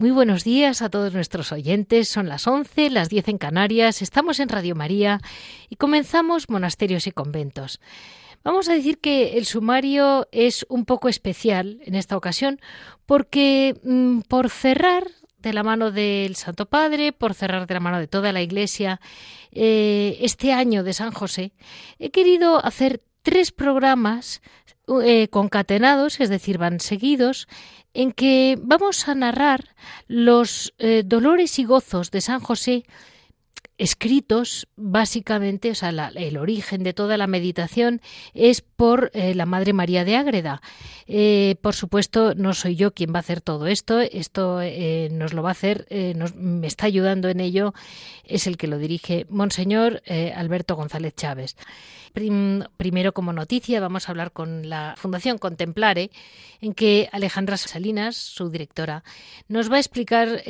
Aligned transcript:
Muy 0.00 0.12
buenos 0.12 0.44
días 0.44 0.80
a 0.80 0.88
todos 0.88 1.12
nuestros 1.12 1.52
oyentes. 1.52 2.08
Son 2.08 2.26
las 2.26 2.46
11, 2.46 2.88
las 2.88 3.10
10 3.10 3.28
en 3.28 3.36
Canarias. 3.36 4.00
Estamos 4.00 4.40
en 4.40 4.48
Radio 4.48 4.74
María 4.74 5.20
y 5.68 5.76
comenzamos 5.76 6.48
Monasterios 6.48 7.06
y 7.06 7.12
Conventos. 7.12 7.80
Vamos 8.42 8.70
a 8.70 8.72
decir 8.72 8.98
que 8.98 9.36
el 9.36 9.44
sumario 9.44 10.26
es 10.32 10.64
un 10.70 10.86
poco 10.86 11.10
especial 11.10 11.82
en 11.84 11.96
esta 11.96 12.16
ocasión 12.16 12.62
porque 13.04 13.78
mm, 13.84 14.20
por 14.20 14.48
cerrar 14.48 15.04
de 15.36 15.52
la 15.52 15.62
mano 15.62 15.90
del 15.90 16.34
Santo 16.34 16.64
Padre, 16.64 17.12
por 17.12 17.34
cerrar 17.34 17.66
de 17.66 17.74
la 17.74 17.80
mano 17.80 17.98
de 17.98 18.08
toda 18.08 18.32
la 18.32 18.40
Iglesia, 18.40 19.02
eh, 19.52 20.16
este 20.22 20.54
año 20.54 20.82
de 20.82 20.94
San 20.94 21.12
José, 21.12 21.52
he 21.98 22.10
querido 22.10 22.64
hacer 22.64 23.02
tres 23.22 23.52
programas 23.52 24.42
eh, 25.02 25.28
concatenados, 25.28 26.20
es 26.20 26.28
decir, 26.28 26.58
van 26.58 26.80
seguidos, 26.80 27.46
en 27.94 28.12
que 28.12 28.58
vamos 28.60 29.08
a 29.08 29.14
narrar 29.14 29.74
los 30.06 30.74
eh, 30.78 31.02
dolores 31.04 31.58
y 31.58 31.64
gozos 31.64 32.10
de 32.10 32.20
San 32.20 32.40
José 32.40 32.84
escritos 33.80 34.68
básicamente, 34.76 35.70
o 35.70 35.74
sea, 35.74 35.88
el 35.88 36.36
origen 36.36 36.82
de 36.82 36.92
toda 36.92 37.16
la 37.16 37.26
meditación 37.26 38.02
es 38.34 38.60
por 38.60 39.10
eh, 39.14 39.34
la 39.34 39.46
Madre 39.46 39.72
María 39.72 40.04
de 40.04 40.16
Ágreda. 40.16 40.60
Eh, 41.06 41.56
por 41.62 41.74
supuesto, 41.74 42.34
no 42.34 42.52
soy 42.52 42.76
yo 42.76 42.92
quien 42.92 43.12
va 43.12 43.16
a 43.16 43.20
hacer 43.20 43.40
todo 43.40 43.66
esto, 43.66 44.00
esto 44.00 44.60
nos 45.10 45.32
lo 45.32 45.42
va 45.42 45.48
a 45.48 45.52
hacer, 45.52 45.86
nos, 46.14 46.34
me 46.34 46.66
está 46.66 46.86
ayudando 46.86 47.28
en 47.28 47.40
ello, 47.40 47.72
es 48.24 48.46
el 48.46 48.58
que 48.58 48.66
lo 48.66 48.78
dirige 48.78 49.26
Monseñor 49.30 50.02
Alberto 50.34 50.76
González 50.76 51.14
Chávez. 51.14 51.56
primero, 52.12 53.12
como 53.12 53.32
noticia, 53.32 53.80
vamos 53.80 54.08
a 54.08 54.12
hablar 54.12 54.32
con 54.32 54.68
la 54.68 54.94
Fundación 54.96 55.38
Contemplare, 55.38 56.10
en 56.60 56.74
que 56.74 57.08
Alejandra 57.12 57.56
Salinas, 57.56 58.16
su 58.16 58.50
directora, 58.50 59.02
nos 59.48 59.70
va 59.70 59.76
a 59.76 59.80
explicar 59.80 60.42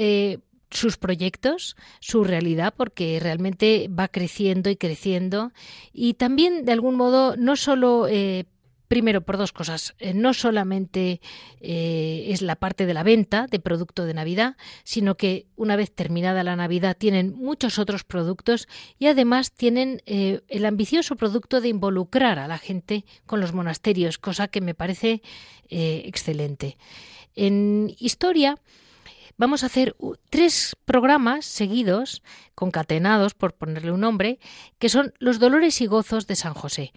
sus 0.70 0.96
proyectos, 0.96 1.76
su 2.00 2.24
realidad, 2.24 2.74
porque 2.76 3.18
realmente 3.20 3.88
va 3.88 4.08
creciendo 4.08 4.70
y 4.70 4.76
creciendo. 4.76 5.52
Y 5.92 6.14
también, 6.14 6.64
de 6.64 6.72
algún 6.72 6.96
modo, 6.96 7.36
no 7.36 7.56
solo 7.56 8.06
eh, 8.08 8.46
Primero, 8.88 9.20
por 9.20 9.36
dos 9.36 9.52
cosas. 9.52 9.94
Eh, 10.00 10.14
no 10.14 10.34
solamente 10.34 11.20
eh, 11.60 12.24
es 12.30 12.42
la 12.42 12.56
parte 12.56 12.86
de 12.86 12.92
la 12.92 13.04
venta 13.04 13.46
de 13.46 13.60
producto 13.60 14.04
de 14.04 14.14
Navidad, 14.14 14.56
sino 14.82 15.16
que 15.16 15.46
una 15.54 15.76
vez 15.76 15.92
terminada 15.92 16.42
la 16.42 16.56
Navidad 16.56 16.96
tienen 16.98 17.32
muchos 17.36 17.78
otros 17.78 18.02
productos 18.02 18.66
y 18.98 19.06
además 19.06 19.52
tienen 19.52 20.02
el 20.06 20.64
ambicioso 20.64 21.14
producto 21.14 21.60
de 21.60 21.68
involucrar 21.68 22.40
a 22.40 22.48
la 22.48 22.58
gente 22.58 23.04
con 23.26 23.38
los 23.40 23.52
monasterios, 23.52 24.18
cosa 24.18 24.48
que 24.48 24.60
me 24.60 24.74
parece 24.74 25.22
excelente. 25.68 26.76
En 27.36 27.94
historia, 28.00 28.58
vamos 29.40 29.62
a 29.62 29.66
hacer 29.66 29.96
tres 30.28 30.76
programas 30.84 31.46
seguidos, 31.46 32.22
concatenados, 32.54 33.32
por 33.32 33.54
ponerle 33.54 33.90
un 33.90 34.00
nombre, 34.00 34.38
que 34.78 34.90
son 34.90 35.14
los 35.18 35.38
dolores 35.38 35.80
y 35.80 35.86
gozos 35.86 36.26
de 36.26 36.36
San 36.36 36.52
José. 36.52 36.92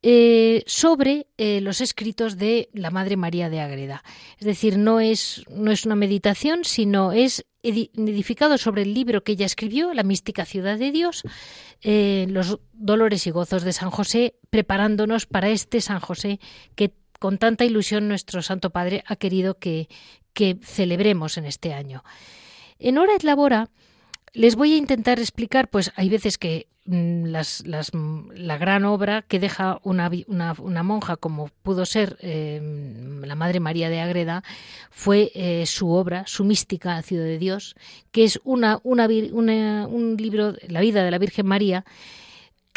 Eh, 0.00 0.62
sobre 0.66 1.26
eh, 1.38 1.60
los 1.60 1.80
escritos 1.80 2.38
de 2.38 2.68
la 2.72 2.92
Madre 2.92 3.16
María 3.16 3.50
de 3.50 3.58
Ágreda. 3.58 4.04
Es 4.38 4.46
decir, 4.46 4.78
no 4.78 5.00
es, 5.00 5.42
no 5.50 5.72
es 5.72 5.86
una 5.86 5.96
meditación, 5.96 6.62
sino 6.62 7.10
es 7.10 7.44
edificado 7.64 8.58
sobre 8.58 8.82
el 8.82 8.94
libro 8.94 9.24
que 9.24 9.32
ella 9.32 9.46
escribió, 9.46 9.92
La 9.92 10.04
mística 10.04 10.44
ciudad 10.44 10.78
de 10.78 10.92
Dios, 10.92 11.24
eh, 11.82 12.26
los 12.30 12.60
dolores 12.74 13.26
y 13.26 13.32
gozos 13.32 13.64
de 13.64 13.72
San 13.72 13.90
José, 13.90 14.36
preparándonos 14.50 15.26
para 15.26 15.48
este 15.48 15.80
San 15.80 15.98
José 15.98 16.38
que 16.76 16.94
con 17.18 17.38
tanta 17.38 17.64
ilusión 17.64 18.08
nuestro 18.08 18.42
Santo 18.42 18.70
Padre 18.70 19.04
ha 19.06 19.16
querido 19.16 19.58
que, 19.58 19.88
que 20.32 20.58
celebremos 20.62 21.36
en 21.36 21.44
este 21.46 21.74
año. 21.74 22.04
En 22.78 22.98
Hora 22.98 23.14
et 23.16 23.24
Labora 23.24 23.68
les 24.32 24.56
voy 24.56 24.72
a 24.72 24.76
intentar 24.76 25.18
explicar, 25.18 25.68
pues 25.68 25.92
hay 25.96 26.08
veces 26.08 26.38
que 26.38 26.68
mm, 26.84 27.24
las, 27.24 27.64
la 27.64 28.58
gran 28.58 28.84
obra 28.84 29.22
que 29.22 29.40
deja 29.40 29.80
una, 29.82 30.10
una, 30.28 30.82
monja 30.82 31.16
como 31.16 31.48
pudo 31.62 31.86
ser 31.86 32.16
em, 32.20 33.22
la 33.22 33.34
Madre 33.34 33.60
María 33.60 33.88
de 33.88 34.00
Agreda 34.00 34.44
fue 34.90 35.32
eh, 35.34 35.66
su 35.66 35.90
obra, 35.90 36.24
su 36.26 36.44
mística 36.44 37.02
Ciudad 37.02 37.24
de 37.24 37.38
Dios, 37.38 37.74
que 38.12 38.24
es 38.24 38.40
una, 38.44 38.80
una, 38.84 39.06
un 39.08 40.16
libro, 40.18 40.54
la 40.68 40.80
vida 40.80 41.02
de 41.02 41.10
la 41.10 41.18
Virgen 41.18 41.46
María, 41.46 41.84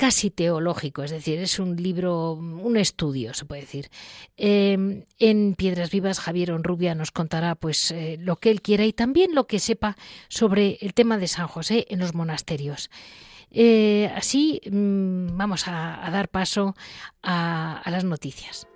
casi 0.01 0.31
teológico, 0.31 1.03
es 1.03 1.11
decir, 1.11 1.37
es 1.37 1.59
un 1.59 1.75
libro, 1.75 2.33
un 2.33 2.75
estudio, 2.75 3.35
se 3.35 3.45
puede 3.45 3.61
decir. 3.61 3.91
Em, 4.35 5.03
en 5.19 5.53
Piedras 5.53 5.91
Vivas, 5.91 6.19
Javier 6.19 6.53
Onrubia 6.53 6.95
nos 6.95 7.11
contará 7.11 7.53
pues 7.53 7.91
eh, 7.91 8.17
lo 8.19 8.37
que 8.37 8.49
él 8.49 8.63
quiera 8.63 8.83
y 8.83 8.93
también 8.93 9.35
lo 9.35 9.45
que 9.45 9.59
sepa 9.59 9.95
sobre 10.27 10.79
el 10.81 10.95
tema 10.95 11.19
de 11.19 11.27
San 11.27 11.45
José 11.45 11.85
en 11.87 11.99
los 11.99 12.15
monasterios. 12.15 12.89
Eh, 13.51 14.11
así 14.15 14.59
mm, 14.71 15.37
vamos 15.37 15.67
a, 15.67 16.09
dar 16.11 16.29
paso 16.29 16.75
a 17.21 17.83
las 17.85 18.03
noticias. 18.03 18.70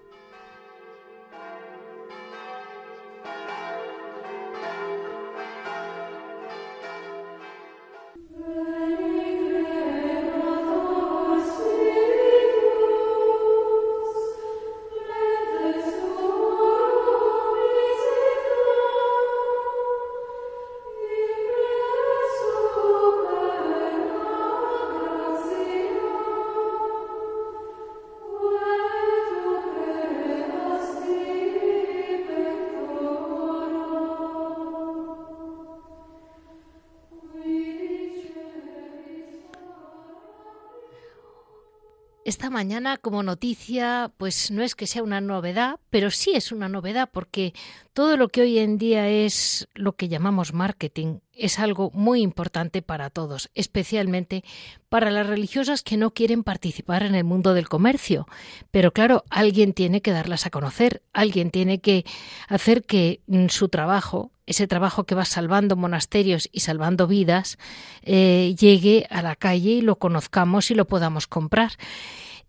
Esta 42.35 42.49
mañana 42.49 42.97
como 42.97 43.23
noticia, 43.23 44.11
pues 44.17 44.51
no 44.51 44.61
es 44.61 44.75
que 44.75 44.87
sea 44.87 45.03
una 45.03 45.21
novedad, 45.21 45.79
pero 45.89 46.11
sí 46.11 46.31
es 46.35 46.51
una 46.51 46.67
novedad 46.67 47.09
porque 47.09 47.53
todo 47.93 48.17
lo 48.17 48.27
que 48.27 48.41
hoy 48.41 48.59
en 48.59 48.77
día 48.77 49.07
es 49.07 49.69
lo 49.73 49.93
que 49.93 50.09
llamamos 50.09 50.51
marketing 50.51 51.19
es 51.31 51.59
algo 51.59 51.91
muy 51.93 52.21
importante 52.21 52.81
para 52.81 53.09
todos, 53.09 53.49
especialmente 53.55 54.43
para 54.89 55.11
las 55.11 55.27
religiosas 55.27 55.81
que 55.81 55.95
no 55.95 56.11
quieren 56.11 56.43
participar 56.43 57.03
en 57.03 57.15
el 57.15 57.23
mundo 57.23 57.53
del 57.53 57.69
comercio. 57.69 58.27
Pero 58.69 58.91
claro, 58.91 59.23
alguien 59.29 59.71
tiene 59.71 60.01
que 60.01 60.11
darlas 60.11 60.45
a 60.45 60.49
conocer, 60.49 61.03
alguien 61.13 61.51
tiene 61.51 61.79
que 61.79 62.03
hacer 62.49 62.83
que 62.83 63.21
mm, 63.27 63.47
su 63.47 63.69
trabajo, 63.69 64.31
ese 64.45 64.67
trabajo 64.67 65.05
que 65.05 65.15
va 65.15 65.25
salvando 65.25 65.75
monasterios 65.75 66.49
y 66.51 66.59
salvando 66.61 67.07
vidas, 67.07 67.57
eh, 68.03 68.55
llegue 68.59 69.07
a 69.09 69.21
la 69.21 69.35
calle 69.35 69.71
y 69.71 69.81
lo 69.81 69.97
conozcamos 69.97 70.71
y 70.71 70.75
lo 70.75 70.85
podamos 70.85 71.27
comprar. 71.27 71.71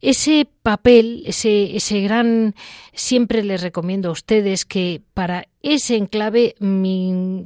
ese 0.02 0.46
papel, 0.62 1.22
ese, 1.26 1.74
ese 1.76 2.00
gran, 2.02 2.54
siempre 2.92 3.42
les 3.42 3.62
recomiendo 3.62 4.10
a 4.10 4.12
ustedes 4.12 4.64
que 4.64 5.00
para 5.14 5.48
ese 5.62 5.96
enclave, 5.96 6.54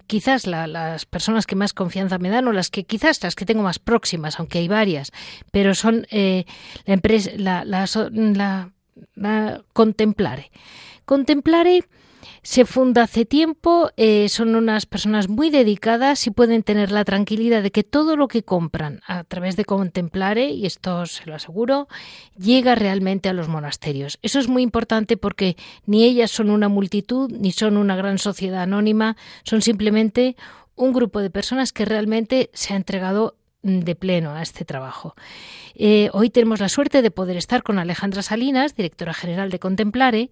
quizás 0.06 0.46
las 0.46 1.06
personas 1.06 1.46
que 1.46 1.54
más 1.54 1.72
confianza 1.72 2.18
me 2.18 2.28
dan 2.28 2.48
o 2.48 2.52
las 2.52 2.70
que 2.70 2.84
quizás 2.84 3.22
las 3.22 3.36
que 3.36 3.46
tengo 3.46 3.62
más 3.62 3.78
próximas, 3.78 4.38
aunque 4.38 4.58
hay 4.58 4.68
varias, 4.68 5.12
pero 5.52 5.74
son 5.74 6.06
eh, 6.10 6.44
la 6.86 6.94
empresa, 6.94 7.30
la, 7.36 7.64
la, 7.64 7.86
la, 8.10 8.70
la 9.14 9.62
Contemplare. 9.72 10.50
Contemplare 11.04 11.84
se 12.42 12.64
funda 12.64 13.02
hace 13.02 13.24
tiempo, 13.24 13.90
eh, 13.96 14.28
son 14.28 14.54
unas 14.54 14.86
personas 14.86 15.28
muy 15.28 15.50
dedicadas 15.50 16.26
y 16.26 16.30
pueden 16.30 16.62
tener 16.62 16.90
la 16.90 17.04
tranquilidad 17.04 17.62
de 17.62 17.70
que 17.70 17.84
todo 17.84 18.16
lo 18.16 18.28
que 18.28 18.42
compran 18.42 19.00
a 19.06 19.24
través 19.24 19.56
de 19.56 19.64
Contemplare, 19.64 20.50
y 20.50 20.66
esto 20.66 21.04
se 21.06 21.26
lo 21.26 21.34
aseguro, 21.34 21.88
llega 22.36 22.74
realmente 22.74 23.28
a 23.28 23.32
los 23.34 23.48
monasterios. 23.48 24.18
Eso 24.22 24.38
es 24.38 24.48
muy 24.48 24.62
importante 24.62 25.16
porque 25.16 25.56
ni 25.84 26.04
ellas 26.04 26.30
son 26.30 26.50
una 26.50 26.68
multitud, 26.68 27.30
ni 27.30 27.52
son 27.52 27.76
una 27.76 27.96
gran 27.96 28.18
sociedad 28.18 28.62
anónima, 28.62 29.16
son 29.44 29.60
simplemente 29.60 30.36
un 30.76 30.92
grupo 30.92 31.20
de 31.20 31.30
personas 31.30 31.72
que 31.72 31.84
realmente 31.84 32.50
se 32.54 32.72
ha 32.72 32.76
entregado 32.76 33.36
de 33.62 33.94
pleno 33.94 34.30
a 34.30 34.40
este 34.40 34.64
trabajo. 34.64 35.14
Eh, 35.74 36.08
hoy 36.14 36.30
tenemos 36.30 36.60
la 36.60 36.70
suerte 36.70 37.02
de 37.02 37.10
poder 37.10 37.36
estar 37.36 37.62
con 37.62 37.78
Alejandra 37.78 38.22
Salinas, 38.22 38.74
directora 38.74 39.12
general 39.12 39.50
de 39.50 39.58
Contemplare, 39.58 40.30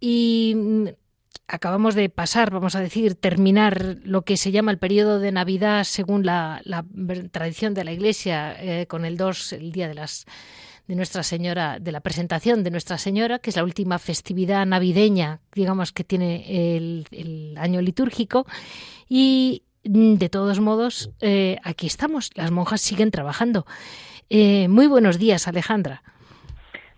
y 0.00 0.54
acabamos 1.48 1.94
de 1.94 2.10
pasar, 2.10 2.50
vamos 2.50 2.76
a 2.76 2.80
decir, 2.80 3.14
terminar 3.14 3.96
lo 4.04 4.22
que 4.22 4.36
se 4.36 4.52
llama 4.52 4.70
el 4.70 4.78
periodo 4.78 5.18
de 5.18 5.32
Navidad 5.32 5.84
según 5.84 6.24
la, 6.24 6.62
tradición 7.32 7.74
de 7.74 7.84
la 7.84 7.92
Iglesia, 7.92 8.54
eh, 8.60 8.86
con 8.86 9.04
el 9.04 9.16
2, 9.16 9.54
el 9.54 9.72
día 9.72 9.88
de 9.88 9.94
las 9.94 10.26
de 10.86 10.96
Nuestra 10.96 11.22
Señora, 11.22 11.78
de 11.78 11.92
la 11.92 12.00
presentación 12.00 12.64
de 12.64 12.70
Nuestra 12.70 12.96
Señora, 12.96 13.38
que 13.38 13.50
es 13.50 13.56
la 13.56 13.64
última 13.64 13.98
festividad 13.98 14.64
navideña, 14.64 15.40
digamos, 15.54 15.92
que 15.92 16.02
tiene 16.02 16.76
el, 16.76 17.54
año 17.58 17.82
litúrgico. 17.82 18.46
Y 19.06 19.64
de 19.84 20.28
todos 20.30 20.60
modos, 20.60 21.10
eh, 21.20 21.58
aquí 21.62 21.86
estamos, 21.86 22.30
las 22.36 22.50
monjas 22.50 22.80
siguen 22.80 23.10
trabajando. 23.10 23.66
Eh, 24.30 24.68
muy 24.68 24.86
buenos 24.86 25.18
días, 25.18 25.46
Alejandra. 25.46 26.02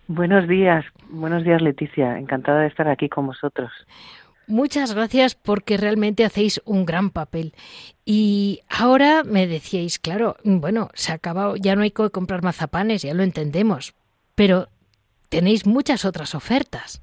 Buenos 0.06 0.48
días, 0.48 0.84
buenos 1.08 1.44
días 1.44 1.60
Leticia, 1.60 2.18
encantada 2.18 2.62
de 2.62 2.68
estar 2.68 2.88
aquí 2.88 3.08
con 3.08 3.26
vosotros. 3.26 3.70
Muchas 4.50 4.94
gracias 4.94 5.36
porque 5.36 5.76
realmente 5.76 6.24
hacéis 6.24 6.60
un 6.64 6.84
gran 6.84 7.10
papel. 7.10 7.54
Y 8.04 8.60
ahora 8.68 9.22
me 9.24 9.46
decíais, 9.46 10.00
claro, 10.00 10.36
bueno, 10.42 10.88
se 10.94 11.12
ha 11.12 11.14
acabado, 11.14 11.54
ya 11.54 11.76
no 11.76 11.82
hay 11.82 11.92
que 11.92 12.10
comprar 12.10 12.42
mazapanes, 12.42 13.02
ya 13.02 13.14
lo 13.14 13.22
entendemos, 13.22 13.94
pero 14.34 14.66
tenéis 15.28 15.66
muchas 15.66 16.04
otras 16.04 16.34
ofertas. 16.34 17.00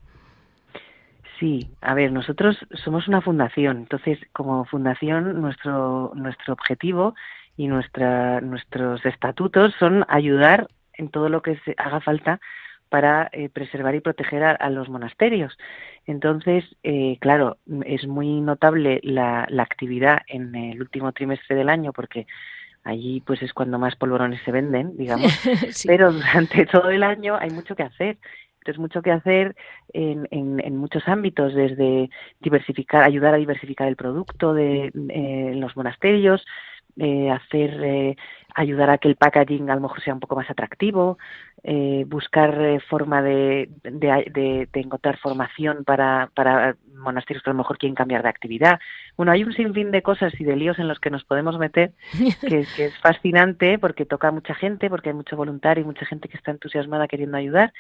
Sí, 1.39 1.69
a 1.81 1.93
ver, 1.93 2.11
nosotros 2.11 2.57
somos 2.83 3.07
una 3.07 3.21
fundación, 3.21 3.77
entonces 3.77 4.19
como 4.33 4.65
fundación 4.65 5.39
nuestro 5.39 6.11
nuestro 6.15 6.53
objetivo 6.53 7.15
y 7.55 7.67
nuestra, 7.67 8.41
nuestros 8.41 9.05
estatutos 9.05 9.73
son 9.79 10.03
ayudar 10.09 10.67
en 10.93 11.09
todo 11.09 11.29
lo 11.29 11.41
que 11.41 11.57
se 11.63 11.75
haga 11.77 12.01
falta 12.01 12.41
para 12.89 13.29
eh, 13.31 13.49
preservar 13.49 13.95
y 13.95 14.01
proteger 14.01 14.43
a, 14.43 14.69
los 14.69 14.89
monasterios. 14.89 15.57
Entonces, 16.05 16.63
eh, 16.83 17.17
claro, 17.19 17.57
es 17.85 18.07
muy 18.07 18.41
notable 18.41 18.99
la, 19.03 19.45
la, 19.49 19.63
actividad 19.63 20.21
en 20.27 20.55
el 20.55 20.81
último 20.81 21.11
trimestre 21.11 21.55
del 21.55 21.69
año 21.69 21.93
porque 21.93 22.27
allí 22.83 23.21
pues 23.25 23.41
es 23.41 23.53
cuando 23.53 23.77
más 23.77 23.95
polvorones 23.95 24.41
se 24.43 24.51
venden, 24.51 24.95
digamos, 24.97 25.31
pero 25.85 26.11
durante 26.11 26.65
todo 26.65 26.89
el 26.89 27.03
año 27.03 27.35
hay 27.39 27.49
mucho 27.49 27.75
que 27.75 27.83
hacer. 27.83 28.17
Entonces, 28.59 28.81
mucho 28.81 29.01
que 29.01 29.11
hacer 29.11 29.55
en, 29.93 30.27
en, 30.29 30.59
en, 30.59 30.75
muchos 30.75 31.07
ámbitos, 31.07 31.53
desde 31.53 32.09
diversificar, 32.41 33.03
ayudar 33.03 33.33
a 33.33 33.37
diversificar 33.37 33.87
el 33.87 33.95
producto 33.95 34.53
de, 34.53 34.87
eh, 34.87 34.91
en 35.53 35.61
los 35.61 35.77
monasterios, 35.77 36.45
eh, 36.97 37.29
hacer 37.31 37.81
eh, 37.81 38.17
ayudar 38.57 38.89
a 38.89 38.97
que 38.97 39.07
el 39.07 39.15
packaging 39.15 39.69
a 39.69 39.75
lo 39.75 39.81
mejor 39.81 40.01
sea 40.01 40.15
un 40.15 40.19
poco 40.19 40.35
más 40.35 40.49
atractivo, 40.49 41.19
eh, 41.63 42.05
buscar 42.07 42.59
eh, 42.59 42.79
forma 42.79 43.21
de, 43.21 43.69
de, 43.83 44.67
de, 44.73 44.79
encontrar 44.79 45.19
formación 45.19 45.83
para, 45.83 46.31
para 46.33 46.75
monasterios 46.95 47.43
que 47.43 47.51
a 47.51 47.53
lo 47.53 47.59
mejor 47.59 47.77
quieren 47.77 47.93
cambiar 47.93 48.23
de 48.23 48.29
actividad. 48.29 48.79
Bueno, 49.15 49.31
hay 49.31 49.43
un 49.43 49.53
sinfín 49.53 49.91
de 49.91 50.01
cosas 50.01 50.33
y 50.39 50.43
de 50.43 50.55
líos 50.55 50.79
en 50.79 50.87
los 50.87 50.99
que 50.99 51.11
nos 51.11 51.23
podemos 51.23 51.59
meter, 51.59 51.91
que, 52.41 52.65
que 52.75 52.85
es 52.85 52.97
fascinante 52.97 53.77
porque 53.77 54.05
toca 54.05 54.29
a 54.29 54.31
mucha 54.31 54.55
gente, 54.55 54.89
porque 54.89 55.09
hay 55.09 55.15
mucho 55.15 55.37
voluntario 55.37 55.83
y 55.83 55.87
mucha 55.87 56.07
gente 56.07 56.27
que 56.27 56.37
está 56.37 56.49
entusiasmada 56.49 57.07
queriendo 57.07 57.37
ayudar. 57.37 57.73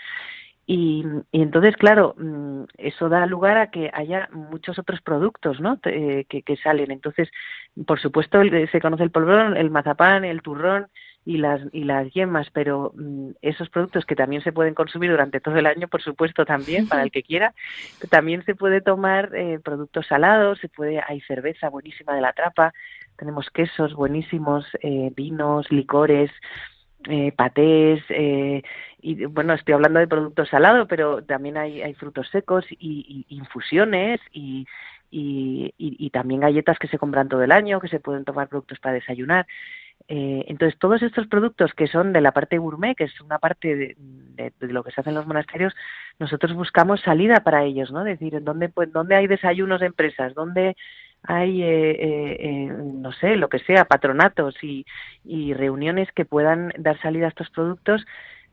Y, 0.69 1.05
entonces, 1.31 1.77
claro, 1.77 2.13
mm, 2.17 2.63
eso 2.77 3.07
da 3.07 3.25
lugar 3.25 3.57
a 3.57 3.71
que 3.71 3.89
haya 3.93 4.27
muchos 4.33 4.77
otros 4.77 4.99
productos 4.99 5.61
¿no? 5.61 5.79
Eh, 5.85 6.25
que, 6.27 6.41
que, 6.41 6.57
salen. 6.57 6.91
Entonces, 6.91 7.29
por 7.85 8.01
supuesto, 8.01 8.41
se 8.69 8.81
conoce 8.81 9.03
el 9.03 9.11
polvorón, 9.11 9.55
el 9.55 9.71
mazapán, 9.71 10.25
el 10.25 10.41
turrón 10.41 10.87
y 11.23 11.37
las, 11.37 11.61
y 11.71 11.85
las 11.85 12.11
yemas, 12.13 12.49
pero 12.51 12.91
mm, 12.95 13.31
esos 13.41 13.69
productos 13.69 14.05
que 14.05 14.15
también 14.15 14.41
se 14.41 14.51
pueden 14.51 14.73
consumir 14.73 15.11
durante 15.11 15.39
todo 15.39 15.55
el 15.55 15.67
año, 15.67 15.87
por 15.87 16.01
supuesto, 16.01 16.45
también, 16.45 16.87
para 16.87 17.03
el 17.03 17.11
que 17.11 17.23
quiera, 17.23 17.53
también 18.09 18.43
se 18.43 18.53
puede 18.53 18.81
tomar 18.81 19.31
eh, 19.35 19.59
productos 19.63 20.07
salados, 20.07 20.59
se 20.59 20.67
puede 20.67 21.01
hay 21.05 21.21
cerveza 21.21 21.69
buenísima 21.69 22.13
de 22.13 22.21
la 22.21 22.33
trapa, 22.33 22.73
tenemos 23.17 23.49
quesos 23.49 23.93
buenísimos, 23.93 24.65
eh, 24.81 25.11
vinos, 25.15 25.71
licores, 25.71 26.31
eh, 27.09 27.31
patés, 27.31 28.03
eh, 28.09 28.61
y 29.01 29.25
bueno, 29.25 29.53
estoy 29.53 29.73
hablando 29.73 29.99
de 29.99 30.07
productos 30.07 30.49
salados, 30.49 30.87
pero 30.89 31.23
también 31.23 31.57
hay, 31.57 31.81
hay 31.81 31.93
frutos 31.93 32.27
secos 32.29 32.65
y, 32.69 33.25
infusiones 33.29 34.19
y, 34.31 34.65
y, 35.09 35.73
y, 35.77 36.09
también 36.09 36.41
galletas 36.41 36.77
que 36.79 36.87
se 36.87 36.97
compran 36.97 37.29
todo 37.29 37.43
el 37.43 37.51
año, 37.51 37.79
que 37.79 37.87
se 37.87 37.99
pueden 37.99 38.25
tomar 38.25 38.49
productos 38.49 38.79
para 38.79 38.95
desayunar. 38.95 39.47
Eh, 40.09 40.45
entonces, 40.47 40.79
todos 40.79 41.01
estos 41.01 41.27
productos 41.27 41.73
que 41.73 41.87
son 41.87 42.13
de 42.13 42.21
la 42.21 42.31
parte 42.31 42.57
gourmet, 42.57 42.95
que 42.95 43.05
es 43.05 43.21
una 43.21 43.39
parte 43.39 43.75
de, 43.75 44.53
lo 44.59 44.83
que 44.83 44.91
se 44.91 45.01
hace 45.01 45.09
en 45.09 45.15
los 45.15 45.27
monasterios, 45.27 45.73
nosotros 46.19 46.53
buscamos 46.53 47.01
salida 47.01 47.41
para 47.41 47.63
ellos, 47.63 47.91
¿no? 47.91 48.05
Es 48.05 48.19
decir, 48.19 48.41
¿dónde, 48.41 48.69
pues, 48.69 48.91
dónde 48.91 49.15
hay 49.15 49.27
desayunos 49.27 49.81
de 49.81 49.87
empresas? 49.87 50.33
¿Dónde 50.33 50.75
hay, 51.27 51.61
eh, 51.61 51.91
eh, 51.91 52.37
eh, 52.39 52.67
no 52.67 53.11
sé, 53.11 53.35
lo 53.35 53.49
que 53.49 53.59
sea, 53.59 53.85
patronatos 53.85 54.55
y, 54.63 54.85
y, 55.25 55.53
reuniones 55.53 56.07
que 56.15 56.23
puedan 56.23 56.73
dar 56.77 56.99
salida 57.01 57.25
a 57.25 57.29
estos 57.29 57.49
productos 57.49 58.05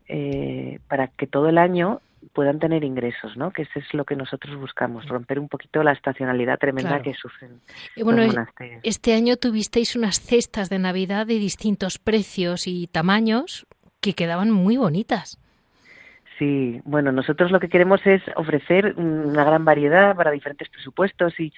eh, 0.08 0.80
para 0.88 1.06
que 1.06 1.28
todo 1.28 1.48
el 1.48 1.56
año 1.56 2.00
puedan 2.32 2.58
tener 2.58 2.82
ingresos, 2.82 3.36
¿no? 3.36 3.52
Que 3.52 3.62
eso 3.62 3.78
es 3.78 3.94
lo 3.94 4.04
que 4.04 4.16
nosotros 4.16 4.56
buscamos, 4.58 5.06
romper 5.06 5.38
un 5.38 5.48
poquito 5.48 5.82
la 5.84 5.92
estacionalidad 5.92 6.58
tremenda 6.58 7.00
que 7.00 7.14
sufren 7.14 7.60
bueno, 7.96 8.22
los 8.22 8.34
monasterios. 8.34 8.80
Este 8.82 9.14
año 9.14 9.36
tuvisteis 9.36 9.94
unas 9.94 10.20
cestas 10.20 10.68
de 10.68 10.80
Navidad 10.80 11.26
de 11.26 11.38
distintos 11.38 11.98
precios 11.98 12.66
y 12.66 12.88
tamaños 12.88 13.66
que 14.00 14.14
quedaban 14.14 14.50
muy 14.50 14.76
bonitas. 14.76 15.38
Sí, 16.38 16.80
bueno, 16.84 17.12
nosotros 17.12 17.52
lo 17.52 17.60
que 17.60 17.68
queremos 17.68 18.04
es 18.06 18.20
ofrecer 18.34 18.94
una 18.96 19.44
gran 19.44 19.64
variedad 19.64 20.16
para 20.16 20.32
diferentes 20.32 20.68
presupuestos 20.68 21.38
y 21.38 21.52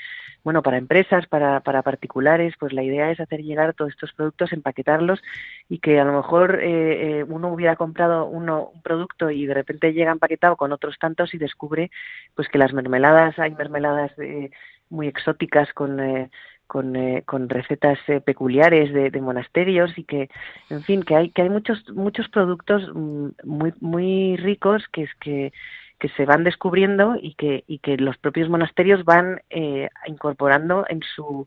bueno, 0.45 0.63
para 0.63 0.77
empresas, 0.77 1.27
para, 1.27 1.61
para 1.61 1.83
particulares, 1.83 2.55
pues 2.59 2.75
la 2.75 2.83
idea 2.83 3.11
es 3.11 3.19
hacer 3.19 3.43
llegar 3.43 3.73
todos 3.73 3.93
estos 3.93 4.13
productos, 4.13 4.53
empaquetarlos 4.53 5.23
y 5.69 5.79
que 5.79 5.99
a 5.99 6.05
lo 6.05 6.13
mejor 6.13 6.61
eh, 6.63 7.21
eh, 7.21 7.25
uno 7.25 7.49
hubiera 7.49 7.77
comprado 7.77 8.27
uno, 8.27 8.71
un 8.75 8.83
producto 8.83 9.31
y 9.31 9.47
de 9.47 9.55
repente 9.55 9.95
llega 9.95 10.13
empaquetado 10.13 10.57
con 10.57 10.73
otros 10.73 10.99
tantos 10.99 11.33
y 11.33 11.39
descubre 11.39 11.91
pues 12.35 12.49
que 12.49 12.59
las 12.59 12.75
mermeladas, 12.75 13.39
hay 13.39 13.55
mermeladas 13.55 14.13
eh, 14.19 14.51
muy 14.91 15.09
exóticas 15.09 15.73
con... 15.73 16.01
Eh, 16.01 16.31
con, 16.67 16.97
eh, 16.97 17.23
con, 17.25 17.49
recetas 17.49 17.99
eh, 18.09 18.21
peculiares 18.21 18.93
de, 18.93 19.11
de, 19.11 19.21
monasterios 19.21 19.97
y 19.97 20.05
que 20.05 20.29
en 20.71 20.83
fin 20.83 21.03
que 21.03 21.17
hay 21.17 21.31
que 21.31 21.43
hay 21.43 21.51
muchos 21.51 21.89
muchos 21.95 22.29
productos 22.29 22.83
mm, 22.95 23.29
muy 23.45 23.73
muy 23.81 24.37
ricos 24.37 24.85
que 24.93 25.03
es 25.03 25.11
que 25.21 25.53
que 25.99 26.09
se 26.11 26.25
van 26.25 26.45
descubriendo 26.45 27.17
y 27.21 27.35
que, 27.35 27.65
y 27.67 27.79
que 27.79 27.97
los 27.97 28.17
propios 28.19 28.49
monasterios 28.49 29.05
van 29.05 29.41
eh, 29.51 29.89
incorporando 30.07 30.85
en 30.89 31.01
su, 31.15 31.47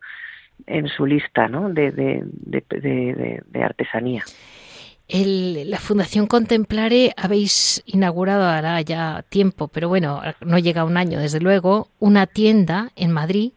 en 0.66 0.88
su 0.88 1.06
lista 1.06 1.48
¿no? 1.48 1.70
de, 1.70 1.92
de, 1.92 3.64
artesanía. 3.64 4.24
El, 5.08 5.70
la 5.70 5.78
Fundación 5.78 6.28
Contemplare 6.28 7.14
habéis 7.18 7.84
inaugurado 7.86 8.44
hará 8.46 8.80
ya 8.82 9.24
tiempo, 9.30 9.68
pero 9.68 9.90
bueno, 9.90 10.22
no 10.42 10.60
llega 10.60 10.86
un 10.86 10.98
año 10.98 11.20
desde 11.20 11.40
luego, 11.40 11.90
una 12.00 12.28
tienda 12.28 12.92
en 12.96 13.12
Madrid 13.12 13.54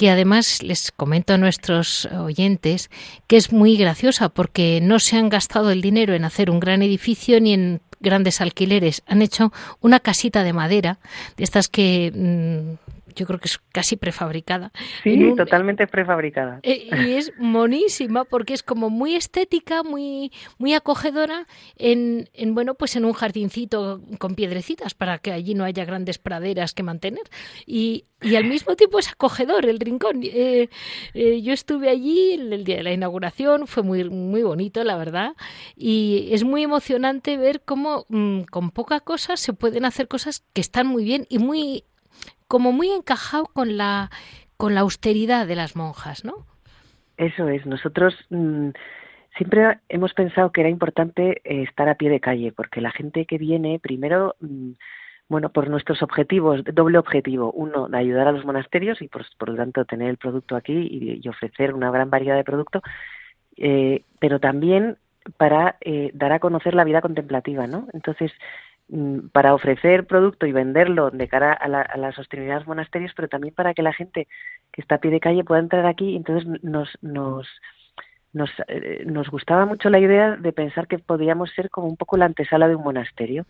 que 0.00 0.08
además 0.08 0.62
les 0.62 0.92
comento 0.92 1.34
a 1.34 1.36
nuestros 1.36 2.06
oyentes 2.06 2.88
que 3.26 3.36
es 3.36 3.52
muy 3.52 3.76
graciosa 3.76 4.30
porque 4.30 4.80
no 4.82 4.98
se 4.98 5.18
han 5.18 5.28
gastado 5.28 5.70
el 5.70 5.82
dinero 5.82 6.14
en 6.14 6.24
hacer 6.24 6.50
un 6.50 6.58
gran 6.58 6.80
edificio 6.80 7.38
ni 7.38 7.52
en 7.52 7.82
grandes 8.00 8.40
alquileres. 8.40 9.02
Han 9.06 9.20
hecho 9.20 9.52
una 9.82 10.00
casita 10.00 10.42
de 10.42 10.54
madera, 10.54 11.00
de 11.36 11.44
estas 11.44 11.68
que 11.68 12.10
mm, 12.14 12.89
yo 13.14 13.26
creo 13.26 13.38
que 13.38 13.48
es 13.48 13.58
casi 13.72 13.96
prefabricada. 13.96 14.72
Sí, 15.02 15.32
totalmente 15.36 15.86
prefabricada. 15.86 16.60
Eh, 16.62 16.88
y 17.04 17.12
es 17.12 17.32
monísima 17.38 18.24
porque 18.24 18.54
es 18.54 18.62
como 18.62 18.90
muy 18.90 19.14
estética, 19.14 19.82
muy, 19.82 20.32
muy 20.58 20.74
acogedora 20.74 21.46
en, 21.76 22.28
en, 22.34 22.54
bueno, 22.54 22.74
pues 22.74 22.96
en 22.96 23.04
un 23.04 23.12
jardincito 23.12 24.02
con 24.18 24.34
piedrecitas 24.34 24.94
para 24.94 25.18
que 25.18 25.32
allí 25.32 25.54
no 25.54 25.64
haya 25.64 25.84
grandes 25.84 26.18
praderas 26.18 26.74
que 26.74 26.82
mantener. 26.82 27.24
Y, 27.66 28.04
y 28.22 28.36
al 28.36 28.44
mismo 28.44 28.76
tiempo 28.76 28.98
es 28.98 29.08
acogedor 29.08 29.66
el 29.66 29.80
rincón. 29.80 30.20
Eh, 30.22 30.68
eh, 31.14 31.42
yo 31.42 31.52
estuve 31.52 31.88
allí 31.88 32.32
el 32.32 32.64
día 32.64 32.76
de 32.76 32.82
la 32.82 32.92
inauguración, 32.92 33.66
fue 33.66 33.82
muy, 33.82 34.08
muy 34.08 34.42
bonito, 34.42 34.84
la 34.84 34.96
verdad, 34.96 35.34
y 35.76 36.28
es 36.32 36.44
muy 36.44 36.62
emocionante 36.62 37.36
ver 37.36 37.62
cómo 37.62 38.06
mm, 38.08 38.42
con 38.42 38.70
poca 38.70 39.00
cosa 39.00 39.36
se 39.36 39.52
pueden 39.52 39.84
hacer 39.84 40.08
cosas 40.08 40.44
que 40.52 40.60
están 40.60 40.86
muy 40.86 41.04
bien 41.04 41.26
y 41.28 41.38
muy 41.38 41.84
como 42.50 42.72
muy 42.72 42.90
encajado 42.90 43.44
con 43.44 43.76
la 43.76 44.10
con 44.56 44.74
la 44.74 44.80
austeridad 44.80 45.46
de 45.46 45.54
las 45.54 45.76
monjas, 45.76 46.24
¿no? 46.24 46.34
Eso 47.16 47.48
es. 47.48 47.64
Nosotros 47.64 48.14
mm, 48.28 48.70
siempre 49.36 49.78
hemos 49.88 50.12
pensado 50.14 50.50
que 50.50 50.62
era 50.62 50.68
importante 50.68 51.40
eh, 51.44 51.62
estar 51.62 51.88
a 51.88 51.94
pie 51.94 52.10
de 52.10 52.18
calle, 52.18 52.50
porque 52.50 52.80
la 52.80 52.90
gente 52.90 53.24
que 53.24 53.38
viene, 53.38 53.78
primero, 53.78 54.34
mm, 54.40 54.72
bueno, 55.28 55.50
por 55.50 55.70
nuestros 55.70 56.02
objetivos, 56.02 56.62
doble 56.74 56.98
objetivo. 56.98 57.52
Uno, 57.52 57.88
de 57.88 57.98
ayudar 57.98 58.26
a 58.26 58.32
los 58.32 58.44
monasterios 58.44 59.00
y 59.00 59.06
por, 59.06 59.24
lo 59.48 59.54
tanto 59.54 59.84
tener 59.84 60.10
el 60.10 60.16
producto 60.16 60.56
aquí 60.56 61.20
y, 61.22 61.28
ofrecer 61.28 61.72
una 61.72 61.92
gran 61.92 62.10
variedad 62.10 62.36
de 62.36 62.44
producto, 62.44 62.82
eh, 63.58 64.02
pero 64.18 64.40
también 64.40 64.98
para 65.36 65.76
eh, 65.82 66.10
dar 66.14 66.32
a 66.32 66.40
conocer 66.40 66.74
la 66.74 66.84
vida 66.84 67.00
contemplativa, 67.00 67.68
¿no? 67.68 67.86
Entonces, 67.92 68.32
para 69.32 69.54
ofrecer 69.54 70.06
producto 70.06 70.46
y 70.46 70.52
venderlo 70.52 71.10
de 71.10 71.28
cara 71.28 71.52
a 71.52 71.68
la, 71.68 71.82
a 71.82 71.96
la, 71.96 72.12
sostenibilidad 72.12 72.56
de 72.56 72.60
los 72.60 72.68
monasterios, 72.68 73.12
pero 73.14 73.28
también 73.28 73.54
para 73.54 73.72
que 73.72 73.82
la 73.82 73.92
gente 73.92 74.26
que 74.72 74.80
está 74.80 74.96
a 74.96 74.98
pie 74.98 75.10
de 75.10 75.20
calle 75.20 75.44
pueda 75.44 75.60
entrar 75.60 75.86
aquí. 75.86 76.10
Y 76.10 76.16
entonces 76.16 76.46
nos, 76.62 76.88
nos 77.00 77.46
nos, 78.32 78.50
eh, 78.68 79.02
nos 79.06 79.28
gustaba 79.28 79.66
mucho 79.66 79.90
la 79.90 79.98
idea 79.98 80.36
de 80.36 80.52
pensar 80.52 80.86
que 80.86 80.98
podíamos 80.98 81.50
ser 81.50 81.68
como 81.68 81.88
un 81.88 81.96
poco 81.96 82.16
la 82.16 82.26
antesala 82.26 82.68
de 82.68 82.76
un 82.76 82.84
monasterio. 82.84 83.46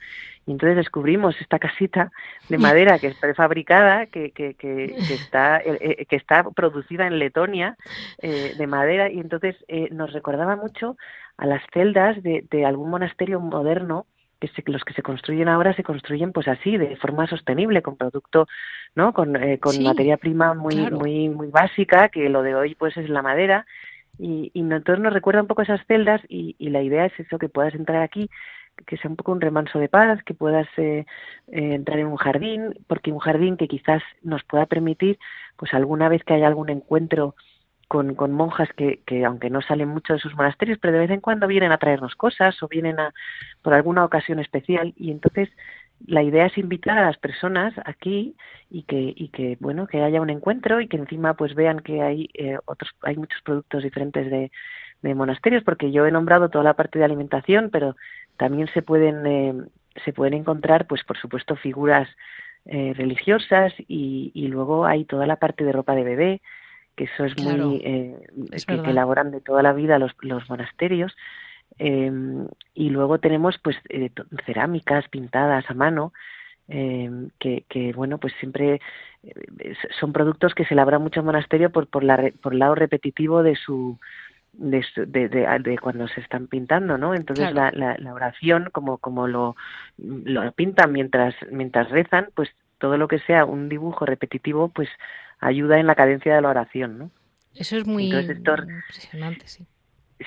Y 0.47 0.53
entonces 0.53 0.77
descubrimos 0.77 1.39
esta 1.41 1.59
casita 1.59 2.11
de 2.49 2.59
madera 2.59 2.99
que 2.99 3.09
es 3.09 3.17
prefabricada, 3.17 4.07
que, 4.07 4.31
que, 4.31 4.55
que, 4.55 4.95
está, 5.15 5.59
eh, 5.59 5.79
eh, 5.81 6.07
que 6.07 6.17
está 6.17 6.45
producida 6.51 7.07
en 7.07 7.19
Letonia, 7.19 7.77
de 8.21 8.67
madera, 8.67 9.11
y 9.11 9.21
entonces 9.21 9.57
nos 9.91 10.13
recordaba 10.13 10.57
mucho 10.57 10.97
a 11.37 11.47
las 11.47 11.63
celdas 11.73 12.23
de, 12.23 12.47
de 12.51 12.65
algún 12.65 12.91
monasterio 12.91 13.41
moderno 13.41 14.07
que 14.41 14.73
los 14.73 14.85
que 14.85 14.95
se 14.95 15.03
construyen 15.03 15.49
ahora 15.49 15.75
se 15.75 15.83
construyen 15.83 16.33
pues 16.33 16.49
así 16.49 16.77
de 16.77 16.97
forma 16.97 17.27
sostenible 17.27 17.83
con 17.83 17.97
producto 17.97 18.49
no 18.95 19.13
con, 19.13 19.37
con 19.61 19.83
materia 19.83 20.17
prima 20.17 20.55
muy 20.55 20.91
muy 20.91 21.29
muy 21.29 21.49
básica 21.49 22.09
que 22.09 22.29
lo 22.29 22.43
de 22.43 22.55
hoy 22.55 22.75
pues 22.75 22.97
es 22.97 23.09
la 23.09 23.23
madera. 23.23 23.67
Y, 24.19 24.51
y 24.53 24.61
entonces 24.61 25.01
nos 25.01 25.15
recuerda 25.15 25.41
un 25.41 25.47
poco 25.47 25.63
esas 25.63 25.81
celdas 25.87 26.21
y, 26.29 26.55
y, 26.59 26.69
la 26.69 26.83
idea 26.83 27.07
es 27.07 27.19
eso, 27.19 27.39
que 27.39 27.49
puedas 27.49 27.75
entrar 27.75 28.03
aquí, 28.03 28.29
que 28.87 28.97
sea 28.97 29.11
un 29.11 29.17
poco 29.17 29.33
un 29.33 29.41
remanso 29.41 29.79
de 29.79 29.89
paz, 29.89 30.23
que 30.25 30.35
puedas 30.35 30.67
eh, 30.77 31.05
eh, 31.49 31.75
entrar 31.75 31.99
en 31.99 32.07
un 32.07 32.17
jardín, 32.17 32.75
porque 32.87 33.13
un 33.13 33.19
jardín 33.19 33.57
que 33.57 33.69
quizás 33.69 34.03
nos 34.23 34.43
pueda 34.45 34.67
permitir, 34.67 35.19
pues 35.57 35.73
alguna 35.75 36.09
vez 36.09 36.23
que 36.25 36.35
haya 36.35 36.47
algún 36.47 36.71
encuentro 36.71 37.35
con, 37.91 38.15
con 38.15 38.31
monjas 38.31 38.69
que, 38.77 39.01
que, 39.05 39.25
aunque 39.25 39.51
no 39.51 39.63
salen 39.63 39.89
mucho 39.89 40.13
de 40.13 40.21
sus 40.21 40.37
monasterios, 40.37 40.79
pero 40.81 40.93
de 40.93 41.01
vez 41.01 41.11
en 41.11 41.21
cuando 41.21 41.49
vienen 41.49 41.73
a 41.73 41.79
traernos 41.79 42.15
cosas 42.15 42.63
o 42.63 42.69
vienen 42.69 43.01
a 43.01 43.13
por 43.63 43.75
alguna 43.75 44.05
ocasión 44.05 44.39
especial. 44.39 44.95
Y 44.97 45.11
entonces 45.11 45.49
la 46.07 46.23
idea 46.23 46.47
es 46.47 46.57
invitar 46.57 46.99
a 46.99 47.07
las 47.07 47.19
personas 47.19 47.75
aquí 47.85 48.37
y 48.71 48.85
que 48.85 49.13
y 49.17 49.31
que 49.31 49.57
bueno 49.59 49.89
que 49.89 50.05
haya 50.05 50.21
un 50.21 50.31
encuentro 50.31 50.81
y 50.81 50.87
que 50.87 50.99
encima 50.99 51.35
pues 51.35 51.57
vean 51.57 51.81
que 51.81 52.01
hay 52.01 52.31
eh, 52.35 52.59
otros 52.65 52.93
hay 53.03 53.17
muchos 53.17 53.43
productos 53.43 53.83
diferentes 53.83 54.31
de, 54.31 54.53
de, 55.03 55.15
monasterios 55.17 55.65
porque 55.65 55.91
yo 55.91 56.07
he 56.07 56.13
nombrado 56.13 56.49
toda 56.49 56.63
la 56.63 56.75
parte 56.75 57.01
de 57.01 57.05
alimentación 57.05 57.71
pero 57.71 57.97
también 58.37 58.69
se 58.73 58.83
pueden 58.83 59.27
eh, 59.27 59.55
se 60.05 60.13
pueden 60.13 60.35
encontrar 60.35 60.87
pues 60.87 61.03
por 61.03 61.19
supuesto 61.19 61.57
figuras 61.57 62.09
eh, 62.67 62.93
religiosas 62.97 63.73
y, 63.89 64.31
y, 64.33 64.47
luego 64.47 64.87
hay 64.87 65.07
toda 65.07 65.27
la 65.27 65.37
parte 65.37 65.65
de 65.65 65.73
ropa 65.73 65.97
de 65.97 66.05
bebé 66.05 66.41
que 67.01 67.05
eso 67.05 67.25
es 67.25 67.43
muy 67.43 67.81
eh, 67.83 68.17
es 68.53 68.67
que, 68.67 68.81
que, 68.83 68.91
elaboran 68.91 69.31
de 69.31 69.41
toda 69.41 69.63
la 69.63 69.73
vida 69.73 69.99
los, 69.99 70.13
los 70.21 70.49
monasterios 70.51 71.17
eh, 71.79 72.13
y 72.75 72.91
luego 72.91 73.19
tenemos 73.19 73.59
pues 73.59 73.77
eh, 73.89 74.11
cerámicas 74.45 75.09
pintadas 75.09 75.65
a 75.71 75.75
mano 75.75 76.13
eh, 76.69 77.11
que, 77.39 77.65
que, 77.69 77.93
bueno 77.95 78.19
pues 78.19 78.35
siempre 78.39 78.81
eh, 79.23 79.75
son 79.99 80.13
productos 80.13 80.55
que 80.55 80.67
se 80.67 80.75
elaboran 80.75 81.03
mucho 81.03 81.21
en 81.21 81.27
monasterio 81.27 81.71
por 81.71 81.87
por 81.87 82.05
la 82.05 82.31
por 82.43 82.53
el 82.53 82.59
lado 82.59 82.75
repetitivo 82.75 83.43
de 83.43 83.57
su 83.57 83.99
de, 84.53 84.85
de, 84.97 85.29
de, 85.29 85.59
de, 85.61 85.79
cuando 85.79 86.09
se 86.09 86.21
están 86.21 86.49
pintando, 86.49 86.99
¿no? 86.99 87.15
Entonces 87.15 87.51
claro. 87.53 87.77
la, 87.79 87.93
la, 87.93 87.99
la, 87.99 88.13
oración, 88.13 88.69
como, 88.73 88.99
como 88.99 89.29
lo, 89.29 89.55
lo 89.97 90.51
pintan 90.53 90.91
mientras, 90.91 91.37
mientras 91.53 91.89
rezan, 91.89 92.31
pues 92.35 92.51
todo 92.79 92.97
lo 92.99 93.07
que 93.07 93.21
sea 93.21 93.45
un 93.45 93.69
dibujo 93.69 94.07
repetitivo, 94.07 94.69
pues 94.69 94.89
ayuda 95.41 95.79
en 95.79 95.87
la 95.87 95.95
cadencia 95.95 96.35
de 96.35 96.41
la 96.43 96.51
oración, 96.51 96.99
¿no? 96.99 97.11
Eso 97.55 97.77
es 97.77 97.87
muy 97.87 98.07
Entonces, 98.07 98.37
esto, 98.37 98.55
impresionante, 98.63 99.47
sí. 99.47 99.67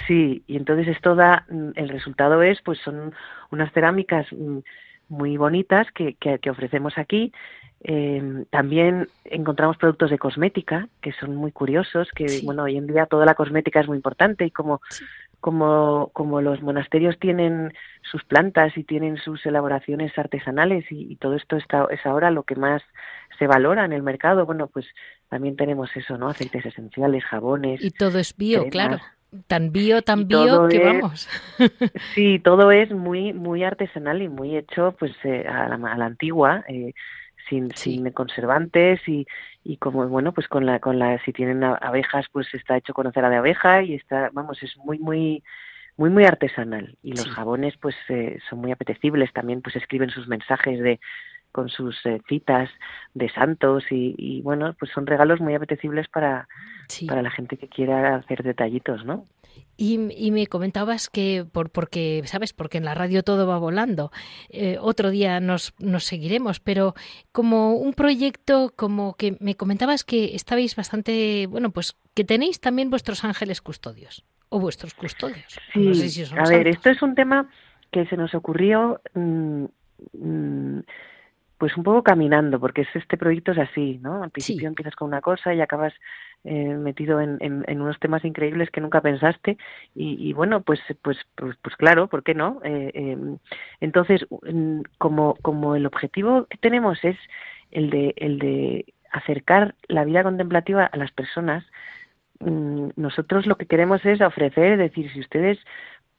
Sí, 0.07 0.43
y 0.47 0.57
entonces 0.57 0.87
esto 0.87 1.15
da, 1.15 1.45
mm, 1.49 1.71
el 1.75 1.89
resultado 1.89 2.41
es, 2.41 2.61
pues 2.61 2.79
son 2.79 3.13
unas 3.51 3.71
cerámicas 3.73 4.25
mm, 4.31 4.59
muy 5.09 5.37
bonitas 5.37 5.87
que, 5.93 6.15
que, 6.15 6.39
que 6.39 6.49
ofrecemos 6.49 6.97
aquí. 6.97 7.31
Eh, 7.85 8.45
también 8.49 9.09
encontramos 9.25 9.77
productos 9.77 10.09
de 10.09 10.17
cosmética 10.17 10.87
que 11.01 11.11
son 11.13 11.35
muy 11.35 11.51
curiosos, 11.51 12.09
que 12.15 12.29
sí. 12.29 12.45
bueno, 12.45 12.63
hoy 12.63 12.77
en 12.77 12.87
día 12.87 13.05
toda 13.05 13.25
la 13.25 13.35
cosmética 13.35 13.81
es 13.81 13.87
muy 13.87 13.97
importante 13.97 14.45
y 14.45 14.51
como, 14.51 14.81
sí. 14.89 15.03
Como, 15.43 16.09
como 16.13 16.39
los 16.39 16.61
monasterios 16.61 17.19
tienen 17.19 17.73
sus 18.09 18.23
plantas 18.23 18.77
y 18.77 18.85
tienen 18.85 19.17
sus 19.17 19.45
elaboraciones 19.45 20.17
artesanales 20.17 20.89
y, 20.89 21.11
y 21.11 21.17
todo 21.17 21.35
esto 21.35 21.57
está, 21.57 21.85
es 21.91 22.05
ahora 22.05 22.31
lo 22.31 22.43
que 22.43 22.55
más 22.55 22.81
se 23.37 23.45
valora 23.45 23.83
en 23.83 23.91
el 23.91 24.03
mercado, 24.03 24.45
bueno, 24.45 24.67
pues 24.67 24.85
también 25.27 25.57
tenemos 25.57 25.89
eso, 25.97 26.17
¿no? 26.17 26.29
Aceites 26.29 26.65
esenciales, 26.65 27.25
jabones. 27.25 27.83
Y 27.83 27.91
todo 27.91 28.19
es 28.19 28.37
bio, 28.37 28.69
cremas. 28.69 28.71
claro 28.71 28.99
tan 29.47 29.71
bio, 29.71 30.01
tan 30.03 30.27
bio 30.27 30.67
que 30.69 30.77
es, 30.77 30.83
vamos. 30.83 31.27
sí, 32.13 32.39
todo 32.39 32.71
es 32.71 32.91
muy 32.91 33.33
muy 33.33 33.63
artesanal 33.63 34.21
y 34.21 34.29
muy 34.29 34.55
hecho 34.55 34.95
pues 34.97 35.11
eh, 35.23 35.45
a, 35.47 35.67
la, 35.69 35.91
a, 35.91 35.97
la, 35.97 36.05
antigua, 36.05 36.63
eh, 36.67 36.93
sin, 37.49 37.71
sí. 37.75 37.95
sin 37.95 38.09
conservantes 38.11 39.01
y, 39.07 39.25
y 39.63 39.77
como 39.77 40.07
bueno 40.07 40.33
pues 40.33 40.47
con 40.47 40.65
la 40.65 40.79
con 40.79 40.99
la 40.99 41.19
si 41.23 41.33
tienen 41.33 41.63
abejas 41.63 42.25
pues 42.31 42.53
está 42.53 42.77
hecho 42.77 42.93
con 42.93 43.11
cera 43.11 43.29
de 43.29 43.37
abeja 43.37 43.83
y 43.83 43.95
está 43.95 44.29
vamos 44.33 44.61
es 44.63 44.75
muy 44.77 44.99
muy 44.99 45.43
muy 45.97 46.09
muy 46.09 46.25
artesanal 46.25 46.97
y 47.03 47.11
los 47.11 47.23
sí. 47.23 47.29
jabones 47.29 47.75
pues 47.77 47.95
eh, 48.09 48.39
son 48.49 48.59
muy 48.59 48.71
apetecibles 48.71 49.31
también 49.33 49.61
pues 49.61 49.75
escriben 49.75 50.09
sus 50.09 50.27
mensajes 50.27 50.79
de 50.79 50.99
con 51.53 51.69
sus 51.69 51.95
eh, 52.05 52.21
citas 52.27 52.69
de 53.13 53.29
santos 53.29 53.85
y, 53.89 54.15
y, 54.17 54.41
bueno, 54.41 54.75
pues 54.77 54.91
son 54.91 55.05
regalos 55.07 55.39
muy 55.39 55.53
apetecibles 55.53 56.09
para, 56.09 56.49
sí. 56.89 57.05
para 57.05 57.21
la 57.21 57.31
gente 57.31 57.55
que 57.55 57.69
quiera 57.69 58.15
hacer 58.15 58.43
detallitos, 58.43 59.05
¿no? 59.05 59.25
Y, 59.77 59.99
y, 60.15 60.31
me 60.31 60.47
comentabas 60.47 61.09
que, 61.09 61.45
por, 61.51 61.69
porque, 61.69 62.23
¿sabes? 62.25 62.53
Porque 62.53 62.77
en 62.77 62.85
la 62.85 62.95
radio 62.95 63.23
todo 63.23 63.47
va 63.47 63.57
volando. 63.57 64.11
Eh, 64.49 64.77
otro 64.79 65.09
día 65.09 65.39
nos, 65.39 65.73
nos 65.79 66.03
seguiremos, 66.03 66.59
pero 66.59 66.95
como 67.31 67.75
un 67.75 67.93
proyecto, 67.93 68.73
como 68.75 69.15
que 69.15 69.37
me 69.39 69.55
comentabas 69.55 70.03
que 70.03 70.35
estabais 70.35 70.75
bastante, 70.75 71.47
bueno, 71.47 71.71
pues 71.71 71.95
que 72.13 72.23
tenéis 72.23 72.59
también 72.59 72.89
vuestros 72.89 73.23
ángeles 73.23 73.61
custodios 73.61 74.23
o 74.49 74.59
vuestros 74.59 74.93
custodios. 74.93 75.59
Sí, 75.73 75.79
no 75.79 75.93
sé 75.93 76.09
si 76.09 76.25
son 76.25 76.39
a 76.39 76.45
santos. 76.45 76.57
ver, 76.57 76.67
esto 76.67 76.89
es 76.89 77.01
un 77.01 77.15
tema 77.15 77.49
que 77.91 78.05
se 78.05 78.17
nos 78.17 78.33
ocurrió. 78.35 79.01
Mmm, 79.13 79.65
mmm, 80.13 80.79
pues 81.63 81.77
un 81.77 81.83
poco 81.85 82.03
caminando, 82.03 82.59
porque 82.59 82.81
es, 82.81 82.89
este 82.93 83.15
proyecto 83.15 83.53
es 83.53 83.57
así, 83.57 83.97
¿no? 84.03 84.21
Al 84.21 84.31
principio 84.31 84.63
sí. 84.63 84.65
empiezas 84.65 84.97
con 84.97 85.07
una 85.07 85.21
cosa 85.21 85.53
y 85.53 85.61
acabas 85.61 85.93
eh, 86.43 86.73
metido 86.75 87.21
en, 87.21 87.37
en, 87.39 87.63
en, 87.65 87.79
unos 87.79 87.97
temas 88.01 88.25
increíbles 88.25 88.69
que 88.69 88.81
nunca 88.81 88.99
pensaste 88.99 89.57
y, 89.95 90.17
y 90.19 90.33
bueno, 90.33 90.59
pues, 90.59 90.81
pues, 91.01 91.17
pues, 91.35 91.55
pues, 91.61 91.77
claro, 91.77 92.07
¿por 92.07 92.21
qué 92.21 92.33
no? 92.33 92.59
Eh, 92.65 92.91
eh, 92.93 93.17
entonces, 93.79 94.25
como, 94.97 95.35
como 95.41 95.77
el 95.77 95.85
objetivo 95.85 96.47
que 96.49 96.57
tenemos 96.57 96.99
es 97.01 97.15
el 97.71 97.89
de, 97.91 98.13
el 98.17 98.39
de 98.39 98.93
acercar 99.13 99.73
la 99.87 100.03
vida 100.03 100.21
contemplativa 100.21 100.85
a 100.85 100.97
las 100.97 101.13
personas, 101.13 101.63
mm, 102.41 102.89
nosotros 102.97 103.45
lo 103.45 103.55
que 103.55 103.67
queremos 103.67 104.05
es 104.05 104.19
ofrecer, 104.19 104.73
es 104.73 104.79
decir, 104.79 105.09
si 105.13 105.21
ustedes 105.21 105.59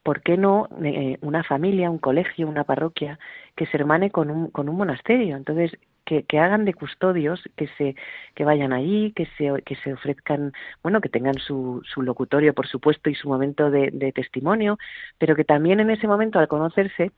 ¿por 0.05 0.23
qué 0.23 0.37
no 0.37 0.69
eh, 0.85 1.19
una 1.23 1.43
familia, 1.43 1.91
un 1.91 1.99
colegio, 1.99 2.47
una 2.49 2.65
parroquia 2.65 3.19
que 3.57 3.67
se 3.67 3.77
hermane 3.79 4.11
con 4.11 4.31
un, 4.31 4.51
con 4.51 4.69
un 4.69 4.77
monasterio? 4.77 5.37
Entonces, 5.37 5.73
que, 6.05 6.25
que, 6.25 6.39
hagan 6.39 6.67
de 6.67 6.75
custodios, 6.75 7.43
que 7.57 7.69
se 7.79 7.97
que 8.35 8.45
vayan 8.45 8.73
allí, 8.75 9.13
que 9.13 9.27
se 9.39 9.63
que 9.63 9.77
se 9.77 9.95
ofrezcan, 9.95 10.53
bueno, 10.83 11.01
que 11.01 11.09
tengan 11.09 11.39
su, 11.39 11.83
su 11.85 12.03
locutorio, 12.03 12.55
por 12.55 12.69
supuesto, 12.69 13.11
y 13.11 13.15
su 13.15 13.29
momento 13.29 13.71
de, 13.71 14.13
testimonio, 14.15 14.79
pero 15.19 15.35
que 15.35 15.45
también 15.45 15.81
en 15.81 15.91
ese 15.91 16.07
momento, 16.07 16.39
al 16.39 16.49
conocerse, 16.49 17.11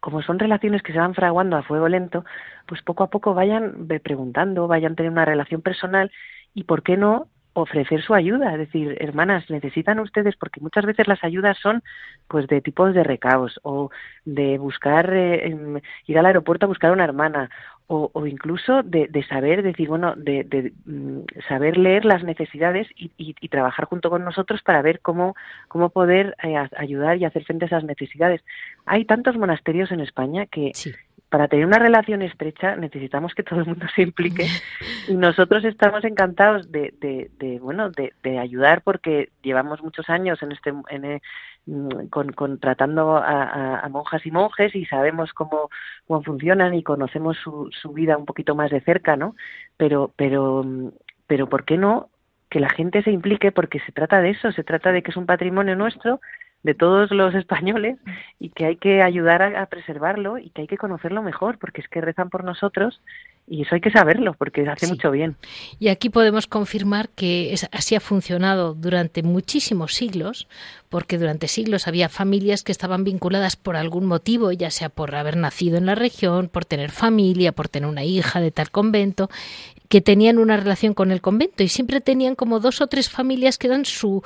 como 0.00 0.22
son 0.22 0.38
relaciones 0.40 0.82
que 0.82 0.92
se 0.92 0.98
van 0.98 1.14
fraguando 1.14 1.56
a 1.56 1.62
fuego 1.62 1.88
lento, 1.88 2.24
pues 2.66 2.82
poco 2.82 3.04
a 3.04 3.10
poco 3.10 3.34
vayan 3.34 3.86
preguntando, 4.02 4.66
vayan 4.66 4.96
teniendo 4.96 5.20
una 5.20 5.24
relación 5.24 5.62
personal 5.62 6.10
y, 6.54 6.64
¿por 6.64 6.82
qué 6.82 6.96
no?, 6.96 7.28
ofrecer 7.54 8.02
su 8.02 8.14
ayuda, 8.14 8.52
es 8.52 8.58
decir, 8.58 8.96
hermanas, 9.00 9.48
necesitan 9.50 9.98
ustedes, 10.00 10.36
porque 10.36 10.60
muchas 10.60 10.86
veces 10.86 11.06
las 11.06 11.22
ayudas 11.22 11.58
son 11.58 11.82
pues 12.28 12.46
de 12.46 12.60
tipos 12.60 12.94
de 12.94 13.04
recaos 13.04 13.60
o 13.62 13.90
de 14.24 14.58
buscar, 14.58 15.12
eh, 15.12 15.80
ir 16.06 16.18
al 16.18 16.26
aeropuerto 16.26 16.66
a 16.66 16.68
buscar 16.68 16.90
a 16.90 16.94
una 16.94 17.04
hermana 17.04 17.50
o, 17.94 18.26
incluso 18.26 18.82
de, 18.82 19.26
saber, 19.28 19.62
decir, 19.62 19.86
bueno, 19.86 20.14
de, 20.16 20.72
mm, 20.86 21.20
saber 21.46 21.76
leer 21.76 22.06
las 22.06 22.24
necesidades 22.24 22.88
y, 22.96 23.34
trabajar 23.48 23.84
junto 23.84 24.08
con 24.08 24.24
nosotros 24.24 24.62
para 24.62 24.80
ver 24.80 25.00
cómo, 25.00 25.36
cómo 25.68 25.90
poder 25.90 26.34
eh, 26.42 26.56
ayudar 26.78 27.18
y 27.18 27.26
hacer 27.26 27.44
frente 27.44 27.66
a 27.66 27.68
esas 27.68 27.84
necesidades. 27.84 28.40
Hay 28.86 29.04
tantos 29.04 29.36
monasterios 29.36 29.92
en 29.92 30.00
España 30.00 30.46
que, 30.46 30.72
para 31.32 31.48
tener 31.48 31.64
una 31.64 31.78
relación 31.78 32.20
estrecha 32.20 32.76
necesitamos 32.76 33.34
que 33.34 33.42
todo 33.42 33.60
el 33.60 33.66
mundo 33.66 33.86
se 33.96 34.02
implique 34.02 34.46
y 35.08 35.14
nosotros 35.14 35.64
estamos 35.64 36.04
encantados 36.04 36.70
de, 36.70 36.92
de, 37.00 37.58
bueno 37.58 37.88
de, 37.90 38.38
ayudar 38.38 38.82
porque 38.82 39.30
llevamos 39.42 39.82
muchos 39.82 40.10
años 40.10 40.42
en 40.42 40.52
este 40.52 40.74
en, 40.90 41.04
eh, 41.06 41.22
mm, 41.64 42.08
con, 42.08 42.58
tratando 42.60 43.16
a, 43.16 43.88
monjas 43.90 44.26
y 44.26 44.30
monjes 44.30 44.74
y 44.74 44.84
sabemos 44.84 45.32
cómo, 45.32 45.70
cómo 46.06 46.22
funcionan 46.22 46.74
y 46.74 46.82
conocemos 46.82 47.38
su, 47.38 47.70
su 47.80 47.94
vida 47.94 48.18
un 48.18 48.26
poquito 48.26 48.54
más 48.54 48.70
de 48.70 48.82
cerca 48.82 49.16
no 49.16 49.34
pero 49.78 50.12
pero 50.14 50.62
mm, 50.62 50.88
pero 51.26 51.48
por 51.48 51.64
qué 51.64 51.78
no 51.78 52.10
que 52.50 52.60
la 52.60 52.68
gente 52.68 53.02
se 53.02 53.10
implique 53.10 53.52
porque 53.52 53.80
se 53.80 53.92
trata 53.92 54.20
de 54.20 54.30
eso 54.30 54.52
se 54.52 54.64
trata 54.64 54.92
de 54.92 55.02
que 55.02 55.12
es 55.12 55.16
un 55.16 55.24
patrimonio 55.24 55.76
nuestro 55.76 56.20
de 56.62 56.74
todos 56.74 57.10
los 57.10 57.34
españoles 57.34 57.98
y 58.38 58.50
que 58.50 58.66
hay 58.66 58.76
que 58.76 59.02
ayudar 59.02 59.42
a, 59.42 59.66
preservarlo 59.66 60.38
y 60.38 60.50
que 60.50 60.62
hay 60.62 60.68
que 60.68 60.76
conocerlo 60.76 61.22
mejor 61.22 61.58
porque 61.58 61.80
es 61.80 61.88
que 61.88 62.00
rezan 62.00 62.30
por 62.30 62.44
nosotros 62.44 63.00
y 63.48 63.62
eso 63.62 63.74
hay 63.74 63.80
que 63.80 63.90
saberlo 63.90 64.34
porque 64.34 64.66
hace 64.68 64.86
mucho 64.86 65.10
bien. 65.10 65.34
Y 65.80 65.88
aquí 65.88 66.08
podemos 66.08 66.46
confirmar 66.46 67.08
que 67.08 67.54
así 67.72 67.96
ha 67.96 68.00
funcionado 68.00 68.74
durante 68.74 69.24
muchísimos 69.24 69.94
siglos, 69.94 70.46
porque 70.88 71.18
durante 71.18 71.48
siglos 71.48 71.88
había 71.88 72.08
familias 72.08 72.62
que 72.62 72.70
estaban 72.70 73.02
vinculadas 73.02 73.56
por 73.56 73.74
algún 73.74 74.06
motivo, 74.06 74.52
ya 74.52 74.70
sea 74.70 74.88
por 74.88 75.14
haber 75.16 75.36
nacido 75.36 75.76
en 75.76 75.86
la 75.86 75.96
región, 75.96 76.48
por 76.48 76.64
tener 76.64 76.90
familia, 76.90 77.50
por 77.50 77.68
tener 77.68 77.88
una 77.88 78.04
hija 78.04 78.40
de 78.40 78.52
tal 78.52 78.70
convento, 78.70 79.28
que 79.88 80.00
tenían 80.00 80.38
una 80.38 80.56
relación 80.56 80.94
con 80.94 81.10
el 81.10 81.20
convento 81.20 81.64
y 81.64 81.68
siempre 81.68 82.00
tenían 82.00 82.36
como 82.36 82.60
dos 82.60 82.80
o 82.80 82.86
tres 82.86 83.10
familias 83.10 83.58
que 83.58 83.66
eran 83.66 83.84
su 83.84 84.22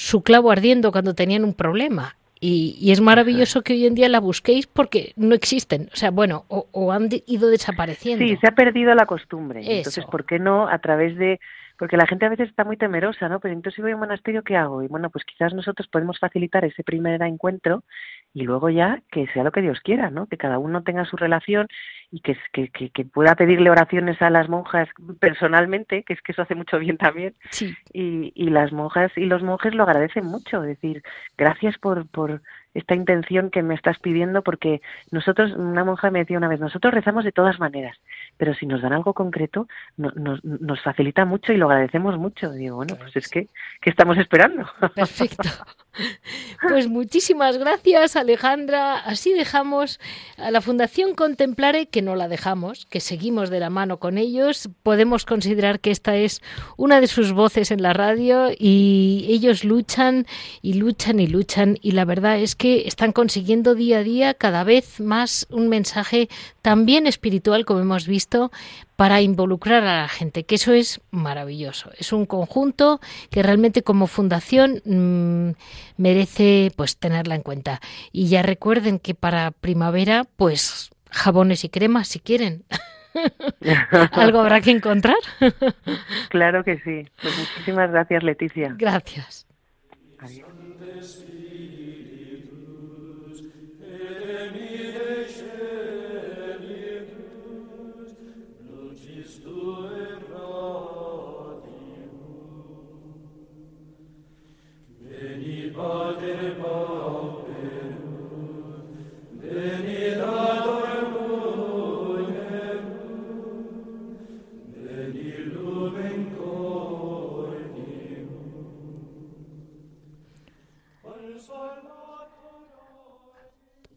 su 0.00 0.22
clavo 0.22 0.50
ardiendo 0.50 0.92
cuando 0.92 1.14
tenían 1.14 1.44
un 1.44 1.52
problema. 1.52 2.16
Y, 2.42 2.90
es 2.90 3.02
maravilloso 3.02 3.60
que 3.60 3.74
hoy 3.74 3.84
en 3.84 3.94
día 3.94 4.08
la 4.08 4.18
busquéis 4.18 4.66
porque 4.66 5.12
no 5.16 5.34
existen. 5.34 5.90
O 5.92 5.96
sea, 5.96 6.10
bueno, 6.10 6.46
o, 6.48 6.90
han 6.90 7.10
ido 7.26 7.50
desapareciendo. 7.50 8.24
Sí, 8.24 8.34
se 8.40 8.46
ha 8.46 8.52
perdido 8.52 8.94
la 8.94 9.04
costumbre. 9.04 9.60
Entonces, 9.62 10.06
¿por 10.06 10.24
qué 10.24 10.38
no 10.38 10.66
a 10.68 10.78
través 10.78 11.18
de 11.18 11.38
porque 11.80 11.96
la 11.96 12.06
gente 12.06 12.26
a 12.26 12.28
veces 12.28 12.50
está 12.50 12.62
muy 12.62 12.76
temerosa, 12.76 13.26
¿no? 13.30 13.40
Pero 13.40 13.54
entonces 13.54 13.76
si 13.76 13.80
voy 13.80 13.92
a 13.92 13.94
un 13.94 14.00
monasterio, 14.00 14.42
¿qué 14.42 14.54
hago? 14.54 14.82
Y 14.82 14.88
bueno, 14.88 15.08
pues 15.08 15.24
quizás 15.24 15.54
nosotros 15.54 15.88
podemos 15.88 16.18
facilitar 16.18 16.62
ese 16.62 16.84
primer 16.84 17.22
encuentro 17.22 17.84
y 18.34 18.42
luego 18.42 18.68
ya 18.68 19.00
que 19.10 19.26
sea 19.28 19.44
lo 19.44 19.50
que 19.50 19.62
Dios 19.62 19.80
quiera, 19.80 20.10
¿no? 20.10 20.26
Que 20.26 20.36
cada 20.36 20.58
uno 20.58 20.82
tenga 20.82 21.06
su 21.06 21.16
relación 21.16 21.68
y 22.10 22.20
que, 22.20 22.36
que, 22.52 22.68
que, 22.68 23.04
pueda 23.06 23.34
pedirle 23.34 23.70
oraciones 23.70 24.20
a 24.20 24.28
las 24.28 24.50
monjas 24.50 24.90
personalmente, 25.20 26.02
que 26.02 26.12
es 26.12 26.20
que 26.20 26.32
eso 26.32 26.42
hace 26.42 26.54
mucho 26.54 26.78
bien 26.78 26.98
también. 26.98 27.34
Sí. 27.50 27.74
Y, 27.94 28.30
y 28.34 28.50
las 28.50 28.72
monjas 28.72 29.10
y 29.16 29.24
los 29.24 29.42
monjes 29.42 29.74
lo 29.74 29.84
agradecen 29.84 30.26
mucho, 30.26 30.62
es 30.62 30.68
decir, 30.68 31.02
gracias 31.38 31.78
por, 31.78 32.06
por 32.08 32.42
esta 32.74 32.94
intención 32.94 33.50
que 33.50 33.62
me 33.62 33.74
estás 33.74 33.98
pidiendo, 33.98 34.42
porque 34.42 34.80
nosotros, 35.10 35.52
una 35.52 35.84
monja 35.84 36.10
me 36.10 36.20
decía 36.20 36.38
una 36.38 36.48
vez, 36.48 36.60
nosotros 36.60 36.94
rezamos 36.94 37.24
de 37.24 37.32
todas 37.32 37.58
maneras, 37.58 37.96
pero 38.40 38.54
si 38.54 38.64
nos 38.64 38.80
dan 38.80 38.94
algo 38.94 39.12
concreto, 39.12 39.68
nos 39.98 40.80
facilita 40.82 41.26
mucho 41.26 41.52
y 41.52 41.58
lo 41.58 41.66
agradecemos 41.66 42.16
mucho. 42.16 42.50
Digo, 42.52 42.76
bueno, 42.76 42.96
pues 42.96 43.14
es 43.14 43.28
que, 43.28 43.48
¿qué 43.82 43.90
estamos 43.90 44.16
esperando? 44.16 44.66
Perfecto. 44.94 45.50
Pues 46.62 46.88
muchísimas 46.88 47.58
gracias, 47.58 48.16
Alejandra. 48.16 48.96
Así 48.96 49.34
dejamos 49.34 50.00
a 50.38 50.50
la 50.50 50.60
Fundación 50.60 51.14
Contemplare, 51.14 51.88
que 51.88 52.00
no 52.00 52.16
la 52.16 52.28
dejamos, 52.28 52.86
que 52.86 53.00
seguimos 53.00 53.50
de 53.50 53.60
la 53.60 53.70
mano 53.70 53.98
con 53.98 54.16
ellos. 54.16 54.70
Podemos 54.82 55.26
considerar 55.26 55.80
que 55.80 55.90
esta 55.90 56.16
es 56.16 56.40
una 56.76 57.00
de 57.00 57.08
sus 57.08 57.32
voces 57.32 57.70
en 57.70 57.82
la 57.82 57.92
radio 57.92 58.48
y 58.56 59.26
ellos 59.28 59.64
luchan 59.64 60.26
y 60.62 60.74
luchan 60.74 61.20
y 61.20 61.26
luchan 61.26 61.76
y 61.82 61.90
la 61.90 62.04
verdad 62.04 62.38
es 62.38 62.54
que 62.54 62.86
están 62.86 63.12
consiguiendo 63.12 63.74
día 63.74 63.98
a 63.98 64.02
día 64.02 64.34
cada 64.34 64.64
vez 64.64 65.00
más 65.00 65.46
un 65.50 65.68
mensaje 65.68 66.28
también 66.62 67.06
espiritual, 67.06 67.64
como 67.64 67.80
hemos 67.80 68.06
visto, 68.06 68.29
para 68.96 69.20
involucrar 69.20 69.82
a 69.84 70.02
la 70.02 70.08
gente, 70.08 70.44
que 70.44 70.56
eso 70.56 70.72
es 70.72 71.00
maravilloso. 71.10 71.90
Es 71.98 72.12
un 72.12 72.26
conjunto 72.26 73.00
que 73.30 73.42
realmente 73.42 73.82
como 73.82 74.06
fundación 74.06 74.82
mm, 74.84 75.52
merece 75.96 76.70
pues 76.76 76.96
tenerla 76.96 77.34
en 77.34 77.42
cuenta. 77.42 77.80
Y 78.12 78.28
ya 78.28 78.42
recuerden 78.42 78.98
que 78.98 79.14
para 79.14 79.50
primavera, 79.50 80.24
pues 80.36 80.90
jabones 81.10 81.64
y 81.64 81.68
cremas 81.68 82.08
si 82.08 82.20
quieren. 82.20 82.64
Algo 84.12 84.40
habrá 84.40 84.60
que 84.60 84.70
encontrar. 84.70 85.16
claro 86.28 86.62
que 86.64 86.78
sí. 86.78 87.08
Pues 87.20 87.38
muchísimas 87.38 87.90
gracias, 87.90 88.22
Leticia. 88.22 88.74
Gracias. 88.78 89.46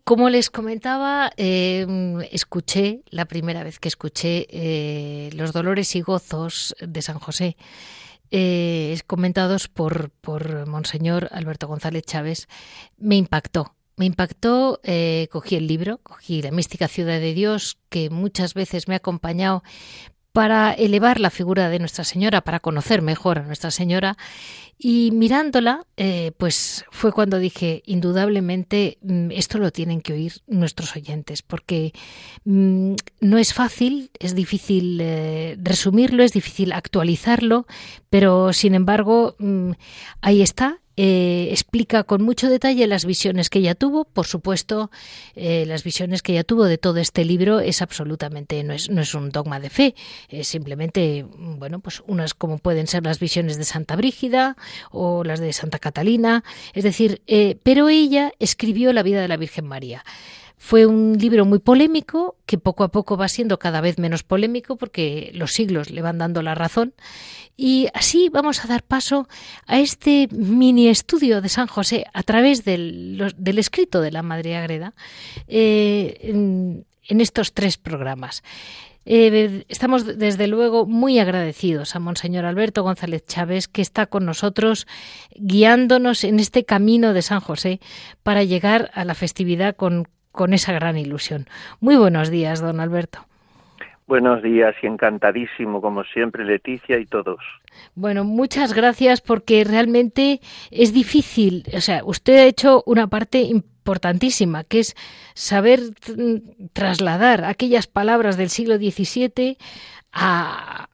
Como 0.03 0.29
les 0.29 0.49
comentaba, 0.49 1.31
em, 1.38 2.19
escuché 2.31 3.03
la 3.09 3.25
primera 3.25 3.63
vez 3.63 3.79
que 3.79 3.88
escuché 3.88 4.45
eh, 4.49 5.29
los 5.33 5.53
dolores 5.53 5.95
y 5.95 6.01
gozos 6.01 6.75
de 6.81 7.01
San 7.01 7.19
José, 7.19 7.55
eh, 8.35 8.99
comentados 9.05 9.67
por, 9.67 10.09
por 10.09 10.65
Monseñor 10.67 11.29
Alberto 11.31 11.67
González 11.67 12.01
Chávez, 12.03 12.47
me 12.97 13.15
impactó. 13.15 13.75
Me 13.95 14.05
impactó, 14.05 14.79
eh, 14.83 15.27
cogí 15.31 15.55
el 15.55 15.67
libro, 15.67 15.99
cogí 15.99 16.41
La 16.41 16.49
mística 16.49 16.87
ciudad 16.87 17.19
de 17.19 17.35
Dios, 17.35 17.77
que 17.89 18.09
muchas 18.09 18.55
veces 18.55 18.87
me 18.87 18.95
ha 18.95 18.97
acompañado 18.97 19.61
para 20.33 20.73
elevar 20.73 21.19
la 21.19 21.29
figura 21.29 21.69
de 21.69 21.77
Nuestra 21.77 22.03
Señora, 22.03 22.41
para 22.41 22.59
conocer 22.59 23.03
mejor 23.03 23.37
a 23.37 23.43
Nuestra 23.43 23.69
Señora. 23.69 24.17
Y 24.79 25.11
mirándola, 25.11 25.85
eh, 25.95 26.31
pues 26.37 26.85
fue 26.89 27.13
cuando 27.13 27.37
dije, 27.37 27.83
indudablemente, 27.85 28.97
mm, 29.01 29.29
esto 29.31 29.59
lo 29.59 29.71
tienen 29.71 30.01
que 30.01 30.13
oír 30.13 30.33
nuestros 30.47 30.95
oyentes, 30.95 31.43
porque 31.43 31.93
mm, 32.45 32.95
no 33.21 33.37
es 33.37 33.53
fácil, 33.53 34.09
es 34.19 34.33
difícil 34.33 34.99
eh, 34.99 35.55
resumirlo, 35.61 36.23
es 36.23 36.33
difícil 36.33 36.73
actualizarlo, 36.73 37.67
pero 38.09 38.51
sin 38.53 38.73
embargo, 38.73 39.35
mm, 39.37 39.71
ahí 40.21 40.41
está 40.41 40.81
eh, 40.95 41.47
explica 41.51 42.03
con 42.03 42.21
mucho 42.21 42.49
detalle 42.49 42.86
las 42.88 43.06
visiones 43.06 43.49
que 43.49 43.60
ella 43.60 43.75
tuvo. 43.75 44.06
Por 44.06 44.27
supuesto, 44.27 44.91
eh, 45.36 45.65
las 45.65 45.84
visiones 45.84 46.21
que 46.21 46.34
ella 46.34 46.43
tuvo 46.43 46.65
de 46.65 46.77
todo 46.77 46.99
este 46.99 47.25
libro 47.25 47.60
es 47.60 47.82
absolutamente, 47.82 48.63
no 48.63 48.73
es, 48.73 48.89
no 48.89 49.01
es 49.01 49.13
un 49.15 49.29
dogma 49.29 49.60
de 49.60 49.69
fe, 49.69 49.95
es 50.29 50.47
simplemente, 50.47 51.25
bueno, 51.38 51.79
pues 51.79 52.03
unas 52.08 52.34
como 52.34 52.58
pueden 52.58 52.88
ser 52.88 53.03
las 53.03 53.19
visiones 53.19 53.58
de 53.58 53.63
Santa 53.63 53.95
Brígida 53.95 54.56
o 54.91 55.23
las 55.23 55.39
de 55.39 55.51
Santa 55.53 55.79
Catalina, 55.79 56.43
es 56.73 56.84
decir, 56.84 57.21
eh, 57.27 57.58
pero 57.63 57.89
ella 57.89 58.32
escribió 58.39 58.93
la 58.93 59.03
vida 59.03 59.21
de 59.21 59.27
la 59.27 59.38
Virgen 59.38 59.65
María. 59.65 60.03
Fue 60.65 60.86
un 60.86 61.17
libro 61.17 61.43
muy 61.43 61.60
polémico, 61.60 62.38
que 62.45 62.58
poco 62.58 62.86
a 62.86 62.88
poco 62.88 63.17
va 63.17 63.28
siendo 63.28 63.60
cada 63.60 63.82
vez 63.82 63.99
menos 63.99 64.23
polémico 64.23 64.78
porque 64.78 65.30
los 65.34 65.52
siglos 65.52 65.89
le 65.89 66.02
van 66.02 66.19
dando 66.19 66.41
la 66.41 66.56
razón. 66.56 66.93
Y 67.58 67.89
así 67.93 68.30
vamos 68.30 68.63
a 68.63 68.69
dar 68.69 68.82
paso 68.82 69.28
a 69.67 69.82
este 69.82 70.30
mini 70.32 70.88
estudio 70.88 71.41
de 71.41 71.49
San 71.49 71.67
José 71.67 72.06
a 72.13 72.23
través 72.23 72.63
del, 72.63 73.21
escrito 73.58 73.99
de 73.99 74.12
la 74.12 74.23
Madre 74.23 74.56
Agreda 74.56 74.93
eh, 75.49 76.17
en, 76.21 76.86
estos 77.10 77.52
tres 77.52 77.76
programas. 77.76 78.41
Eh, 79.06 79.65
estamos 79.67 80.17
desde 80.17 80.47
luego 80.47 80.86
muy 80.86 81.19
agradecidos 81.19 81.93
a 81.93 81.99
Monseñor 81.99 82.45
Alberto 82.45 82.84
González 82.84 83.26
Chávez 83.26 83.67
que 83.67 83.82
está 83.82 84.06
con 84.06 84.26
nosotros 84.26 84.88
guiándonos 85.36 86.23
en 86.23 86.39
este 86.39 86.63
camino 86.63 87.12
de 87.12 87.21
San 87.21 87.41
José 87.41 87.82
para 88.23 88.45
llegar 88.45 88.91
a 88.93 89.04
la 89.04 89.13
festividad 89.13 89.76
con 89.76 90.08
con 90.33 90.53
esa 90.53 90.73
gran 90.73 90.97
ilusión. 90.97 91.45
Muy 91.79 91.95
buenos 91.95 92.29
días, 92.29 92.59
don 92.59 92.81
Alberto. 92.81 93.19
Buenos 94.05 94.43
días 94.43 94.75
y 94.83 94.87
encantadísimo, 94.87 95.79
como 95.79 96.03
siempre, 96.03 96.43
Leticia 96.43 96.99
y 96.99 97.05
todos. 97.05 97.39
Bueno, 97.95 98.25
muchas 98.25 98.73
gracias 98.73 99.21
porque 99.21 99.63
realmente 99.63 100.41
es 100.71 100.93
difícil. 100.93 101.63
O 101.73 101.79
sea, 101.79 102.03
usted 102.03 102.39
ha 102.39 102.43
hecho 102.43 102.83
una 102.85 103.07
parte 103.07 103.39
importantísima, 103.39 104.65
que 104.65 104.79
es 104.79 104.95
saber 105.35 105.79
trasladar 106.73 107.45
aquellas 107.45 107.87
palabras 107.87 108.35
del 108.35 108.49
siglo 108.49 108.75
XVII 108.75 109.57
a, 110.11 110.89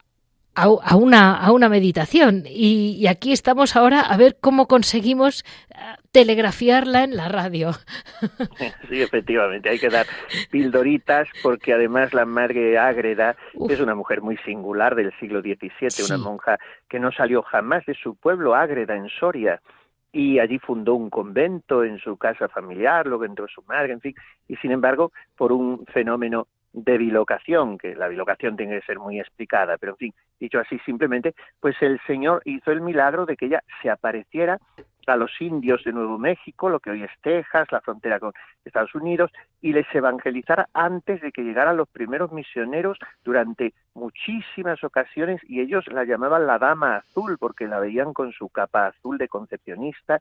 a, 0.59 0.95
una, 0.95 1.35
a 1.35 1.51
una 1.51 1.69
meditación. 1.69 2.43
Y, 2.47 3.07
aquí 3.07 3.31
estamos 3.31 3.75
ahora 3.75 4.01
a 4.01 4.17
ver 4.17 4.37
cómo 4.39 4.67
conseguimos 4.67 5.45
telegrafiarla 6.11 7.03
en 7.03 7.15
la 7.15 7.29
radio. 7.29 7.71
Sí, 8.89 9.01
efectivamente, 9.01 9.69
hay 9.69 9.79
que 9.79 9.89
dar 9.89 10.05
pildoritas 10.49 11.27
porque 11.43 11.73
además 11.73 12.13
la 12.13 12.25
Madre 12.25 12.77
Ágreda 12.77 13.35
es 13.69 13.79
una 13.79 13.93
mujer 13.93 14.21
muy 14.21 14.35
singular 14.37 14.95
del 14.95 15.13
siglo 15.19 15.41
XVII, 15.41 16.05
una 16.05 16.17
monja 16.17 16.57
que 16.89 16.99
no 16.99 17.11
salió 17.11 17.43
jamás 17.43 17.85
de 17.85 17.93
su 17.93 18.15
pueblo 18.15 18.55
Ágreda 18.55 18.95
en 18.95 19.07
Soria 19.09 19.61
y 20.11 20.39
allí 20.39 20.59
fundó 20.59 20.95
un 20.95 21.09
convento 21.09 21.83
en 21.83 21.99
su 21.99 22.17
casa 22.17 22.47
familiar, 22.49 23.05
luego 23.05 23.25
entró 23.25 23.47
su 23.47 23.61
madre, 23.63 23.93
en 23.93 24.01
fin, 24.01 24.15
y 24.47 24.55
sin 24.57 24.71
embargo, 24.71 25.11
por 25.37 25.51
un 25.51 25.85
fenómeno 25.85 26.47
de 26.73 26.97
bilocación, 26.97 27.77
que 27.77 27.95
la 27.95 28.07
bilocación 28.07 28.55
tiene 28.55 28.79
que 28.79 28.85
ser 28.85 28.99
muy 28.99 29.19
explicada, 29.19 29.77
pero 29.77 29.93
en 29.93 29.97
fin, 29.97 30.13
dicho 30.39 30.59
así 30.59 30.79
simplemente, 30.85 31.33
pues 31.59 31.75
el 31.81 31.99
Señor 32.05 32.41
hizo 32.45 32.71
el 32.71 32.81
milagro 32.81 33.25
de 33.25 33.35
que 33.35 33.47
ella 33.47 33.63
se 33.81 33.89
apareciera 33.89 34.59
a 35.09 35.15
los 35.15 35.31
indios 35.41 35.83
de 35.83 35.93
Nuevo 35.93 36.17
México, 36.17 36.69
lo 36.69 36.79
que 36.79 36.91
hoy 36.91 37.03
es 37.03 37.11
Texas, 37.21 37.71
la 37.71 37.81
frontera 37.81 38.19
con 38.19 38.33
Estados 38.63 38.93
Unidos, 38.95 39.31
y 39.61 39.73
les 39.73 39.87
evangelizara 39.93 40.69
antes 40.73 41.21
de 41.21 41.31
que 41.31 41.43
llegaran 41.43 41.77
los 41.77 41.89
primeros 41.89 42.31
misioneros 42.31 42.97
durante 43.23 43.73
muchísimas 43.93 44.83
ocasiones, 44.83 45.41
y 45.47 45.61
ellos 45.61 45.85
la 45.87 46.03
llamaban 46.03 46.47
la 46.47 46.59
Dama 46.59 46.97
Azul, 46.97 47.37
porque 47.39 47.67
la 47.67 47.79
veían 47.79 48.13
con 48.13 48.31
su 48.31 48.49
capa 48.49 48.87
azul 48.87 49.17
de 49.17 49.27
concepcionista, 49.27 50.19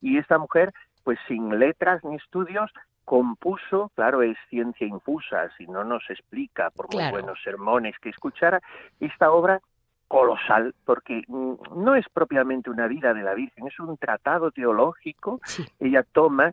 y 0.00 0.18
esta 0.18 0.38
mujer, 0.38 0.72
pues 1.04 1.18
sin 1.26 1.58
letras 1.58 2.04
ni 2.04 2.16
estudios, 2.16 2.70
compuso, 3.04 3.92
claro, 3.94 4.22
es 4.22 4.36
ciencia 4.50 4.86
infusa, 4.86 5.48
si 5.56 5.66
no 5.68 5.84
nos 5.84 6.02
explica 6.10 6.70
por 6.70 6.92
muy 6.92 7.08
buenos 7.10 7.40
sermones 7.42 7.96
que 8.00 8.10
escuchara, 8.10 8.60
esta 8.98 9.30
obra 9.30 9.60
colosal, 10.08 10.74
porque 10.84 11.22
mm, 11.26 11.54
no 11.76 11.94
es 11.94 12.08
propiamente 12.08 12.70
una 12.70 12.86
vida 12.86 13.14
de 13.14 13.22
la 13.22 13.34
Virgen, 13.34 13.66
es 13.66 13.78
un 13.80 13.96
tratado 13.96 14.50
teológico. 14.50 15.40
Ella 15.80 16.02
toma 16.02 16.52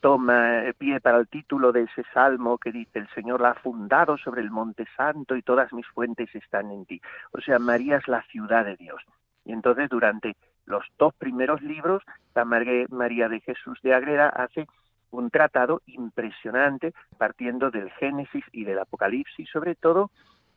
toma 0.00 0.62
pie 0.76 1.00
para 1.00 1.18
el 1.18 1.28
título 1.28 1.70
de 1.70 1.82
ese 1.82 2.02
salmo 2.12 2.58
que 2.58 2.72
dice 2.72 2.98
el 2.98 3.08
Señor 3.10 3.40
la 3.40 3.50
ha 3.50 3.54
fundado 3.54 4.16
sobre 4.18 4.40
el 4.40 4.50
monte 4.50 4.86
santo 4.96 5.36
y 5.36 5.42
todas 5.42 5.72
mis 5.72 5.86
fuentes 5.88 6.34
están 6.34 6.70
en 6.72 6.84
ti. 6.84 7.00
O 7.32 7.40
sea, 7.40 7.58
María 7.58 7.98
es 7.98 8.08
la 8.08 8.22
ciudad 8.22 8.64
de 8.64 8.76
Dios. 8.76 9.00
Y 9.44 9.52
entonces 9.52 9.88
durante 9.88 10.36
los 10.66 10.84
dos 10.98 11.14
primeros 11.14 11.62
libros, 11.62 12.02
la 12.34 12.44
María 12.44 13.28
de 13.28 13.40
Jesús 13.40 13.78
de 13.82 13.94
Agreda 13.94 14.28
hace 14.28 14.66
un 15.10 15.30
tratado 15.30 15.80
impresionante 15.86 16.92
partiendo 17.16 17.70
del 17.70 17.90
Génesis 17.92 18.44
y 18.52 18.64
del 18.64 18.78
Apocalipsis 18.78 19.48
sobre 19.50 19.74
todo 19.74 20.10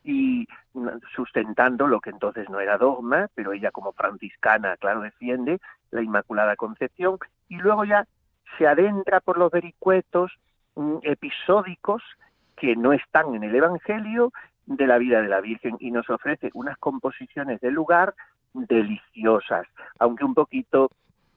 y 0.04 0.46
sustentando 1.14 1.86
lo 1.86 2.00
que 2.00 2.10
entonces 2.10 2.48
no 2.50 2.60
era 2.60 2.78
dogma, 2.78 3.28
pero 3.34 3.52
ella 3.52 3.70
como 3.70 3.92
franciscana, 3.92 4.76
claro, 4.76 5.02
defiende 5.02 5.60
la 5.90 6.02
Inmaculada 6.02 6.56
Concepción 6.56 7.18
y 7.48 7.56
luego 7.56 7.84
ya 7.84 8.06
se 8.58 8.66
adentra 8.66 9.20
por 9.20 9.38
los 9.38 9.50
vericuetos 9.50 10.32
mm, 10.74 10.98
episódicos 11.02 12.02
que 12.56 12.76
no 12.76 12.92
están 12.92 13.34
en 13.34 13.44
el 13.44 13.54
Evangelio 13.54 14.32
de 14.66 14.86
la 14.86 14.98
vida 14.98 15.20
de 15.20 15.28
la 15.28 15.40
Virgen 15.40 15.76
y 15.80 15.90
nos 15.90 16.08
ofrece 16.10 16.50
unas 16.54 16.78
composiciones 16.78 17.60
del 17.60 17.74
lugar 17.74 18.14
deliciosas, 18.52 19.66
aunque 19.98 20.24
un 20.24 20.34
poquito 20.34 20.90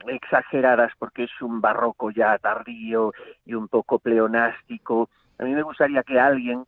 exageradas 0.07 0.91
porque 0.99 1.23
es 1.23 1.41
un 1.41 1.61
barroco 1.61 2.11
ya 2.11 2.37
tardío 2.37 3.13
y 3.45 3.53
un 3.53 3.67
poco 3.67 3.99
pleonástico. 3.99 5.09
A 5.39 5.43
mí 5.43 5.53
me 5.53 5.63
gustaría 5.63 6.03
que 6.03 6.19
alguien 6.19 6.65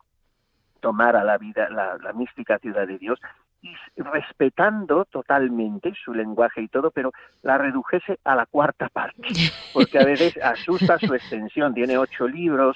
tomara 0.78 1.24
la 1.24 1.38
vida, 1.38 1.70
la, 1.70 2.14
mística 2.14 2.58
ciudad 2.60 2.88
de 2.88 2.98
Dios 2.98 3.20
y 3.62 3.76
respetando 3.98 5.06
totalmente 5.06 5.94
su 6.04 6.14
lenguaje 6.14 6.62
y 6.62 6.68
todo, 6.68 6.92
pero 6.92 7.12
la 7.42 7.58
redujese 7.58 8.20
a 8.24 8.36
la 8.36 8.46
cuarta 8.46 8.88
parte, 8.90 9.22
porque 9.74 10.00
a 10.00 10.06
veces 10.06 10.38
asusta 10.42 10.98
su 11.00 11.14
extensión, 11.14 11.74
tiene 11.74 11.98
ocho 11.98 12.28
libros 12.28 12.76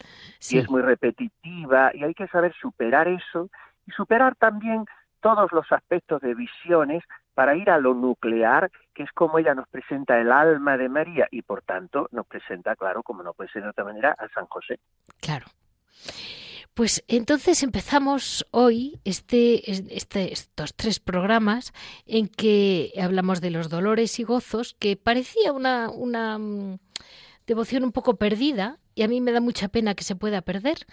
y 0.49 0.57
es 0.57 0.69
muy 0.69 0.81
repetitiva 0.81 1.91
y 1.93 2.03
hay 2.03 2.13
que 2.13 2.27
saber 2.27 2.53
superar 2.59 3.07
eso 3.07 3.49
y 3.87 3.91
superar 3.91 4.35
también 4.35 4.85
todos 5.21 5.51
los 5.51 5.71
aspectos 5.71 6.21
de 6.21 6.33
visiones 6.33 7.03
para 7.33 7.55
ir 7.55 7.69
a 7.69 7.79
lo 7.79 7.93
nuclear, 7.93 8.69
que 8.93 9.03
es 9.03 9.11
como 9.13 9.39
ella 9.39 9.55
nos 9.55 9.67
presenta 9.69 10.19
el 10.19 10.31
alma 10.31 10.77
de 10.77 10.89
María 10.89 11.27
y 11.31 11.41
por 11.43 11.61
tanto 11.61 12.07
nos 12.11 12.27
presenta, 12.27 12.75
claro, 12.75 13.03
como 13.03 13.23
no 13.23 13.33
puede 13.33 13.49
ser 13.51 13.63
de 13.63 13.69
otra 13.69 13.85
manera, 13.85 14.15
a 14.17 14.27
San 14.29 14.45
José. 14.47 14.79
Claro. 15.21 15.45
Pues 16.73 17.03
entonces 17.09 17.63
empezamos 17.63 18.45
hoy 18.51 18.99
este, 19.03 19.69
este, 19.95 20.31
estos 20.31 20.73
tres 20.73 20.99
programas 20.99 21.73
en 22.05 22.27
que 22.27 22.93
hablamos 23.01 23.41
de 23.41 23.51
los 23.51 23.69
dolores 23.69 24.19
y 24.19 24.23
gozos, 24.23 24.75
que 24.79 24.95
parecía 24.95 25.51
una, 25.51 25.89
una 25.89 26.37
mm, 26.37 26.79
devoción 27.45 27.83
un 27.83 27.91
poco 27.91 28.15
perdida 28.15 28.79
y 28.95 29.03
a 29.03 29.07
mí 29.07 29.19
me 29.19 29.33
da 29.33 29.41
mucha 29.41 29.67
pena 29.67 29.95
que 29.95 30.03
se 30.03 30.15
pueda 30.15 30.41
perder. 30.41 30.85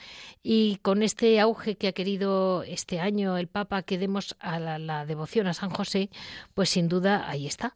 Y 0.42 0.76
con 0.82 1.02
este 1.02 1.38
auge 1.40 1.76
que 1.76 1.88
ha 1.88 1.92
querido 1.92 2.64
este 2.64 2.98
año 3.00 3.36
el 3.36 3.48
Papa 3.48 3.82
que 3.82 3.98
demos 3.98 4.36
a 4.40 4.58
la, 4.58 5.06
devoción 5.06 5.46
a 5.46 5.54
San 5.54 5.70
José, 5.70 6.10
pues 6.54 6.70
sin 6.70 6.88
duda 6.88 7.28
ahí 7.28 7.46
está. 7.46 7.74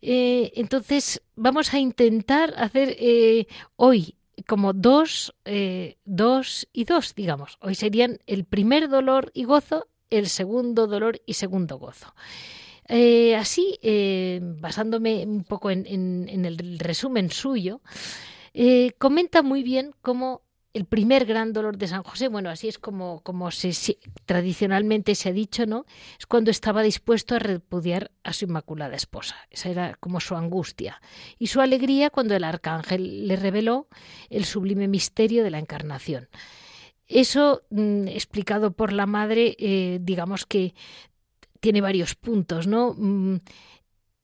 Eh, 0.00 0.52
entonces 0.56 1.22
vamos 1.34 1.74
a 1.74 1.78
intentar 1.78 2.54
hacer 2.56 2.96
eh, 2.98 3.46
hoy 3.76 4.16
como 4.46 4.72
dos, 4.72 5.34
eh, 5.44 5.98
dos 6.04 6.68
y 6.72 6.84
dos, 6.84 7.14
digamos. 7.14 7.58
Hoy 7.60 7.74
serían 7.74 8.18
el 8.26 8.44
primer 8.44 8.88
dolor 8.88 9.30
y 9.34 9.44
gozo, 9.44 9.88
el 10.10 10.28
segundo 10.28 10.86
dolor 10.86 11.20
y 11.26 11.34
segundo 11.34 11.78
gozo. 11.78 12.14
así, 13.36 13.78
basándome 14.60 15.24
un 15.26 15.44
poco 15.44 15.70
en, 15.70 15.86
en 15.86 16.44
el 16.44 16.78
resumen 16.78 17.30
suyo, 17.30 17.80
eh, 18.58 18.92
comenta 18.96 19.42
muy 19.42 19.62
bien 19.62 19.92
cómo 20.00 20.40
el 20.76 20.84
primer 20.84 21.24
gran 21.24 21.54
dolor 21.54 21.78
de 21.78 21.88
San 21.88 22.02
José, 22.02 22.28
bueno, 22.28 22.50
así 22.50 22.68
es 22.68 22.78
como, 22.78 23.22
como 23.22 23.50
se, 23.50 23.72
tradicionalmente 24.26 25.14
se 25.14 25.30
ha 25.30 25.32
dicho, 25.32 25.64
¿no? 25.64 25.86
Es 26.18 26.26
cuando 26.26 26.50
estaba 26.50 26.82
dispuesto 26.82 27.34
a 27.34 27.38
repudiar 27.38 28.10
a 28.24 28.34
su 28.34 28.44
inmaculada 28.44 28.94
esposa. 28.94 29.36
Esa 29.50 29.70
era 29.70 29.94
como 30.00 30.20
su 30.20 30.34
angustia. 30.34 31.00
Y 31.38 31.46
su 31.46 31.62
alegría 31.62 32.10
cuando 32.10 32.36
el 32.36 32.44
arcángel 32.44 33.26
le 33.26 33.36
reveló 33.36 33.88
el 34.28 34.44
sublime 34.44 34.86
misterio 34.86 35.44
de 35.44 35.50
la 35.50 35.58
encarnación. 35.58 36.28
Eso, 37.06 37.62
mm, 37.70 38.08
explicado 38.08 38.72
por 38.72 38.92
la 38.92 39.06
madre, 39.06 39.56
eh, 39.58 39.98
digamos 40.02 40.44
que 40.44 40.74
tiene 41.60 41.80
varios 41.80 42.14
puntos, 42.16 42.66
¿no? 42.66 42.94
Mm, 42.98 43.36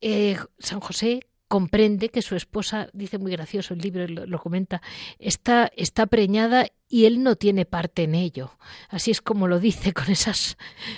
eh, 0.03 0.37
San 0.59 0.81
José 0.81 1.21
comprende 1.53 2.09
que 2.09 2.23
su 2.23 2.35
esposa, 2.35 2.89
dice 2.95 3.19
muy 3.19 3.31
gracioso 3.31 3.75
el 3.75 3.81
libro, 3.81 4.07
lo, 4.09 4.39
comenta, 4.39 4.81
está, 5.19 5.71
está 5.77 6.07
preñada 6.07 6.65
y 6.89 7.05
él 7.05 7.23
no 7.23 7.37
tiene 7.37 7.67
parte 7.67 8.05
en 8.05 8.15
ello. 8.15 8.53
Así 8.89 9.11
es 9.11 9.21
como 9.21 9.47
lo 9.49 9.59
dice 9.61 9.93
con 9.93 10.09
esas 10.11 10.57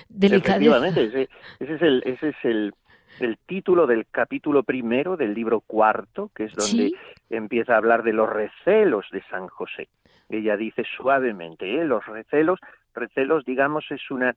delicadezas. 0.08 0.94
Efectivamente, 0.94 1.28
ese, 1.58 1.74
es, 1.74 1.82
el, 1.82 2.02
ese 2.06 2.28
es 2.28 2.36
el, 2.44 2.72
el 3.18 3.36
título 3.38 3.88
del 3.88 4.06
capítulo 4.08 4.62
primero 4.62 5.16
del 5.16 5.34
libro 5.34 5.60
cuarto, 5.60 6.30
que 6.32 6.44
es 6.44 6.52
donde 6.54 6.92
empieza 7.30 7.74
a 7.74 7.78
hablar 7.78 8.04
de 8.04 8.12
los 8.12 8.30
recelos 8.30 9.06
de 9.10 9.24
San 9.24 9.48
José. 9.48 9.88
Ella 10.28 10.56
dice 10.56 10.84
suavemente, 10.96 11.80
¿eh? 11.80 11.84
los 11.84 12.06
recelos, 12.06 12.60
recelos 12.94 13.44
digamos 13.44 13.90
es 13.90 14.08
una 14.08 14.36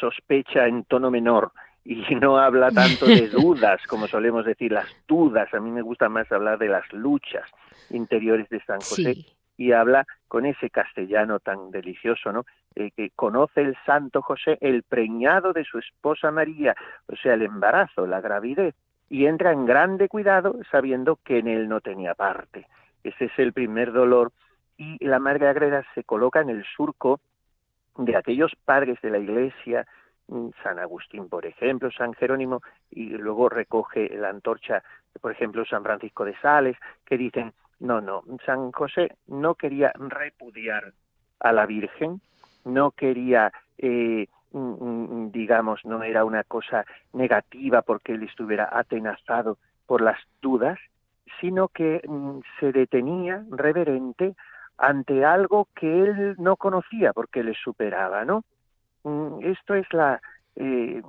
sospecha 0.00 0.66
en 0.66 0.84
tono 0.84 1.10
menor, 1.10 1.52
y 1.84 2.14
no 2.16 2.38
habla 2.38 2.70
tanto 2.70 3.06
de 3.06 3.28
dudas, 3.28 3.80
como 3.86 4.06
solemos 4.06 4.44
decir, 4.44 4.72
las 4.72 4.88
dudas. 5.08 5.52
A 5.54 5.60
mí 5.60 5.70
me 5.70 5.82
gusta 5.82 6.08
más 6.08 6.30
hablar 6.30 6.58
de 6.58 6.68
las 6.68 6.90
luchas 6.92 7.48
interiores 7.90 8.48
de 8.48 8.60
San 8.64 8.80
José. 8.80 9.16
Y 9.56 9.72
habla 9.72 10.06
con 10.26 10.46
ese 10.46 10.70
castellano 10.70 11.38
tan 11.38 11.70
delicioso, 11.70 12.32
¿no? 12.32 12.46
Eh, 12.74 12.92
que 12.96 13.10
conoce 13.10 13.60
el 13.60 13.76
Santo 13.84 14.22
José 14.22 14.56
el 14.60 14.84
preñado 14.84 15.52
de 15.52 15.64
su 15.64 15.78
esposa 15.78 16.30
María, 16.30 16.74
o 17.08 17.16
sea, 17.16 17.34
el 17.34 17.42
embarazo, 17.42 18.06
la 18.06 18.20
gravidez, 18.20 18.74
y 19.10 19.26
entra 19.26 19.52
en 19.52 19.66
grande 19.66 20.08
cuidado 20.08 20.56
sabiendo 20.70 21.16
que 21.24 21.38
en 21.38 21.48
él 21.48 21.68
no 21.68 21.80
tenía 21.80 22.14
parte. 22.14 22.66
Ese 23.02 23.26
es 23.26 23.38
el 23.38 23.52
primer 23.52 23.92
dolor. 23.92 24.32
Y 24.78 25.04
la 25.04 25.18
Madre 25.18 25.48
Agreda 25.48 25.84
se 25.94 26.04
coloca 26.04 26.40
en 26.40 26.48
el 26.48 26.64
surco 26.64 27.20
de 27.98 28.16
aquellos 28.16 28.52
padres 28.64 28.98
de 29.02 29.10
la 29.10 29.18
Iglesia 29.18 29.86
San 30.62 30.78
Agustín, 30.78 31.28
por 31.28 31.46
ejemplo, 31.46 31.90
San 31.90 32.14
Jerónimo, 32.14 32.62
y 32.90 33.08
luego 33.10 33.48
recoge 33.48 34.08
la 34.16 34.28
antorcha, 34.28 34.82
por 35.20 35.32
ejemplo, 35.32 35.64
San 35.64 35.82
Francisco 35.82 36.24
de 36.24 36.36
Sales, 36.40 36.76
que 37.04 37.16
dicen, 37.16 37.52
No, 37.80 38.00
no, 38.00 38.22
San 38.44 38.72
José 38.72 39.16
no 39.26 39.54
quería 39.54 39.92
repudiar 39.96 40.92
a 41.40 41.52
la 41.52 41.66
Virgen, 41.66 42.20
no 42.64 42.90
quería, 42.90 43.52
eh, 43.78 44.28
mm, 44.52 44.58
mm, 44.58 45.32
digamos, 45.32 45.84
no 45.84 46.02
era 46.02 46.24
una 46.24 46.44
cosa 46.44 46.84
negativa 47.12 47.82
porque 47.82 48.12
él 48.12 48.22
estuviera 48.22 48.68
atenazado 48.70 49.58
por 49.86 50.02
las 50.02 50.18
dudas, 50.42 50.78
sino 51.40 51.68
que 51.68 52.02
mm, 52.06 52.40
se 52.60 52.72
detenía 52.72 53.42
reverente 53.50 54.34
ante 54.76 55.24
algo 55.24 55.68
que 55.74 56.02
él 56.02 56.36
no 56.38 56.56
conocía 56.56 57.12
porque 57.12 57.42
le 57.42 57.54
superaba, 57.54 58.24
¿no? 58.24 58.44
Esto 59.42 59.74
es 59.74 59.90
la, 59.92 60.20
eh, 60.56 61.02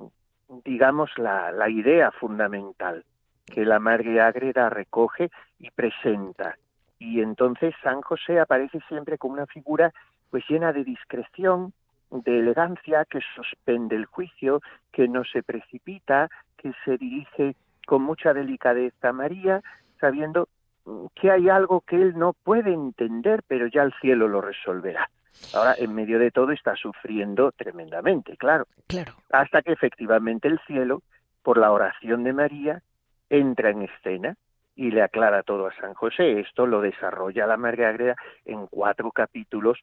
digamos, 0.64 1.10
la, 1.18 1.52
la 1.52 1.68
idea 1.68 2.10
fundamental 2.12 3.04
que 3.46 3.64
la 3.64 3.78
Madre 3.78 4.20
Ágreda 4.20 4.70
recoge 4.70 5.30
y 5.58 5.70
presenta. 5.70 6.56
Y 6.98 7.20
entonces 7.20 7.74
San 7.82 8.00
José 8.00 8.40
aparece 8.40 8.80
siempre 8.88 9.18
como 9.18 9.34
una 9.34 9.46
figura 9.46 9.92
pues 10.30 10.44
llena 10.48 10.72
de 10.72 10.84
discreción, 10.84 11.72
de 12.10 12.38
elegancia, 12.38 13.04
que 13.04 13.20
suspende 13.34 13.96
el 13.96 14.06
juicio, 14.06 14.60
que 14.92 15.08
no 15.08 15.24
se 15.24 15.42
precipita, 15.42 16.28
que 16.56 16.72
se 16.84 16.96
dirige 16.96 17.56
con 17.86 18.02
mucha 18.02 18.32
delicadeza 18.32 19.08
a 19.08 19.12
María, 19.12 19.62
sabiendo 20.00 20.48
mm, 20.84 21.06
que 21.14 21.30
hay 21.30 21.48
algo 21.48 21.80
que 21.82 21.96
él 21.96 22.18
no 22.18 22.32
puede 22.32 22.72
entender, 22.72 23.42
pero 23.46 23.66
ya 23.66 23.82
el 23.82 23.92
cielo 24.00 24.28
lo 24.28 24.40
resolverá. 24.40 25.10
Ahora, 25.54 25.74
en 25.78 25.94
medio 25.94 26.18
de 26.18 26.30
todo, 26.30 26.52
está 26.52 26.76
sufriendo 26.76 27.52
tremendamente, 27.52 28.36
claro. 28.36 28.66
Claro. 28.86 29.14
Hasta 29.30 29.62
que 29.62 29.72
efectivamente 29.72 30.48
el 30.48 30.60
cielo, 30.66 31.02
por 31.42 31.58
la 31.58 31.72
oración 31.72 32.24
de 32.24 32.32
María, 32.32 32.82
entra 33.28 33.70
en 33.70 33.82
escena 33.82 34.36
y 34.76 34.90
le 34.90 35.02
aclara 35.02 35.42
todo 35.42 35.66
a 35.66 35.74
San 35.74 35.94
José. 35.94 36.40
Esto 36.40 36.66
lo 36.66 36.80
desarrolla 36.80 37.46
la 37.46 37.56
Margarita 37.56 38.16
en 38.44 38.66
cuatro 38.66 39.10
capítulos 39.10 39.78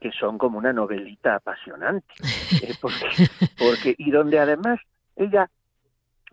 que 0.00 0.10
son 0.10 0.36
como 0.36 0.58
una 0.58 0.72
novelita 0.72 1.36
apasionante. 1.36 2.12
Eh, 2.62 2.74
porque, 2.80 3.94
y 3.98 4.10
donde 4.10 4.38
además 4.38 4.78
ella, 5.16 5.50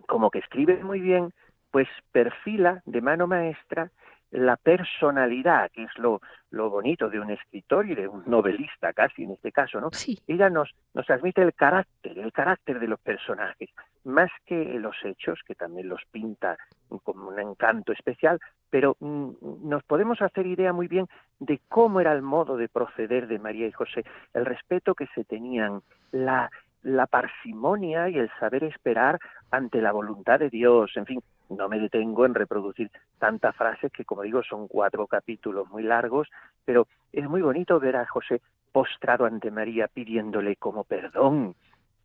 como 0.06 0.30
que 0.30 0.38
escribe 0.38 0.82
muy 0.82 1.00
bien, 1.00 1.32
pues 1.70 1.88
perfila 2.12 2.82
de 2.86 3.00
mano 3.02 3.26
maestra 3.26 3.90
la 4.30 4.56
personalidad, 4.56 5.70
que 5.70 5.84
es 5.84 5.98
lo, 5.98 6.20
lo 6.50 6.70
bonito 6.70 7.08
de 7.08 7.20
un 7.20 7.30
escritor 7.30 7.88
y 7.88 7.94
de 7.94 8.08
un 8.08 8.24
novelista 8.26 8.92
casi 8.92 9.24
en 9.24 9.32
este 9.32 9.52
caso, 9.52 9.80
¿no? 9.80 9.90
Sí. 9.92 10.18
Ella 10.26 10.50
nos, 10.50 10.74
nos 10.92 11.06
transmite 11.06 11.42
el 11.42 11.54
carácter, 11.54 12.18
el 12.18 12.32
carácter 12.32 12.80
de 12.80 12.88
los 12.88 13.00
personajes, 13.00 13.70
más 14.04 14.30
que 14.44 14.78
los 14.78 14.96
hechos, 15.04 15.40
que 15.46 15.54
también 15.54 15.88
los 15.88 16.02
pinta 16.10 16.56
como 17.02 17.28
un 17.28 17.40
encanto 17.40 17.92
especial, 17.92 18.40
pero 18.70 18.96
mm, 19.00 19.68
nos 19.68 19.82
podemos 19.84 20.20
hacer 20.20 20.46
idea 20.46 20.72
muy 20.72 20.88
bien 20.88 21.06
de 21.38 21.60
cómo 21.68 22.00
era 22.00 22.12
el 22.12 22.22
modo 22.22 22.56
de 22.56 22.68
proceder 22.68 23.26
de 23.26 23.38
María 23.38 23.66
y 23.66 23.72
José, 23.72 24.04
el 24.32 24.46
respeto 24.46 24.94
que 24.94 25.06
se 25.14 25.24
tenían, 25.24 25.82
la, 26.12 26.50
la 26.82 27.06
parsimonia 27.06 28.08
y 28.08 28.18
el 28.18 28.30
saber 28.38 28.64
esperar 28.64 29.18
ante 29.50 29.80
la 29.80 29.92
voluntad 29.92 30.38
de 30.38 30.50
Dios, 30.50 30.92
en 30.96 31.06
fin, 31.06 31.22
no 31.48 31.68
me 31.68 31.78
detengo 31.78 32.26
en 32.26 32.34
reproducir 32.34 32.90
tantas 33.18 33.54
frases 33.56 33.92
que, 33.92 34.04
como 34.04 34.22
digo, 34.22 34.42
son 34.42 34.68
cuatro 34.68 35.06
capítulos 35.06 35.68
muy 35.68 35.82
largos, 35.82 36.28
pero 36.64 36.86
es 37.12 37.28
muy 37.28 37.42
bonito 37.42 37.78
ver 37.80 37.96
a 37.96 38.06
José 38.06 38.40
postrado 38.72 39.24
ante 39.24 39.50
María 39.50 39.88
pidiéndole 39.88 40.56
como 40.56 40.84
perdón 40.84 41.54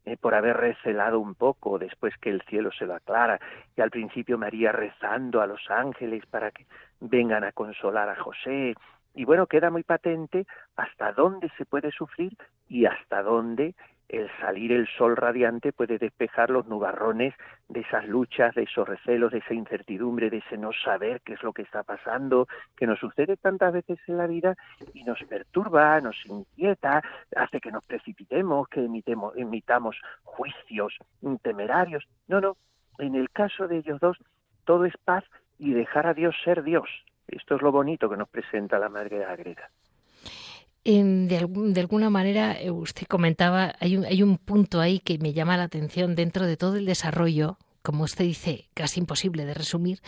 eh, 0.05 0.17
por 0.17 0.33
haber 0.33 0.57
recelado 0.57 1.19
un 1.19 1.35
poco 1.35 1.77
después 1.77 2.15
que 2.17 2.29
el 2.29 2.41
cielo 2.43 2.71
se 2.71 2.85
lo 2.85 2.95
aclara, 2.95 3.39
y 3.75 3.81
al 3.81 3.89
principio 3.89 4.37
María 4.37 4.71
rezando 4.71 5.41
a 5.41 5.47
los 5.47 5.61
ángeles 5.69 6.25
para 6.25 6.51
que 6.51 6.65
vengan 6.99 7.43
a 7.43 7.51
consolar 7.51 8.09
a 8.09 8.15
José. 8.15 8.75
Y 9.13 9.25
bueno, 9.25 9.47
queda 9.47 9.69
muy 9.69 9.83
patente 9.83 10.45
hasta 10.75 11.11
dónde 11.11 11.49
se 11.57 11.65
puede 11.65 11.91
sufrir 11.91 12.37
y 12.67 12.85
hasta 12.85 13.21
dónde 13.21 13.75
el 14.09 14.27
salir 14.39 14.71
el 14.71 14.87
sol 14.87 15.15
radiante 15.15 15.71
puede 15.71 15.99
despejar 15.99 16.49
los 16.49 16.65
nubarrones 16.65 17.35
de 17.67 17.81
esas 17.81 18.07
luchas, 18.07 18.55
de 18.55 18.63
esos 18.63 18.87
recelos, 18.87 19.31
de 19.31 19.37
esa 19.37 19.53
incertidumbre, 19.53 20.31
de 20.31 20.37
ese 20.37 20.57
no 20.57 20.71
saber 20.73 21.21
qué 21.21 21.33
es 21.33 21.43
lo 21.43 21.53
que 21.53 21.61
está 21.61 21.83
pasando, 21.83 22.47
que 22.75 22.87
nos 22.87 22.99
sucede 22.99 23.37
tantas 23.37 23.71
veces 23.71 23.99
en 24.07 24.17
la 24.17 24.25
vida 24.25 24.55
y 24.93 25.03
nos 25.03 25.23
perturba, 25.23 26.01
nos 26.01 26.17
inquieta, 26.25 27.03
hace 27.35 27.61
que 27.61 27.71
nos 27.71 27.85
precipitemos, 27.85 28.67
que 28.67 28.83
emitemos, 28.83 29.37
emitamos 29.37 29.95
juicios 30.23 30.97
temerarios. 31.43 32.07
No, 32.27 32.41
no, 32.41 32.57
en 32.97 33.13
el 33.13 33.29
caso 33.29 33.67
de 33.67 33.77
ellos 33.77 33.99
dos, 33.99 34.17
todo 34.65 34.85
es 34.85 34.97
paz 35.05 35.23
y 35.59 35.73
dejar 35.73 36.07
a 36.07 36.15
Dios 36.15 36.35
ser 36.43 36.63
Dios. 36.63 36.89
Esto 37.27 37.55
es 37.55 37.61
lo 37.61 37.71
bonito 37.71 38.09
que 38.09 38.17
nos 38.17 38.29
presenta 38.29 38.79
la 38.79 38.89
Madre 38.89 39.23
Agreda 39.23 39.69
de, 40.83 41.79
alguna 41.79 42.09
manera, 42.09 42.59
eh, 42.59 42.71
usted 42.71 43.05
comentaba, 43.07 43.75
hay 43.79 43.97
un, 43.97 44.05
hay 44.05 44.23
un 44.23 44.37
punto 44.37 44.79
ahí 44.79 44.99
que 44.99 45.17
me 45.17 45.33
llama 45.33 45.57
la 45.57 45.63
atención 45.63 46.15
dentro 46.15 46.45
de 46.45 46.57
todo 46.57 46.77
el 46.77 46.85
desarrollo, 46.85 47.57
como 47.81 48.03
usted 48.03 48.25
dice, 48.25 48.69
casi 48.73 48.99
imposible 48.99 49.45
de 49.45 49.53
resumir, 49.53 50.01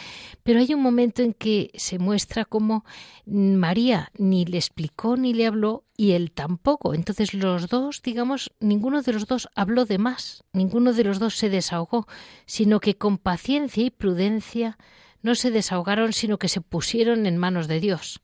pero 0.43 0.59
hay 0.59 0.73
un 0.73 0.81
momento 0.81 1.21
en 1.21 1.33
que 1.33 1.71
se 1.75 1.99
muestra 1.99 2.45
cómo 2.45 2.85
María 3.25 4.11
ni 4.17 4.45
le 4.45 4.57
explicó 4.57 5.17
ni 5.17 5.33
le 5.33 5.45
habló 5.45 5.85
y 5.95 6.11
él 6.11 6.31
tampoco. 6.31 6.93
Entonces 6.93 7.33
los 7.33 7.69
dos, 7.69 8.01
digamos, 8.01 8.51
ninguno 8.59 9.01
de 9.01 9.13
los 9.13 9.25
dos 9.25 9.49
habló 9.55 9.85
de 9.85 9.97
más, 9.97 10.43
ninguno 10.53 10.93
de 10.93 11.03
los 11.03 11.19
dos 11.19 11.35
se 11.35 11.49
desahogó, 11.49 12.07
sino 12.45 12.79
que 12.79 12.97
con 12.97 13.17
paciencia 13.17 13.83
y 13.83 13.89
prudencia 13.89 14.77
no 15.21 15.35
se 15.35 15.51
desahogaron, 15.51 16.13
sino 16.13 16.37
que 16.39 16.49
se 16.49 16.61
pusieron 16.61 17.25
en 17.25 17.37
manos 17.37 17.67
de 17.67 17.79
Dios. 17.79 18.21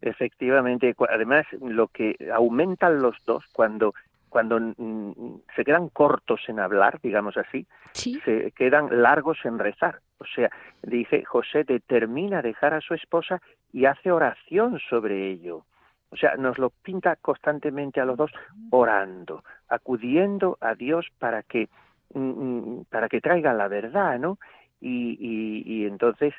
Efectivamente, 0.00 0.94
además 1.08 1.46
lo 1.60 1.88
que 1.88 2.16
aumentan 2.32 3.00
los 3.00 3.16
dos 3.24 3.44
cuando 3.52 3.94
cuando 4.28 4.60
mm, 4.60 5.40
se 5.56 5.64
quedan 5.64 5.88
cortos 5.88 6.40
en 6.48 6.60
hablar, 6.60 7.00
digamos 7.02 7.36
así, 7.36 7.66
se 7.92 8.52
quedan 8.52 9.02
largos 9.02 9.38
en 9.44 9.58
rezar. 9.58 10.00
O 10.18 10.24
sea, 10.24 10.50
dice 10.82 11.24
José 11.24 11.64
determina 11.64 12.42
dejar 12.42 12.74
a 12.74 12.80
su 12.80 12.94
esposa 12.94 13.40
y 13.72 13.86
hace 13.86 14.12
oración 14.12 14.78
sobre 14.90 15.30
ello. 15.30 15.64
O 16.10 16.16
sea, 16.16 16.36
nos 16.36 16.58
lo 16.58 16.70
pinta 16.70 17.16
constantemente 17.16 18.00
a 18.00 18.04
los 18.04 18.16
dos 18.16 18.30
orando, 18.70 19.44
acudiendo 19.68 20.56
a 20.60 20.74
Dios 20.74 21.06
para 21.18 21.42
que 21.42 21.68
mm, 22.14 22.20
mm, 22.20 22.84
para 22.90 23.08
que 23.08 23.20
traiga 23.20 23.52
la 23.52 23.68
verdad, 23.68 24.18
¿no? 24.18 24.38
Y, 24.80 25.16
y, 25.20 25.62
y 25.66 25.86
entonces 25.86 26.32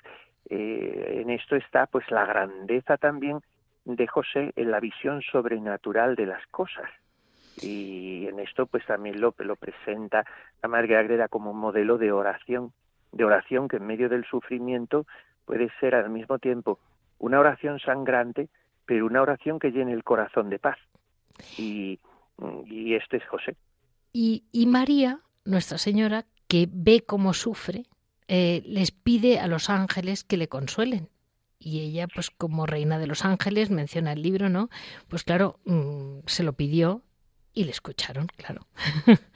eh, 0.50 1.22
en 1.22 1.30
esto 1.30 1.56
está 1.56 1.86
pues 1.86 2.10
la 2.10 2.26
grandeza 2.26 2.98
también 2.98 3.40
de 3.86 4.08
José 4.08 4.52
en 4.56 4.72
la 4.72 4.80
visión 4.80 5.22
sobrenatural 5.22 6.16
de 6.16 6.26
las 6.26 6.46
cosas. 6.48 6.90
Y 7.62 8.28
en 8.28 8.40
esto 8.40 8.66
pues 8.66 8.86
también 8.86 9.20
lo, 9.20 9.34
lo 9.38 9.56
presenta 9.56 10.26
la 10.62 10.70
Madre 10.70 10.98
Agreda 10.98 11.28
como 11.28 11.52
un 11.52 11.60
modelo 11.60 11.98
de 11.98 12.12
oración, 12.12 12.72
de 13.12 13.26
oración 13.26 13.68
que 13.68 13.78
en 13.78 13.88
medio 13.88 14.10
del 14.10 14.26
sufrimiento 14.26 15.06
puede 15.46 15.70
ser 15.80 15.96
al 15.96 16.10
mismo 16.10 16.40
tiempo 16.40 16.80
una 17.18 17.40
oración 17.40 17.80
sangrante, 17.80 18.50
pero 18.86 19.06
una 19.06 19.22
oración 19.22 19.60
que 19.60 19.72
llene 19.72 19.94
el 19.94 20.04
corazón 20.04 20.50
de 20.50 20.60
paz. 20.60 20.78
Y, 21.58 22.00
y 22.66 22.96
este 22.96 23.18
es 23.18 23.26
José. 23.28 23.56
Y, 24.14 24.46
y 24.52 24.66
María, 24.66 25.20
Nuestra 25.46 25.78
Señora, 25.78 26.26
que 26.48 26.68
ve 26.72 27.04
cómo 27.06 27.34
sufre, 27.34 27.84
eh, 28.32 28.62
les 28.66 28.92
pide 28.92 29.40
a 29.40 29.48
los 29.48 29.72
ángeles 29.72 30.24
que 30.24 30.38
le 30.38 30.48
consuelen. 30.48 31.10
Y 31.58 31.82
ella, 31.82 32.08
pues 32.08 32.30
como 32.30 32.68
reina 32.68 33.00
de 33.00 33.08
los 33.08 33.26
ángeles, 33.26 33.72
menciona 33.72 34.14
el 34.14 34.22
libro, 34.22 34.50
¿no? 34.50 34.70
Pues 35.10 35.24
claro, 35.24 35.60
mm, 35.66 36.20
se 36.28 36.44
lo 36.44 36.54
pidió 36.54 37.02
y 37.54 37.64
le 37.64 37.72
escucharon, 37.72 38.28
claro. 38.38 38.62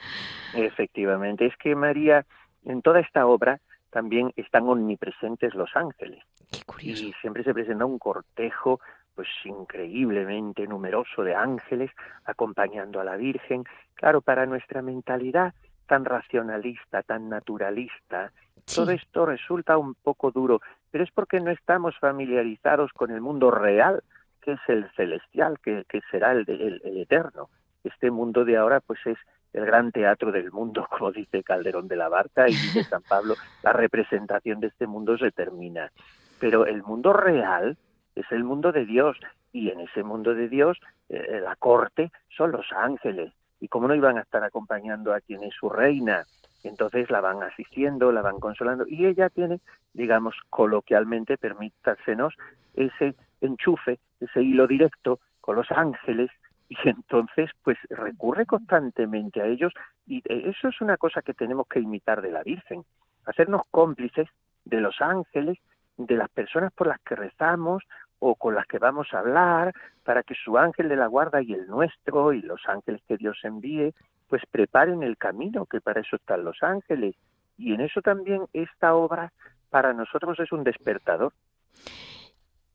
Efectivamente, 0.54 1.48
es 1.48 1.58
que 1.58 1.76
María, 1.76 2.24
en 2.66 2.84
toda 2.84 3.00
esta 3.00 3.26
obra, 3.26 3.60
también 3.90 4.32
están 4.36 4.70
omnipresentes 4.70 5.56
los 5.56 5.76
ángeles. 5.76 6.24
Qué 6.52 6.64
curioso. 6.64 7.04
Y 7.04 7.14
siempre 7.14 7.44
se 7.44 7.54
presenta 7.54 7.86
un 7.86 7.98
cortejo 7.98 8.80
pues 9.16 9.28
increíblemente 9.44 10.68
numeroso 10.68 11.24
de 11.24 11.34
ángeles 11.34 11.90
acompañando 12.26 13.00
a 13.00 13.04
la 13.04 13.16
Virgen. 13.16 13.64
Claro, 13.96 14.22
para 14.22 14.46
nuestra 14.46 14.84
mentalidad 14.84 15.54
tan 15.88 16.06
racionalista, 16.06 17.04
tan 17.04 17.30
naturalista, 17.30 18.32
todo 18.66 18.92
esto 18.92 19.26
resulta 19.26 19.78
un 19.78 19.96
poco 19.96 20.32
duro, 20.32 20.62
pero 20.90 21.04
es 21.04 21.12
porque 21.12 21.40
no 21.40 21.52
estamos 21.52 21.98
familiarizados 22.00 22.92
con 22.94 23.12
el 23.12 23.22
mundo 23.22 23.52
real, 23.52 24.04
que 24.42 24.54
es 24.54 24.60
el 24.68 24.90
celestial, 24.96 25.60
que, 25.60 25.86
será 26.12 26.32
el, 26.32 26.46
el, 26.48 26.98
eterno. 26.98 27.50
Este 27.84 28.12
mundo 28.12 28.46
de 28.46 28.58
ahora, 28.58 28.80
pues 28.80 29.00
es 29.06 29.18
el 29.52 29.66
gran 29.66 29.92
teatro 29.92 30.32
del 30.32 30.52
mundo, 30.52 30.88
como 30.98 31.12
dice 31.12 31.44
Calderón 31.44 31.88
de 31.88 31.96
la 31.96 32.10
Barca 32.10 32.48
y 32.48 32.54
dice 32.54 32.84
San 32.90 33.04
Pablo, 33.04 33.36
la 33.64 33.74
representación 33.74 34.60
de 34.60 34.68
este 34.68 34.88
mundo 34.88 35.18
se 35.18 35.32
termina. 35.32 35.92
Pero 36.40 36.66
el 36.66 36.84
mundo 36.84 37.14
real 37.14 37.78
es 38.16 38.26
el 38.32 38.44
mundo 38.44 38.72
de 38.72 38.86
Dios, 38.86 39.18
y 39.52 39.70
en 39.70 39.82
ese 39.82 40.04
mundo 40.04 40.34
de 40.34 40.50
Dios, 40.50 40.80
eh, 41.10 41.40
la 41.42 41.56
corte 41.56 42.12
son 42.36 42.52
los 42.52 42.66
ángeles. 42.72 43.32
¿Y 43.64 43.70
cómo 43.70 43.88
no 43.88 43.96
iban 43.96 44.18
a 44.18 44.22
estar 44.22 44.44
acompañando 44.44 45.14
a 45.14 45.22
quien 45.22 45.42
es 45.44 45.56
su 45.56 45.70
reina? 45.70 46.26
entonces 46.64 47.10
la 47.10 47.20
van 47.20 47.44
asistiendo, 47.44 48.12
la 48.14 48.22
van 48.22 48.40
consolando 48.40 48.86
y 48.88 49.06
ella 49.06 49.30
tiene, 49.30 49.60
digamos, 49.94 50.34
coloquialmente, 50.50 51.38
permítasenos, 51.38 52.36
ese 52.74 53.16
enchufe, 53.42 54.00
ese 54.22 54.42
hilo 54.42 54.66
directo 54.66 55.20
con 55.42 55.58
los 55.58 55.70
ángeles 55.72 56.32
y 56.70 56.78
entonces 56.88 57.52
pues 57.64 57.78
recurre 57.90 58.46
constantemente 58.46 59.42
a 59.42 59.46
ellos 59.46 59.74
y 60.08 60.24
eso 60.26 60.70
es 60.70 60.80
una 60.80 60.96
cosa 60.96 61.22
que 61.22 61.34
tenemos 61.34 61.68
que 61.68 61.82
imitar 61.82 62.22
de 62.22 62.32
la 62.32 62.44
Virgen, 62.44 62.86
hacernos 63.26 63.64
cómplices 63.70 64.30
de 64.64 64.80
los 64.80 65.02
ángeles, 65.02 65.58
de 65.98 66.16
las 66.16 66.30
personas 66.30 66.72
por 66.72 66.88
las 66.88 67.02
que 67.02 67.16
rezamos 67.16 67.84
o 68.26 68.36
con 68.36 68.56
las 68.56 68.66
que 68.68 68.80
vamos 68.80 69.08
a 69.12 69.20
hablar, 69.20 69.74
para 70.06 70.24
que 70.24 70.34
su 70.34 70.58
ángel 70.58 70.88
de 70.88 70.96
la 70.96 71.08
guarda 71.08 71.42
y 71.42 71.54
el 71.54 71.68
nuestro 71.68 72.32
y 72.32 72.42
los 72.42 72.62
ángeles 72.68 73.02
que 73.06 73.18
Dios 73.18 73.38
envíe, 73.44 73.94
pues 74.30 74.42
preparen 74.50 75.04
el 75.04 75.18
camino, 75.18 75.66
que 75.66 75.82
para 75.82 76.00
eso 76.00 76.16
están 76.16 76.46
los 76.46 76.64
ángeles. 76.64 77.16
Y 77.58 77.74
en 77.74 77.82
eso 77.82 78.02
también 78.02 78.44
esta 78.54 78.96
obra 78.96 79.34
para 79.70 79.94
nosotros 79.94 80.40
es 80.40 80.52
un 80.54 80.64
despertador. 80.64 81.34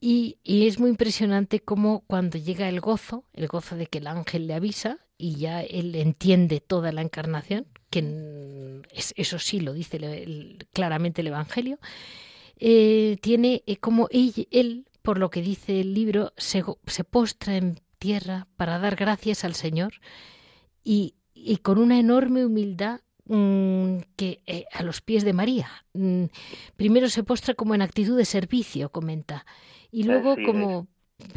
Y, 0.01 0.37
es 0.45 0.79
muy 0.79 0.91
impresionante 0.91 1.61
cómo 1.61 2.05
cuando 2.07 2.39
llega 2.39 2.69
el 2.69 2.81
gozo, 2.81 3.25
el 3.33 3.49
gozo 3.49 3.75
de 3.75 3.87
que 3.87 3.99
el 3.99 4.07
ángel 4.07 4.47
le 4.47 4.55
avisa 4.55 4.99
y 5.17 5.37
ya 5.37 5.63
él 5.63 5.95
entiende 5.95 6.61
toda 6.61 6.93
la 6.93 7.01
encarnación, 7.01 7.67
que 7.91 8.83
eso 9.17 9.39
sí 9.39 9.61
lo 9.61 9.73
dice 9.73 9.99
claramente 10.73 11.23
el 11.23 11.29
Evangelio, 11.29 11.79
eh, 12.61 13.19
tiene 13.21 13.63
eh, 13.67 13.77
como 13.77 14.09
él, 14.11 14.85
por 15.09 15.17
lo 15.17 15.31
que 15.31 15.41
dice 15.41 15.81
el 15.81 15.95
libro, 15.95 16.35
se, 16.37 16.63
postra 17.03 17.57
en 17.57 17.81
tierra 17.99 18.47
para 18.59 18.79
dar 18.79 18.95
gracias 18.95 19.43
al 19.43 19.55
Señor 19.55 19.95
y, 20.85 21.15
con 21.63 21.79
una 21.79 21.99
enorme 21.99 22.45
humildad 22.45 23.01
mm, 23.25 24.01
que 24.17 24.43
eh, 24.45 24.67
a 24.71 24.83
los 24.83 25.01
pies 25.01 25.25
de 25.25 25.33
María. 25.33 25.71
Mm, 25.95 26.25
primero 26.77 27.09
se 27.09 27.23
postra 27.23 27.55
como 27.55 27.75
en 27.75 27.81
actitud 27.81 28.19
de 28.19 28.27
servicio, 28.27 28.91
comenta, 28.91 29.47
y 29.91 30.03
luego 30.03 30.37
como, 30.45 30.89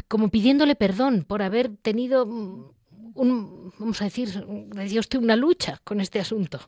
como 0.06 0.28
pidiéndole 0.28 0.74
perdón 0.74 1.24
por 1.26 1.40
haber 1.40 1.74
tenido 1.74 2.26
mm, 2.26 2.72
un, 3.14 3.72
vamos 3.78 4.02
a 4.02 4.04
decir, 4.04 4.46
Dios 4.86 5.08
una 5.18 5.34
lucha 5.34 5.80
con 5.82 6.02
este 6.02 6.20
asunto. 6.20 6.60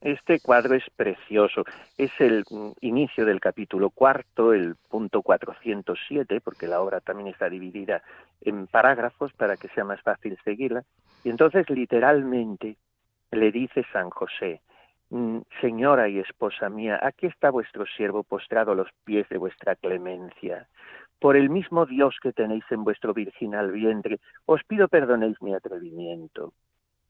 Este 0.00 0.40
cuadro 0.40 0.74
es 0.74 0.84
precioso. 0.96 1.64
Es 1.98 2.10
el 2.20 2.44
mm, 2.48 2.70
inicio 2.80 3.26
del 3.26 3.38
capítulo 3.38 3.90
cuarto, 3.90 4.54
el 4.54 4.76
punto 4.88 5.20
407, 5.20 6.40
porque 6.40 6.66
la 6.66 6.80
obra 6.80 7.00
también 7.00 7.28
está 7.28 7.50
dividida 7.50 8.02
en 8.40 8.66
parágrafos 8.66 9.32
para 9.34 9.58
que 9.58 9.68
sea 9.68 9.84
más 9.84 10.00
fácil 10.00 10.38
seguirla. 10.42 10.84
Y 11.22 11.28
entonces 11.28 11.68
literalmente 11.68 12.76
le 13.30 13.52
dice 13.52 13.84
San 13.92 14.08
José, 14.08 14.62
mm, 15.10 15.40
Señora 15.60 16.08
y 16.08 16.18
esposa 16.18 16.70
mía, 16.70 16.98
aquí 17.02 17.26
está 17.26 17.50
vuestro 17.50 17.84
siervo 17.84 18.22
postrado 18.22 18.72
a 18.72 18.76
los 18.76 18.88
pies 19.04 19.28
de 19.28 19.36
vuestra 19.36 19.76
clemencia. 19.76 20.66
Por 21.18 21.36
el 21.36 21.50
mismo 21.50 21.84
Dios 21.84 22.16
que 22.22 22.32
tenéis 22.32 22.64
en 22.70 22.84
vuestro 22.84 23.12
virginal 23.12 23.70
vientre, 23.70 24.18
os 24.46 24.64
pido 24.64 24.88
perdonéis 24.88 25.42
mi 25.42 25.54
atrevimiento. 25.54 26.54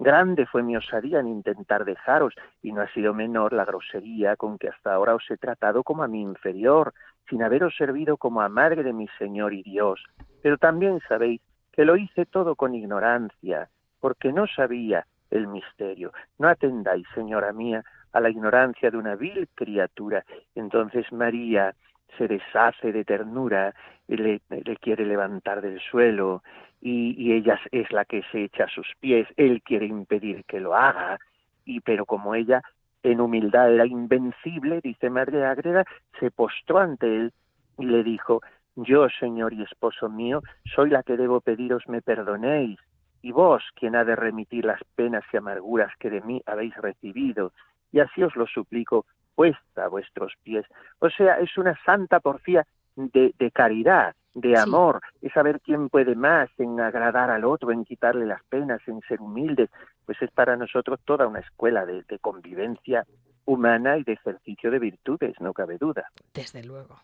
Grande 0.03 0.47
fue 0.47 0.63
mi 0.63 0.79
osadía 0.79 1.21
en 1.21 1.29
intentar 1.29 1.85
dejaros, 1.85 2.35
y 2.63 2.73
no 2.73 2.81
ha 2.81 2.89
sido 2.89 3.13
menor 3.13 3.53
la 3.53 3.67
grosería 3.67 4.35
con 4.35 4.57
que 4.57 4.69
hasta 4.69 4.95
ahora 4.95 5.15
os 5.15 5.31
he 5.31 5.37
tratado 5.37 5.83
como 5.83 6.03
a 6.03 6.09
mi 6.09 6.23
inferior, 6.23 6.95
sin 7.29 7.43
haberos 7.43 7.77
servido 7.77 8.17
como 8.17 8.41
a 8.41 8.49
madre 8.49 8.83
de 8.83 8.95
mi 8.95 9.09
Señor 9.19 9.53
y 9.53 9.63
Dios. 9.63 10.03
Pero 10.43 10.57
también 10.57 11.01
sabéis 11.07 11.43
que 11.71 11.85
lo 11.85 11.99
hice 11.99 12.25
todo 12.25 12.57
con 12.57 12.75
ignorancia, 12.75 13.69
porque 14.01 14.33
no 14.33 14.47
sabía 14.47 15.05
el 15.31 15.47
misterio. 15.49 16.13
No 16.39 16.49
atendáis, 16.49 17.07
señora 17.15 17.53
mía, 17.53 17.85
a 18.15 18.21
la 18.21 18.31
ignorancia 18.31 18.91
de 18.91 18.97
una 18.97 19.17
vil 19.17 19.51
criatura. 19.55 20.25
Entonces 20.55 21.13
María 21.13 21.75
se 22.17 22.27
deshace 22.27 22.91
de 22.91 23.05
ternura, 23.05 23.75
le, 24.09 24.41
le 24.49 24.77
quiere 24.79 25.05
levantar 25.05 25.61
del 25.61 25.79
suelo, 25.79 26.43
y, 26.81 27.33
ella 27.33 27.61
es 27.73 27.91
la 27.91 28.05
que 28.05 28.23
se 28.33 28.45
echa 28.45 28.65
a 28.65 28.69
sus 28.69 28.87
pies, 29.01 29.29
él 29.37 29.63
quiere 29.63 29.87
impedir 29.87 30.45
que 30.45 30.61
lo 30.61 30.75
haga, 30.75 31.19
y 31.65 31.81
pero 31.81 32.07
como 32.07 32.35
ella 32.35 32.63
en 33.03 33.21
humildad 33.21 33.73
era 33.73 33.87
invencible, 33.87 34.81
dice 34.83 35.11
Madre 35.11 35.45
Agreda, 35.45 35.85
se 36.19 36.31
postró 36.31 36.79
ante 36.79 37.07
él 37.07 37.33
y 37.79 37.87
le 37.87 38.03
dijo, 38.03 38.41
yo, 38.77 39.09
Señor 39.09 39.53
y 39.53 39.63
esposo 39.63 40.09
mío, 40.09 40.43
soy 40.75 40.91
la 40.91 41.03
que 41.03 41.17
debo 41.17 41.41
pediros 41.41 41.87
me 41.89 42.03
perdonéis, 42.03 42.79
y 43.23 43.33
vos 43.33 43.63
quien 43.75 43.97
ha 43.97 44.05
de 44.05 44.17
remitir 44.17 44.65
las 44.65 44.81
penas 44.95 45.25
y 45.33 45.37
amarguras 45.37 45.93
que 45.99 46.11
de 46.11 46.21
mí 46.23 46.43
habéis 46.47 46.75
recibido, 46.77 47.53
y 47.93 48.01
así 48.01 48.23
os 48.23 48.35
lo 48.37 48.47
suplico, 48.47 49.05
puesta 49.35 49.85
a 49.85 49.89
vuestros 49.89 50.33
pies. 50.43 50.65
O 50.99 51.11
sea, 51.11 51.39
es 51.41 51.57
una 51.59 51.79
santa 51.85 52.21
porfía 52.21 52.67
de, 52.97 53.35
de 53.39 53.51
caridad, 53.51 54.15
de 54.35 54.57
amor, 54.57 55.01
es 55.21 55.33
saber 55.33 55.61
quién 55.61 55.89
puede 55.89 56.15
más 56.15 56.49
en 56.59 56.81
agradar 56.81 57.31
al 57.31 57.45
otro, 57.45 57.73
en 57.73 57.85
quitarle 57.85 58.27
las 58.27 58.43
penas, 58.45 58.81
en 58.87 59.01
ser 59.09 59.21
humildes, 59.21 59.71
pues 60.07 60.21
es 60.23 60.31
para 60.31 60.57
nosotros 60.57 61.01
toda 61.05 61.27
una 61.27 61.41
escuela 61.41 61.85
de, 61.85 62.05
convivencia 62.21 63.07
humana 63.45 63.99
y 63.99 64.05
de 64.05 64.13
ejercicio 64.13 64.71
de 64.71 64.79
virtudes, 64.79 65.35
no 65.41 65.53
cabe 65.53 65.79
duda. 65.79 66.11
Desde 66.33 66.63
luego. 66.63 67.01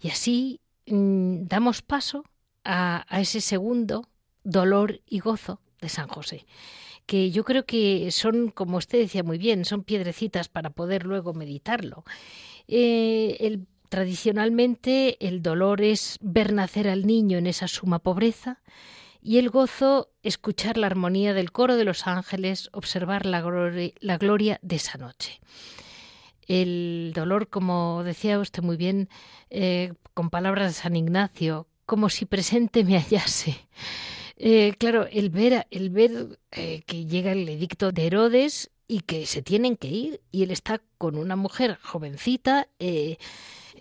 Y 0.00 0.08
así 0.08 0.60
mm, 0.86 1.46
damos 1.46 1.82
paso 1.82 2.24
a, 2.64 3.04
a 3.08 3.20
ese 3.20 3.40
segundo 3.40 4.08
dolor 4.42 5.00
y 5.06 5.20
gozo 5.20 5.60
de 5.80 5.88
San 5.88 6.08
José 6.08 6.44
que 7.08 7.30
yo 7.30 7.42
creo 7.42 7.64
que 7.64 8.10
son, 8.10 8.50
como 8.50 8.76
usted 8.76 8.98
decía 8.98 9.22
muy 9.22 9.38
bien, 9.38 9.64
son 9.64 9.82
piedrecitas 9.82 10.50
para 10.50 10.68
poder 10.68 11.04
luego 11.04 11.32
meditarlo. 11.32 12.04
Eh, 12.68 13.38
el 13.40 13.66
Tradicionalmente 13.88 15.16
el 15.26 15.42
dolor 15.42 15.80
es 15.80 16.18
ver 16.20 16.52
nacer 16.52 16.88
al 16.88 17.06
niño 17.06 17.38
en 17.38 17.46
esa 17.46 17.68
suma 17.68 17.98
pobreza 17.98 18.60
y 19.22 19.38
el 19.38 19.50
gozo 19.50 20.10
escuchar 20.22 20.78
la 20.78 20.86
armonía 20.86 21.34
del 21.34 21.52
coro 21.52 21.76
de 21.76 21.84
los 21.84 22.06
ángeles, 22.06 22.70
observar 22.72 23.26
la, 23.26 23.40
gloria, 23.40 24.58
de 24.62 24.76
esa 24.76 24.98
noche. 24.98 25.40
El 26.46 27.12
dolor, 27.14 27.48
como 27.48 28.02
decía 28.04 28.38
usted 28.38 28.62
muy 28.62 28.76
bien, 28.76 29.08
eh, 29.50 29.92
con 30.14 30.30
palabras 30.30 30.68
de 30.68 30.80
San 30.82 30.96
Ignacio, 30.96 31.66
como 31.84 32.08
si 32.08 32.26
presente 32.26 32.84
me 32.84 32.98
hallase. 32.98 33.56
Eh, 34.36 34.74
claro, 34.78 35.06
el 35.10 35.30
ver, 35.30 35.66
el 35.70 35.90
ver 35.90 36.38
eh, 36.52 36.82
que 36.86 37.06
llega 37.06 37.32
el 37.32 37.48
edicto 37.48 37.90
de 37.90 38.06
Herodes 38.06 38.70
y 38.86 39.00
que 39.00 39.26
se 39.26 39.42
tienen 39.42 39.76
que 39.76 39.88
ir 39.88 40.20
y 40.30 40.44
él 40.44 40.50
está 40.50 40.80
con 40.96 41.16
una 41.16 41.34
mujer 41.36 41.78
jovencita 41.82 42.68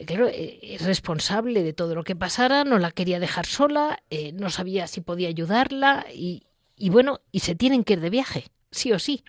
claro, 0.05 0.27
eh, 0.27 0.59
es 0.61 0.85
responsable 0.85 1.63
de 1.63 1.73
todo 1.73 1.95
lo 1.95 2.03
que 2.03 2.15
pasara, 2.15 2.63
no 2.63 2.77
la 2.77 2.91
quería 2.91 3.19
dejar 3.19 3.45
sola, 3.45 3.99
eh, 4.09 4.31
no 4.33 4.49
sabía 4.49 4.87
si 4.87 5.01
podía 5.01 5.29
ayudarla 5.29 6.05
y, 6.13 6.43
bueno, 6.89 7.19
y 7.31 7.39
se 7.39 7.55
tienen 7.55 7.83
que 7.83 7.93
ir 7.93 8.01
de 8.01 8.09
viaje, 8.09 8.45
sí 8.71 8.91
o 8.91 8.99
sí. 8.99 9.23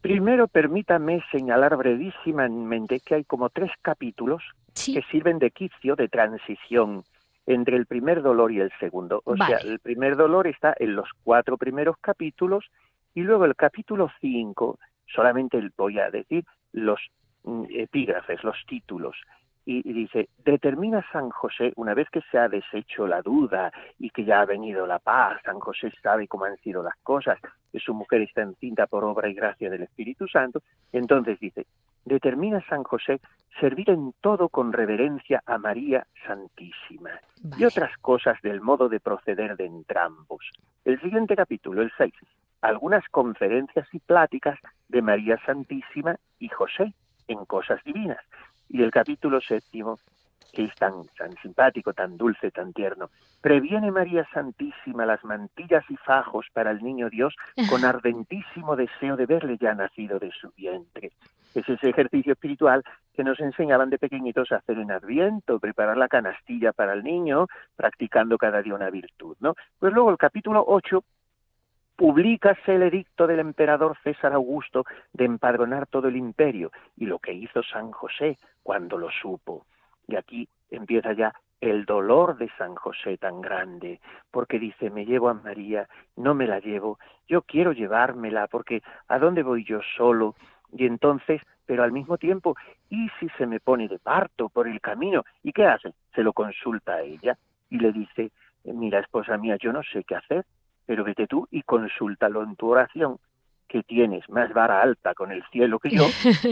Primero, 0.00 0.46
permítame 0.46 1.22
señalar 1.32 1.76
brevísimamente 1.76 3.00
que 3.00 3.16
hay 3.16 3.24
como 3.24 3.48
tres 3.50 3.72
capítulos 3.82 4.42
que 4.74 5.02
sirven 5.10 5.38
de 5.38 5.50
quicio, 5.50 5.96
de 5.96 6.08
transición 6.08 7.02
entre 7.46 7.76
el 7.76 7.86
primer 7.86 8.22
dolor 8.22 8.52
y 8.52 8.60
el 8.60 8.70
segundo. 8.78 9.22
O 9.24 9.36
sea, 9.36 9.58
el 9.58 9.78
primer 9.78 10.16
dolor 10.16 10.46
está 10.46 10.74
en 10.78 10.94
los 10.94 11.08
cuatro 11.24 11.56
primeros 11.56 11.96
capítulos 12.00 12.66
y 13.14 13.22
luego 13.22 13.46
el 13.46 13.56
capítulo 13.56 14.10
cinco, 14.20 14.78
solamente 15.06 15.60
voy 15.76 15.98
a 15.98 16.10
decir 16.10 16.44
los 16.72 17.00
epígrafes, 17.70 18.42
los 18.44 18.56
títulos, 18.66 19.16
y, 19.68 19.82
dice, 19.92 20.28
determina 20.44 21.04
San 21.10 21.30
José, 21.30 21.72
una 21.74 21.92
vez 21.92 22.08
que 22.10 22.20
se 22.30 22.38
ha 22.38 22.48
deshecho 22.48 23.08
la 23.08 23.20
duda 23.20 23.72
y 23.98 24.10
que 24.10 24.24
ya 24.24 24.40
ha 24.40 24.44
venido 24.44 24.86
la 24.86 25.00
paz, 25.00 25.40
San 25.44 25.58
José 25.58 25.92
sabe 26.00 26.28
cómo 26.28 26.44
han 26.44 26.56
sido 26.58 26.84
las 26.84 26.94
cosas, 27.02 27.40
que 27.72 27.80
su 27.80 27.92
mujer 27.92 28.22
está 28.22 28.42
encinta 28.42 28.86
por 28.86 29.02
obra 29.02 29.28
y 29.28 29.34
gracia 29.34 29.68
del 29.68 29.82
Espíritu 29.82 30.28
Santo, 30.28 30.62
entonces 30.92 31.40
dice, 31.40 31.66
determina 32.04 32.64
San 32.68 32.84
José 32.84 33.20
servir 33.58 33.90
en 33.90 34.14
todo 34.20 34.48
con 34.48 34.72
reverencia 34.72 35.42
a 35.46 35.58
María 35.58 36.06
Santísima 36.24 37.10
y 37.58 37.64
otras 37.64 37.96
cosas 37.98 38.40
del 38.42 38.60
modo 38.60 38.88
de 38.88 39.00
proceder 39.00 39.56
de 39.56 39.66
entrambos. 39.66 40.48
El 40.84 41.00
siguiente 41.00 41.34
capítulo, 41.34 41.82
el 41.82 41.90
6, 41.98 42.14
algunas 42.60 43.06
conferencias 43.08 43.88
y 43.92 43.98
pláticas 43.98 44.60
de 44.88 45.02
María 45.02 45.38
Santísima 45.44 46.16
y 46.38 46.48
José, 46.48 46.94
en 47.28 47.44
cosas 47.44 47.82
divinas. 47.84 48.18
Y 48.68 48.82
el 48.82 48.90
capítulo 48.90 49.40
séptimo, 49.40 49.98
que 50.52 50.64
es 50.64 50.74
tan, 50.74 51.06
tan 51.18 51.32
simpático, 51.42 51.92
tan 51.92 52.16
dulce, 52.16 52.50
tan 52.50 52.72
tierno, 52.72 53.10
previene 53.40 53.90
María 53.90 54.26
Santísima 54.32 55.06
las 55.06 55.22
mantillas 55.24 55.84
y 55.90 55.96
fajos 55.96 56.46
para 56.52 56.70
el 56.70 56.82
niño 56.82 57.10
Dios 57.10 57.34
con 57.68 57.84
ardentísimo 57.84 58.76
deseo 58.76 59.16
de 59.16 59.26
verle 59.26 59.56
ya 59.60 59.74
nacido 59.74 60.18
de 60.18 60.30
su 60.32 60.50
vientre. 60.56 61.12
Es 61.54 61.68
ese 61.68 61.88
ejercicio 61.88 62.32
espiritual 62.32 62.82
que 63.14 63.24
nos 63.24 63.40
enseñaban 63.40 63.88
de 63.88 63.98
pequeñitos 63.98 64.52
a 64.52 64.56
hacer 64.56 64.78
en 64.78 64.90
Adviento, 64.90 65.58
preparar 65.58 65.96
la 65.96 66.08
canastilla 66.08 66.72
para 66.72 66.92
el 66.92 67.02
niño, 67.02 67.46
practicando 67.76 68.36
cada 68.36 68.60
día 68.60 68.74
una 68.74 68.90
virtud, 68.90 69.36
¿no? 69.40 69.54
Pues 69.78 69.92
luego 69.94 70.10
el 70.10 70.18
capítulo 70.18 70.62
8 70.66 71.02
Publícase 71.96 72.74
el 72.74 72.82
edicto 72.82 73.26
del 73.26 73.40
emperador 73.40 73.96
César 74.04 74.34
Augusto 74.34 74.84
de 75.14 75.24
empadronar 75.24 75.86
todo 75.86 76.08
el 76.08 76.16
imperio 76.16 76.70
y 76.96 77.06
lo 77.06 77.18
que 77.18 77.32
hizo 77.32 77.62
San 77.62 77.90
José 77.90 78.38
cuando 78.62 78.98
lo 78.98 79.10
supo. 79.10 79.64
Y 80.06 80.16
aquí 80.16 80.46
empieza 80.70 81.14
ya 81.14 81.32
el 81.60 81.86
dolor 81.86 82.36
de 82.36 82.50
San 82.58 82.74
José 82.74 83.16
tan 83.16 83.40
grande, 83.40 84.00
porque 84.30 84.58
dice, 84.58 84.90
me 84.90 85.06
llevo 85.06 85.30
a 85.30 85.34
María, 85.34 85.88
no 86.16 86.34
me 86.34 86.46
la 86.46 86.60
llevo, 86.60 86.98
yo 87.26 87.42
quiero 87.42 87.72
llevármela, 87.72 88.46
porque 88.46 88.82
¿a 89.08 89.18
dónde 89.18 89.42
voy 89.42 89.64
yo 89.64 89.80
solo? 89.96 90.34
Y 90.72 90.84
entonces, 90.84 91.40
pero 91.64 91.82
al 91.82 91.92
mismo 91.92 92.18
tiempo, 92.18 92.56
¿y 92.90 93.08
si 93.18 93.28
se 93.38 93.46
me 93.46 93.58
pone 93.58 93.88
de 93.88 93.98
parto 93.98 94.50
por 94.50 94.68
el 94.68 94.80
camino? 94.82 95.24
¿Y 95.42 95.52
qué 95.52 95.64
hace? 95.64 95.94
Se 96.14 96.22
lo 96.22 96.34
consulta 96.34 96.96
a 96.96 97.00
ella 97.00 97.38
y 97.70 97.78
le 97.78 97.90
dice, 97.92 98.30
mira, 98.64 99.00
esposa 99.00 99.38
mía, 99.38 99.56
yo 99.58 99.72
no 99.72 99.82
sé 99.82 100.04
qué 100.04 100.16
hacer, 100.16 100.44
pero 100.86 101.04
vete 101.04 101.26
tú 101.26 101.46
y 101.50 101.62
consúltalo 101.62 102.42
en 102.42 102.56
tu 102.56 102.70
oración, 102.70 103.18
que 103.68 103.82
tienes 103.82 104.28
más 104.30 104.52
vara 104.54 104.80
alta 104.80 105.14
con 105.14 105.32
el 105.32 105.42
cielo 105.50 105.78
que 105.78 105.90
yo, 105.90 106.04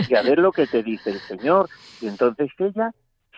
y 0.09 0.15
a 0.15 0.23
ver 0.23 0.39
lo 0.39 0.53
que 0.53 0.67
te 0.67 0.83
dice 0.83 1.11
el 1.11 1.21
Señor. 1.21 1.69
Y 2.01 2.09
entonces 2.09 2.51
ella 2.59 2.93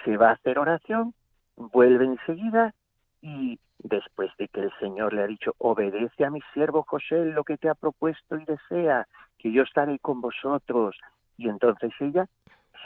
se 0.04 0.16
va 0.16 0.30
a 0.30 0.32
hacer 0.32 0.58
oración, 0.58 1.14
vuelve 1.56 2.06
enseguida 2.06 2.74
y 3.20 3.58
después 3.78 4.30
de 4.38 4.48
que 4.48 4.60
el 4.60 4.72
Señor 4.80 5.12
le 5.12 5.22
ha 5.22 5.26
dicho, 5.26 5.54
obedece 5.58 6.24
a 6.24 6.30
mi 6.30 6.40
siervo 6.54 6.84
José 6.88 7.24
lo 7.26 7.44
que 7.44 7.58
te 7.58 7.68
ha 7.68 7.74
propuesto 7.74 8.36
y 8.36 8.44
desea, 8.44 9.06
que 9.38 9.52
yo 9.52 9.62
estaré 9.62 9.98
con 9.98 10.20
vosotros. 10.20 10.96
Y 11.36 11.48
entonces 11.48 11.92
ella 12.00 12.26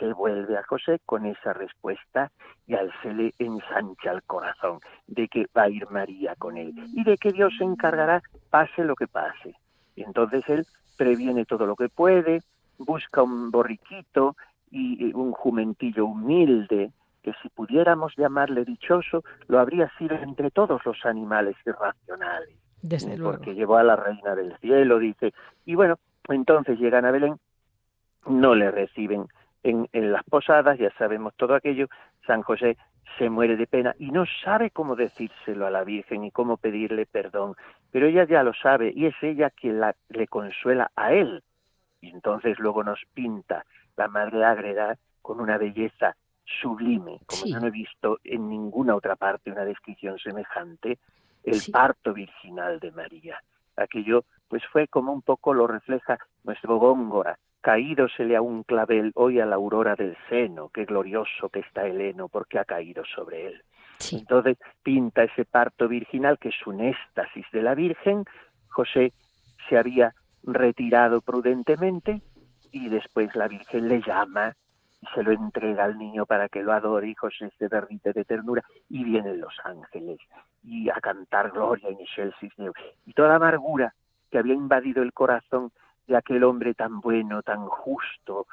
se 0.00 0.12
vuelve 0.12 0.58
a 0.58 0.64
José 0.64 0.98
con 1.06 1.26
esa 1.26 1.52
respuesta 1.52 2.32
y 2.66 2.74
al 2.74 2.92
se 3.02 3.14
le 3.14 3.32
ensancha 3.38 4.10
el 4.10 4.22
corazón 4.24 4.80
de 5.06 5.28
que 5.28 5.46
va 5.56 5.64
a 5.64 5.68
ir 5.68 5.88
María 5.90 6.34
con 6.36 6.56
él 6.56 6.72
y 6.92 7.04
de 7.04 7.16
que 7.16 7.30
Dios 7.30 7.52
se 7.56 7.64
encargará 7.64 8.22
pase 8.50 8.82
lo 8.82 8.96
que 8.96 9.06
pase. 9.06 9.54
Y 9.94 10.02
entonces 10.02 10.42
él 10.48 10.66
previene 10.96 11.44
todo 11.44 11.66
lo 11.66 11.76
que 11.76 11.88
puede, 11.88 12.40
busca 12.78 13.22
un 13.22 13.52
borriquito 13.52 14.36
y 14.72 15.12
un 15.14 15.32
jumentillo 15.32 16.06
humilde 16.06 16.92
que 17.22 17.32
si 17.42 17.48
pudiéramos 17.48 18.14
llamarle 18.16 18.64
dichoso, 18.64 19.22
lo 19.48 19.58
habría 19.58 19.90
sido 19.98 20.16
entre 20.16 20.50
todos 20.50 20.84
los 20.84 21.04
animales 21.04 21.56
irracionales. 21.66 22.56
Desde 22.82 23.18
porque 23.18 23.54
llevó 23.54 23.76
a 23.76 23.84
la 23.84 23.96
reina 23.96 24.34
del 24.34 24.56
cielo, 24.58 24.98
dice. 24.98 25.34
Y 25.66 25.74
bueno, 25.74 25.98
entonces 26.28 26.78
llegan 26.78 27.04
a 27.04 27.10
Belén, 27.10 27.36
no 28.26 28.54
le 28.54 28.70
reciben 28.70 29.26
en, 29.62 29.88
las 29.92 30.24
posadas, 30.24 30.78
ya 30.78 30.90
sabemos 30.92 31.34
todo 31.36 31.54
aquello, 31.54 31.88
San 32.26 32.42
José 32.42 32.76
se 33.18 33.28
muere 33.28 33.56
de 33.56 33.66
pena 33.66 33.94
y 33.98 34.10
no 34.10 34.24
sabe 34.44 34.70
cómo 34.70 34.96
decírselo 34.96 35.66
a 35.66 35.70
la 35.70 35.84
Virgen 35.84 36.24
y 36.24 36.30
cómo 36.30 36.56
pedirle 36.56 37.06
perdón, 37.06 37.54
pero 37.90 38.06
ella 38.06 38.24
ya 38.24 38.42
lo 38.42 38.54
sabe 38.54 38.92
y 38.94 39.06
es 39.06 39.14
ella 39.22 39.50
quien 39.50 39.80
la, 39.80 39.94
le 40.08 40.26
consuela 40.26 40.90
a 40.96 41.12
él. 41.12 41.42
Y 42.00 42.10
entonces 42.10 42.58
luego 42.58 42.82
nos 42.82 43.00
pinta 43.12 43.64
la 43.96 44.08
Madre 44.08 44.44
Ágreda 44.44 44.96
con 45.20 45.40
una 45.40 45.58
belleza 45.58 46.16
sublime, 46.60 47.20
como 47.26 47.46
yo 47.46 47.60
no 47.60 47.66
he 47.66 47.70
visto 47.70 48.18
en 48.24 48.48
ninguna 48.48 48.94
otra 48.94 49.16
parte 49.16 49.50
una 49.50 49.64
descripción 49.64 50.18
semejante, 50.18 50.98
el 51.44 51.60
parto 51.70 52.12
virginal 52.12 52.80
de 52.80 52.90
María. 52.92 53.42
Aquello 53.76 54.24
pues 54.48 54.62
fue 54.72 54.88
como 54.88 55.12
un 55.12 55.22
poco 55.22 55.54
lo 55.54 55.66
refleja 55.66 56.18
nuestro 56.44 56.78
Góngora, 56.78 57.38
caídosele 57.60 58.36
a 58.36 58.42
un 58.42 58.62
clavel 58.62 59.12
hoy 59.14 59.40
a 59.40 59.46
la 59.46 59.56
aurora 59.56 59.94
del 59.94 60.16
seno, 60.28 60.70
qué 60.70 60.84
glorioso 60.84 61.48
que 61.48 61.60
está 61.60 61.86
el 61.86 62.00
heno 62.00 62.28
porque 62.28 62.58
ha 62.58 62.64
caído 62.64 63.04
sobre 63.04 63.46
él. 63.48 63.62
Entonces 64.12 64.56
pinta 64.82 65.24
ese 65.24 65.44
parto 65.44 65.86
virginal 65.88 66.38
que 66.38 66.48
es 66.48 66.66
un 66.66 66.80
éxtasis 66.80 67.44
de 67.52 67.62
la 67.62 67.74
Virgen. 67.74 68.24
José 68.68 69.12
se 69.68 69.76
había 69.76 70.14
retirado 70.42 71.20
prudentemente 71.20 72.22
y 72.72 72.88
después 72.88 73.34
la 73.36 73.46
Virgen 73.48 73.88
le 73.88 74.00
llama 74.00 74.54
y 75.02 75.06
se 75.14 75.22
lo 75.22 75.32
entrega 75.32 75.84
al 75.84 75.98
niño 75.98 76.24
para 76.26 76.48
que 76.48 76.62
lo 76.62 76.72
adore 76.72 77.08
y 77.08 77.14
José 77.14 77.50
se 77.58 77.68
derrite 77.68 78.12
de 78.12 78.24
ternura 78.24 78.62
y 78.88 79.04
vienen 79.04 79.40
los 79.40 79.54
ángeles 79.64 80.18
y 80.62 80.88
a 80.88 80.94
cantar 80.94 81.50
gloria 81.50 81.88
en 81.88 82.00
excelsis 82.00 82.52
y 83.06 83.12
toda 83.12 83.36
amargura 83.36 83.94
que 84.30 84.38
había 84.38 84.54
invadido 84.54 85.02
el 85.02 85.12
corazón 85.12 85.72
de 86.10 86.16
aquel 86.18 86.44
hombre 86.44 86.74
tan 86.74 87.00
bueno, 87.00 87.42
tan 87.42 87.66
justo, 87.66 88.46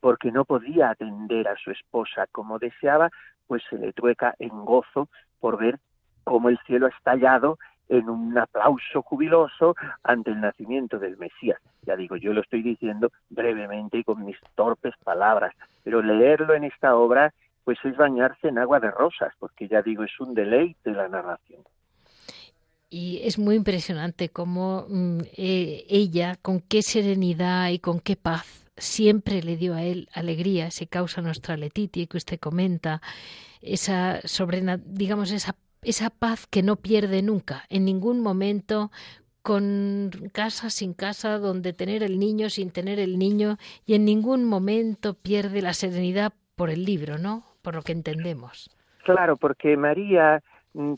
porque 0.00 0.30
no 0.30 0.44
podía 0.44 0.90
atender 0.90 1.48
a 1.48 1.56
su 1.56 1.70
esposa 1.70 2.26
como 2.30 2.58
deseaba, 2.58 3.08
pues 3.46 3.62
se 3.70 3.78
le 3.78 3.92
trueca 3.92 4.34
en 4.38 4.64
gozo 4.64 5.08
por 5.40 5.58
ver 5.58 5.78
cómo 6.24 6.48
el 6.48 6.58
cielo 6.66 6.86
ha 6.86 6.90
estallado 6.90 7.58
en 7.88 8.08
un 8.08 8.36
aplauso 8.36 9.02
jubiloso 9.02 9.76
ante 10.02 10.30
el 10.30 10.40
nacimiento 10.40 10.98
del 10.98 11.16
Mesías. 11.16 11.60
Ya 11.82 11.96
digo, 11.96 12.16
yo 12.16 12.32
lo 12.32 12.40
estoy 12.40 12.62
diciendo 12.62 13.10
brevemente 13.30 13.98
y 13.98 14.04
con 14.04 14.24
mis 14.24 14.38
torpes 14.54 14.94
palabras, 15.04 15.54
pero 15.82 16.02
leerlo 16.02 16.54
en 16.54 16.64
esta 16.64 16.96
obra 16.96 17.32
pues 17.64 17.78
es 17.84 17.96
bañarse 17.96 18.48
en 18.48 18.58
agua 18.58 18.78
de 18.78 18.90
rosas, 18.90 19.32
porque 19.38 19.68
ya 19.68 19.80
digo, 19.80 20.04
es 20.04 20.20
un 20.20 20.34
deleite 20.34 20.92
la 20.92 21.08
narración. 21.08 21.62
Y 22.96 23.22
es 23.24 23.40
muy 23.40 23.56
impresionante 23.56 24.28
cómo 24.28 24.86
mm, 24.88 25.18
eh, 25.36 25.84
ella, 25.88 26.36
con 26.40 26.60
qué 26.60 26.80
serenidad 26.80 27.70
y 27.70 27.80
con 27.80 27.98
qué 27.98 28.14
paz 28.14 28.70
siempre 28.76 29.42
le 29.42 29.56
dio 29.56 29.74
a 29.74 29.82
él 29.82 30.08
alegría, 30.12 30.70
se 30.70 30.86
causa 30.86 31.20
nuestra 31.20 31.56
Letitia 31.56 32.06
que 32.06 32.16
usted 32.16 32.38
comenta, 32.38 33.02
esa 33.60 34.20
sobrena, 34.22 34.78
digamos, 34.86 35.32
esa, 35.32 35.56
esa 35.82 36.08
paz 36.08 36.46
que 36.46 36.62
no 36.62 36.76
pierde 36.76 37.20
nunca, 37.22 37.64
en 37.68 37.84
ningún 37.84 38.20
momento, 38.20 38.92
con 39.42 40.12
casa 40.32 40.70
sin 40.70 40.94
casa, 40.94 41.38
donde 41.38 41.72
tener 41.72 42.04
el 42.04 42.20
niño 42.20 42.48
sin 42.48 42.70
tener 42.70 43.00
el 43.00 43.18
niño, 43.18 43.56
y 43.86 43.94
en 43.94 44.04
ningún 44.04 44.44
momento 44.44 45.14
pierde 45.14 45.62
la 45.62 45.72
serenidad 45.72 46.32
por 46.54 46.70
el 46.70 46.84
libro, 46.84 47.18
¿no? 47.18 47.42
Por 47.60 47.74
lo 47.74 47.82
que 47.82 47.90
entendemos. 47.90 48.70
Claro, 49.02 49.36
porque 49.36 49.76
María 49.76 50.40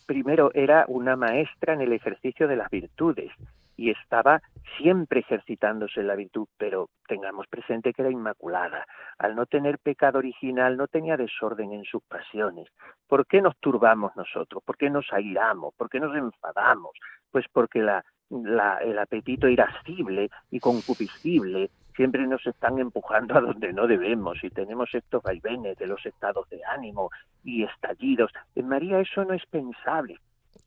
primero 0.07 0.51
era 0.55 0.85
una 0.89 1.17
maestra 1.17 1.75
en 1.75 1.83
el 1.83 1.93
ejercicio 1.93 2.49
de 2.49 2.57
las 2.57 2.71
virtudes 2.71 3.31
y 3.77 3.91
estaba 3.91 4.43
siempre 4.79 5.21
ejercitándose 5.21 6.01
en 6.01 6.07
la 6.07 6.17
virtud, 6.17 6.49
pero 6.57 6.89
tengamos 7.07 7.47
presente 7.47 7.93
que 7.93 8.03
era 8.03 8.11
inmaculada. 8.11 8.87
Al 9.19 9.37
no 9.37 9.45
tener 9.47 9.79
pecado 9.79 10.19
original, 10.19 10.77
no 10.77 10.87
tenía 10.89 11.17
desorden 11.17 11.73
en 11.73 11.85
sus 11.85 12.03
pasiones. 12.05 12.69
¿Por 13.07 13.27
qué 13.27 13.43
nos 13.43 13.57
turbamos 13.59 14.17
nosotros? 14.17 14.63
¿Por 14.65 14.79
qué 14.79 14.89
nos 14.89 15.13
airamos? 15.13 15.75
¿Por 15.75 15.91
qué 15.91 16.01
nos 16.01 16.17
enfadamos? 16.17 16.93
Pues 17.31 17.45
porque 17.53 17.81
la, 17.81 18.03
el 18.31 18.99
apetito 18.99 19.47
irascible 19.47 20.31
y 20.51 20.59
concupiscible 20.59 21.71
siempre 21.97 22.27
nos 22.27 22.47
están 22.47 22.79
empujando 22.79 23.37
a 23.37 23.41
donde 23.41 23.73
no 23.73 23.87
debemos 23.87 24.43
y 24.45 24.51
tenemos 24.51 24.95
estos 24.95 25.23
vaivenes 25.23 25.77
de 25.79 25.87
los 25.87 26.05
estados 26.05 26.49
de 26.51 26.61
ánimo 26.65 27.11
y 27.43 27.65
estallidos. 27.65 28.31
En 28.55 28.69
María 28.69 29.01
eso 29.01 29.25
no 29.25 29.33
es 29.33 29.45
pensable, 29.47 30.19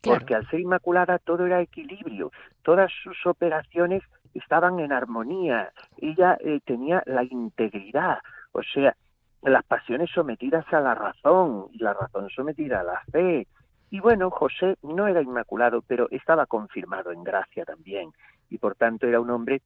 porque 0.02 0.36
al 0.36 0.48
ser 0.50 0.60
inmaculada 0.60 1.20
todo 1.20 1.46
era 1.46 1.62
equilibrio, 1.62 2.32
todas 2.64 2.92
sus 3.04 3.26
operaciones 3.26 4.04
estaban 4.34 4.80
en 4.80 4.92
armonía, 4.92 5.72
ella 5.98 6.38
eh, 6.42 6.60
tenía 6.66 7.04
la 7.06 7.24
integridad, 7.24 8.20
o 8.52 8.62
sea, 8.64 8.96
las 9.42 9.64
pasiones 9.64 10.10
sometidas 10.12 10.66
a 10.74 10.82
la 10.82 10.96
razón 10.96 11.68
y 11.72 11.78
la 11.80 11.94
razón 11.94 12.30
sometida 12.30 12.82
a 12.82 12.84
la 12.84 13.02
fe. 13.12 13.48
Y 13.90 14.00
bueno, 14.02 14.30
José 14.30 14.78
no 14.84 15.08
era 15.08 15.22
inmaculado, 15.22 15.82
pero 15.82 16.08
estaba 16.12 16.46
confirmado 16.46 17.12
en 17.12 17.24
gracia 17.24 17.66
también, 17.66 18.12
y 18.50 18.58
por 18.58 18.76
tanto 18.76 19.08
era 19.08 19.20
un 19.20 19.30
hombre 19.30 19.62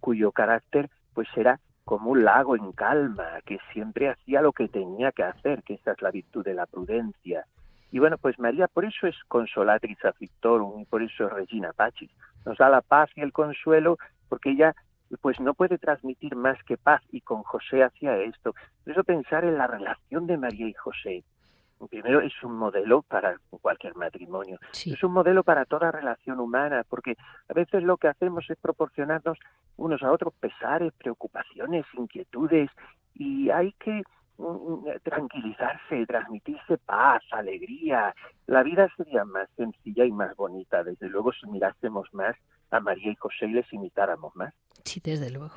cuyo 0.00 0.32
carácter 0.32 0.90
pues 1.20 1.28
era 1.36 1.60
como 1.84 2.12
un 2.12 2.24
lago 2.24 2.56
en 2.56 2.72
calma, 2.72 3.42
que 3.44 3.58
siempre 3.74 4.08
hacía 4.08 4.40
lo 4.40 4.52
que 4.52 4.68
tenía 4.68 5.12
que 5.12 5.22
hacer, 5.22 5.62
que 5.64 5.74
esa 5.74 5.92
es 5.92 6.00
la 6.00 6.10
virtud 6.10 6.42
de 6.42 6.54
la 6.54 6.64
prudencia. 6.64 7.44
Y 7.92 7.98
bueno, 7.98 8.16
pues 8.16 8.38
María 8.38 8.68
por 8.68 8.86
eso 8.86 9.06
es 9.06 9.14
consolatrix 9.28 10.02
afflictorum 10.02 10.80
y 10.80 10.86
por 10.86 11.02
eso 11.02 11.26
es 11.26 11.32
Regina 11.34 11.74
Pacis. 11.74 12.10
Nos 12.46 12.56
da 12.56 12.70
la 12.70 12.80
paz 12.80 13.10
y 13.16 13.20
el 13.20 13.34
consuelo 13.34 13.98
porque 14.30 14.52
ella 14.52 14.74
pues 15.20 15.38
no 15.40 15.52
puede 15.52 15.76
transmitir 15.76 16.36
más 16.36 16.56
que 16.64 16.78
paz 16.78 17.02
y 17.12 17.20
con 17.20 17.42
José 17.42 17.82
hacía 17.82 18.16
esto. 18.16 18.54
Por 18.82 18.94
eso 18.94 19.04
pensar 19.04 19.44
en 19.44 19.58
la 19.58 19.66
relación 19.66 20.26
de 20.26 20.38
María 20.38 20.68
y 20.68 20.72
José, 20.72 21.22
primero 21.88 22.20
es 22.20 22.32
un 22.42 22.56
modelo 22.56 23.02
para 23.02 23.36
cualquier 23.60 23.94
matrimonio, 23.96 24.58
es 24.72 25.02
un 25.02 25.12
modelo 25.12 25.42
para 25.42 25.64
toda 25.64 25.90
relación 25.90 26.40
humana, 26.40 26.84
porque 26.88 27.16
a 27.48 27.52
veces 27.52 27.82
lo 27.82 27.96
que 27.96 28.08
hacemos 28.08 28.48
es 28.50 28.58
proporcionarnos 28.58 29.38
unos 29.76 30.02
a 30.02 30.12
otros 30.12 30.34
pesares, 30.34 30.92
preocupaciones, 30.94 31.86
inquietudes, 31.94 32.70
y 33.14 33.50
hay 33.50 33.72
que 33.72 34.02
mm, 34.38 34.44
mm, 34.44 34.84
tranquilizarse, 35.02 36.06
transmitirse 36.06 36.78
paz, 36.78 37.22
alegría. 37.32 38.14
La 38.46 38.62
vida 38.62 38.88
sería 38.96 39.24
más 39.24 39.48
sencilla 39.56 40.04
y 40.04 40.12
más 40.12 40.34
bonita, 40.36 40.82
desde 40.84 41.08
luego, 41.08 41.32
si 41.32 41.46
mirásemos 41.48 42.12
más 42.12 42.36
a 42.70 42.80
María 42.80 43.12
y 43.12 43.16
José 43.16 43.46
y 43.46 43.52
les 43.52 43.72
imitáramos 43.72 44.34
más. 44.36 44.54
Sí, 44.84 45.00
desde 45.02 45.30
luego. 45.30 45.52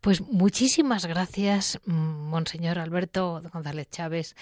Pues 0.00 0.20
muchísimas 0.20 1.06
gracias, 1.06 1.78
Monseñor 1.84 2.80
Alberto 2.80 3.40
González 3.52 3.88
Chávez. 3.88 4.34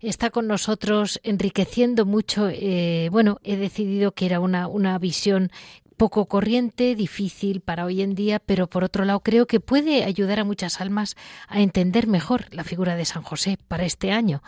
Está 0.00 0.30
con 0.30 0.48
nosotros 0.48 1.20
enriqueciendo 1.22 2.04
mucho. 2.04 2.48
Eh, 2.50 3.08
bueno, 3.12 3.38
he 3.44 3.56
decidido 3.56 4.12
que 4.12 4.26
era 4.26 4.40
una, 4.40 4.66
una 4.66 4.98
visión 4.98 5.52
poco 5.96 6.26
corriente, 6.26 6.94
difícil 6.94 7.60
para 7.60 7.84
hoy 7.84 8.02
en 8.02 8.14
día, 8.14 8.40
pero 8.40 8.66
por 8.66 8.84
otro 8.84 9.04
lado 9.04 9.20
creo 9.20 9.46
que 9.46 9.60
puede 9.60 10.04
ayudar 10.04 10.40
a 10.40 10.44
muchas 10.44 10.80
almas 10.80 11.16
a 11.46 11.60
entender 11.60 12.06
mejor 12.06 12.52
la 12.52 12.64
figura 12.64 12.96
de 12.96 13.04
San 13.04 13.22
José 13.22 13.56
para 13.68 13.84
este 13.84 14.10
año. 14.10 14.42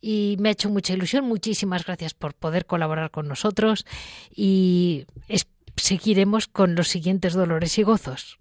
Y 0.00 0.36
me 0.40 0.48
ha 0.48 0.52
hecho 0.52 0.70
mucha 0.70 0.94
ilusión. 0.94 1.24
Muchísimas 1.24 1.84
gracias 1.84 2.14
por 2.14 2.34
poder 2.34 2.66
colaborar 2.66 3.10
con 3.10 3.28
nosotros 3.28 3.86
y 4.34 5.06
seguiremos 5.76 6.46
con 6.48 6.74
los 6.74 6.88
siguientes 6.88 7.34
dolores 7.34 7.78
y 7.78 7.82
gozos. 7.82 8.39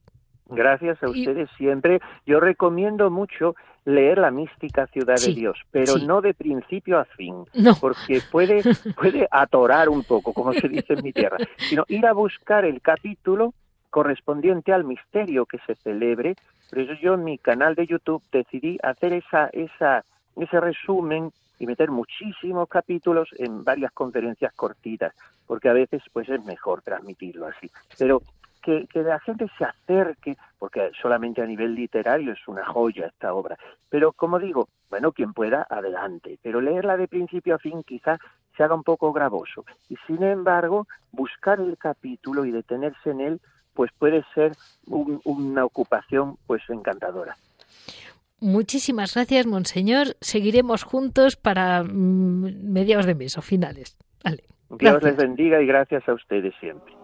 Gracias 0.50 1.02
a 1.04 1.10
ustedes 1.10 1.50
siempre. 1.58 2.00
Yo 2.26 2.40
recomiendo 2.40 3.10
mucho 3.12 3.56
leer 3.86 4.18
la 4.18 4.32
mística 4.32 4.88
ciudad 4.88 5.16
de 5.16 5.34
Dios, 5.34 5.60
pero 5.72 5.98
no 5.98 6.22
de 6.22 6.34
principio 6.34 7.00
a 7.00 7.06
fin, 7.06 7.46
porque 7.80 8.22
puede, 8.32 8.62
puede 8.96 9.28
atorar 9.32 9.90
un 9.90 10.04
poco, 10.04 10.34
como 10.34 10.54
se 10.54 10.68
dice 10.68 10.94
en 10.94 11.04
mi 11.04 11.14
tierra, 11.14 11.38
sino 11.58 11.86
ir 11.88 12.06
a 12.06 12.14
buscar 12.14 12.66
el 12.66 12.82
capítulo 12.82 13.54
correspondiente 13.90 14.74
al 14.74 14.84
misterio 14.84 15.46
que 15.46 15.60
se 15.66 15.76
celebre. 15.76 16.36
Por 16.70 16.80
eso 16.80 16.94
yo 17.02 17.14
en 17.16 17.24
mi 17.24 17.38
canal 17.38 17.76
de 17.76 17.88
YouTube 17.88 18.24
decidí 18.32 18.78
hacer 18.84 19.14
esa, 19.14 19.50
esa, 19.54 20.04
ese 20.36 20.60
resumen 20.60 21.32
y 21.60 21.68
meter 21.68 21.92
muchísimos 21.92 22.70
capítulos 22.70 23.30
en 23.38 23.64
varias 23.64 23.92
conferencias 23.92 24.54
cortitas, 24.54 25.14
porque 25.46 25.70
a 25.70 25.74
veces 25.74 26.02
pues 26.14 26.30
es 26.30 26.44
mejor 26.46 26.82
transmitirlo 26.82 27.48
así. 27.48 27.70
Pero 27.98 28.22
que, 28.62 28.88
la 28.94 29.20
gente 29.20 29.48
se 29.58 29.66
acerque, 29.66 30.38
porque 30.58 30.92
solamente 31.02 31.42
a 31.42 31.46
nivel 31.46 31.76
literario 31.76 32.34
es 32.34 32.48
una 32.48 32.66
joya 32.66 33.08
esta 33.08 33.34
obra. 33.34 33.58
Pero 33.90 34.12
como 34.14 34.40
digo, 34.40 34.68
bueno, 34.90 35.12
quien 35.12 35.34
pueda, 35.34 35.66
adelante. 35.70 36.40
Pero 36.42 36.62
leerla 36.62 36.98
de 36.98 37.08
principio 37.08 37.56
a 37.56 37.60
fin 37.60 37.84
quizá 37.84 38.18
se 38.56 38.64
haga 38.64 38.76
un 38.76 38.84
poco 38.84 39.14
gravoso. 39.14 39.66
Y 39.90 39.96
sin 40.08 40.24
embargo, 40.24 40.88
buscar 41.12 41.60
el 41.60 41.78
capítulo 41.78 42.46
y 42.46 42.52
detenerse 42.52 43.12
en 43.12 43.22
él, 43.22 43.42
pues 43.74 43.92
puede 43.98 44.24
ser 44.34 44.54
una 44.88 45.66
ocupación 45.66 46.38
pues 46.46 46.62
encantadora. 46.70 47.38
Muchísimas 48.42 49.16
gracias, 49.16 49.46
Monseñor. 49.46 50.16
Seguiremos 50.22 50.84
juntos 50.84 51.36
para 51.36 51.84
mm, 51.84 52.72
mediados 52.72 53.06
de 53.06 53.16
mes 53.16 53.38
o 53.38 53.42
finales. 53.42 53.98
Dios 54.78 55.02
les 55.02 55.18
bendiga 55.18 55.62
y 55.62 55.66
gracias 55.66 56.08
a 56.08 56.14
ustedes 56.14 56.54
siempre. 56.60 56.99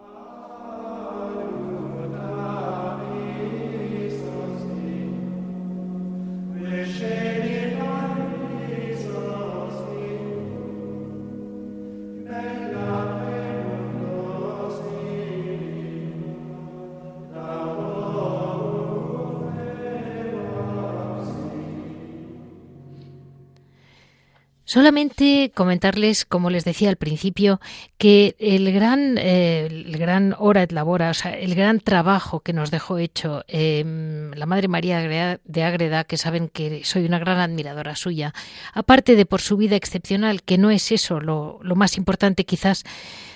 Shame. 6.86 7.25
Solamente 24.76 25.52
comentarles, 25.54 26.26
como 26.26 26.50
les 26.50 26.66
decía 26.66 26.90
al 26.90 26.96
principio, 26.96 27.62
que 27.96 28.36
el 28.38 28.70
gran, 28.74 29.16
eh, 29.16 29.68
el 29.70 29.96
gran 29.96 30.36
hora 30.38 30.64
et 30.64 30.70
labora, 30.70 31.08
o 31.08 31.14
sea, 31.14 31.32
el 31.32 31.54
gran 31.54 31.80
trabajo 31.80 32.40
que 32.40 32.52
nos 32.52 32.70
dejó 32.70 32.98
hecho 32.98 33.42
em, 33.48 34.32
la 34.32 34.44
Madre 34.44 34.68
María 34.68 35.40
de 35.42 35.62
Ágreda, 35.64 36.04
que 36.04 36.18
saben 36.18 36.50
que 36.50 36.84
soy 36.84 37.06
una 37.06 37.18
gran 37.18 37.38
admiradora 37.38 37.96
suya, 37.96 38.34
aparte 38.74 39.16
de 39.16 39.24
por 39.24 39.40
su 39.40 39.56
vida 39.56 39.76
excepcional, 39.76 40.42
que 40.42 40.58
no 40.58 40.70
es 40.70 40.92
eso 40.92 41.20
lo, 41.20 41.58
lo 41.62 41.74
más 41.74 41.96
importante 41.96 42.44
quizás, 42.44 42.84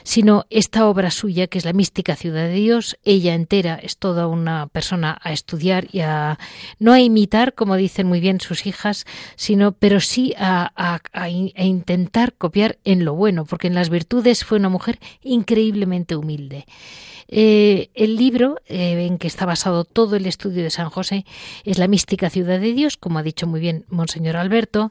sino 0.02 0.46
esta 0.50 0.86
obra 0.86 1.10
suya, 1.10 1.46
que 1.46 1.58
es 1.58 1.64
la 1.64 1.72
mística 1.72 2.16
ciudad 2.16 2.46
de 2.46 2.54
Dios, 2.54 2.96
ella 3.04 3.34
entera 3.34 3.76
es 3.76 3.96
toda 3.96 4.26
una 4.26 4.66
persona 4.68 5.18
a 5.22 5.32
estudiar 5.32 5.88
y 5.92 6.00
a 6.00 6.38
no 6.78 6.92
a 6.92 7.00
imitar, 7.00 7.54
como 7.54 7.76
dicen 7.76 8.06
muy 8.06 8.20
bien 8.20 8.40
sus 8.40 8.66
hijas, 8.66 9.06
sino 9.36 9.72
pero 9.72 10.00
sí 10.00 10.34
a, 10.38 10.72
a, 11.12 11.28
intentar 11.28 12.34
copiar 12.34 12.78
en 12.84 13.04
lo 13.04 13.14
bueno, 13.14 13.44
porque 13.44 13.66
en 13.66 13.74
las 13.74 13.90
virtudes 13.90 14.44
fue 14.44 14.58
una 14.58 14.68
mujer 14.68 14.98
increíblemente 15.22 16.16
humilde. 16.16 16.66
Eh, 17.32 17.90
el 17.94 18.16
libro 18.16 18.56
eh, 18.66 19.06
en 19.06 19.16
que 19.16 19.28
está 19.28 19.46
basado 19.46 19.84
todo 19.84 20.16
el 20.16 20.26
estudio 20.26 20.64
de 20.64 20.70
San 20.70 20.90
José 20.90 21.24
es 21.64 21.78
La 21.78 21.86
mística 21.86 22.28
ciudad 22.28 22.58
de 22.58 22.72
Dios, 22.72 22.96
como 22.96 23.20
ha 23.20 23.22
dicho 23.22 23.46
muy 23.46 23.60
bien 23.60 23.84
Monseñor 23.88 24.36
Alberto, 24.36 24.90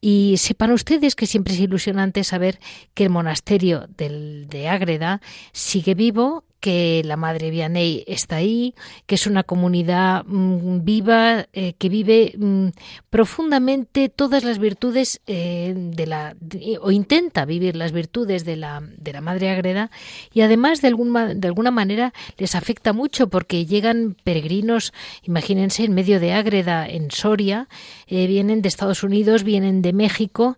y 0.00 0.34
sepan 0.38 0.72
ustedes 0.72 1.14
que 1.14 1.26
siempre 1.26 1.54
es 1.54 1.60
ilusionante 1.60 2.24
saber 2.24 2.58
que 2.94 3.04
el 3.04 3.10
monasterio 3.10 3.86
del, 3.96 4.48
de 4.48 4.68
Ágreda 4.68 5.20
sigue 5.52 5.94
vivo, 5.94 6.44
que 6.60 7.02
la 7.04 7.16
Madre 7.16 7.50
Vianney 7.50 8.04
está 8.06 8.36
ahí, 8.36 8.74
que 9.06 9.14
es 9.14 9.26
una 9.26 9.42
comunidad 9.42 10.24
mm, 10.24 10.84
viva, 10.84 11.46
eh, 11.52 11.74
que 11.78 11.88
vive 11.88 12.34
mm, 12.36 12.68
profundamente 13.10 14.08
todas 14.08 14.44
las 14.44 14.58
virtudes 14.58 15.20
eh, 15.26 15.74
de 15.76 16.06
la 16.06 16.36
o 16.80 16.90
intenta 16.90 17.44
vivir 17.44 17.76
las 17.76 17.92
virtudes 17.92 18.44
de 18.44 18.56
la, 18.56 18.82
de 18.96 19.12
la 19.12 19.20
Madre 19.20 19.50
Agreda 19.50 19.90
y 20.32 20.40
además 20.40 20.82
de 20.82 20.88
alguna, 20.88 21.34
de 21.34 21.48
alguna 21.48 21.70
manera 21.70 22.12
les 22.38 22.54
afecta 22.54 22.92
mucho 22.92 23.28
porque 23.28 23.66
llegan 23.66 24.16
peregrinos, 24.24 24.92
imagínense, 25.22 25.84
en 25.84 25.94
medio 25.94 26.20
de 26.20 26.32
Ágreda, 26.32 26.86
en 26.88 27.10
Soria, 27.10 27.68
eh, 28.06 28.26
vienen 28.26 28.62
de 28.62 28.68
Estados 28.68 29.02
Unidos, 29.02 29.44
vienen 29.44 29.82
de 29.82 29.92
México, 29.92 30.56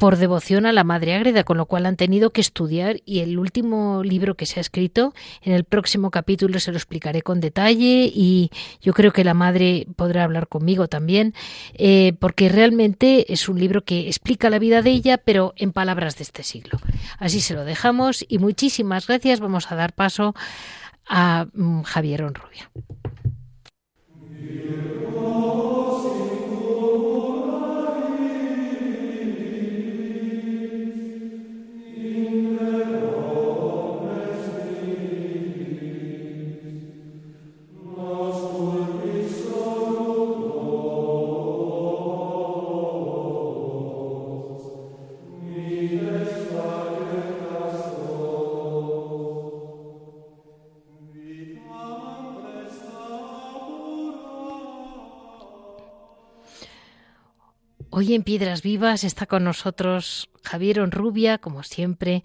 por 0.00 0.16
devoción 0.16 0.64
a 0.64 0.72
la 0.72 0.82
Madre 0.82 1.14
Ágreda, 1.14 1.44
con 1.44 1.58
lo 1.58 1.66
cual 1.66 1.84
han 1.84 1.96
tenido 1.96 2.30
que 2.30 2.40
estudiar 2.40 2.96
y 3.04 3.18
el 3.20 3.38
último 3.38 4.02
libro 4.02 4.34
que 4.34 4.46
se 4.46 4.58
ha 4.58 4.62
escrito, 4.62 5.12
en 5.42 5.52
el 5.52 5.64
próximo 5.64 6.10
capítulo 6.10 6.58
se 6.58 6.70
lo 6.72 6.78
explicaré 6.78 7.20
con 7.20 7.38
detalle 7.38 8.10
y 8.12 8.50
yo 8.80 8.94
creo 8.94 9.12
que 9.12 9.24
la 9.24 9.34
Madre 9.34 9.86
podrá 9.96 10.24
hablar 10.24 10.48
conmigo 10.48 10.88
también, 10.88 11.34
eh, 11.74 12.14
porque 12.18 12.48
realmente 12.48 13.30
es 13.30 13.46
un 13.50 13.60
libro 13.60 13.84
que 13.84 14.08
explica 14.08 14.48
la 14.48 14.58
vida 14.58 14.80
de 14.80 14.90
ella, 14.90 15.18
pero 15.18 15.52
en 15.56 15.70
palabras 15.70 16.16
de 16.16 16.24
este 16.24 16.44
siglo. 16.44 16.78
Así 17.18 17.42
se 17.42 17.52
lo 17.52 17.66
dejamos 17.66 18.24
y 18.26 18.38
muchísimas 18.38 19.06
gracias. 19.06 19.40
Vamos 19.40 19.70
a 19.70 19.76
dar 19.76 19.92
paso 19.92 20.34
a 21.06 21.46
mm, 21.52 21.82
Javier 21.82 22.22
Onrubia. 22.22 22.70
Hoy 58.10 58.16
en 58.16 58.24
Piedras 58.24 58.64
Vivas 58.64 59.04
está 59.04 59.26
con 59.26 59.44
nosotros 59.44 60.28
Javier 60.42 60.80
Onrubia, 60.80 61.38
como 61.38 61.62
siempre, 61.62 62.24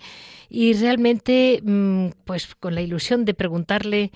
y 0.50 0.74
realmente, 0.74 1.62
mm, 1.64 2.08
pues 2.26 2.56
con 2.56 2.74
la 2.74 2.82
ilusión 2.82 3.24
de 3.24 3.36
preguntarle, 3.36 4.10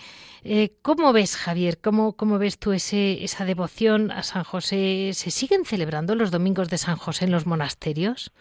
eh, 0.43 0.71
¿cómo 0.81 1.13
ves, 1.13 1.37
Javier? 1.37 1.77
¿Cómo, 1.79 2.13
cómo 2.13 2.39
ves 2.39 2.57
tú 2.57 2.71
ese, 2.71 3.23
esa 3.23 3.45
devoción 3.45 4.09
a 4.09 4.23
San 4.23 4.43
José? 4.43 5.11
¿Se 5.13 5.29
siguen 5.29 5.63
celebrando 5.63 6.15
los 6.15 6.31
domingos 6.31 6.71
de 6.71 6.79
San 6.79 6.95
José 6.95 7.25
en 7.25 7.31
los 7.31 7.45
monasterios? 7.45 8.33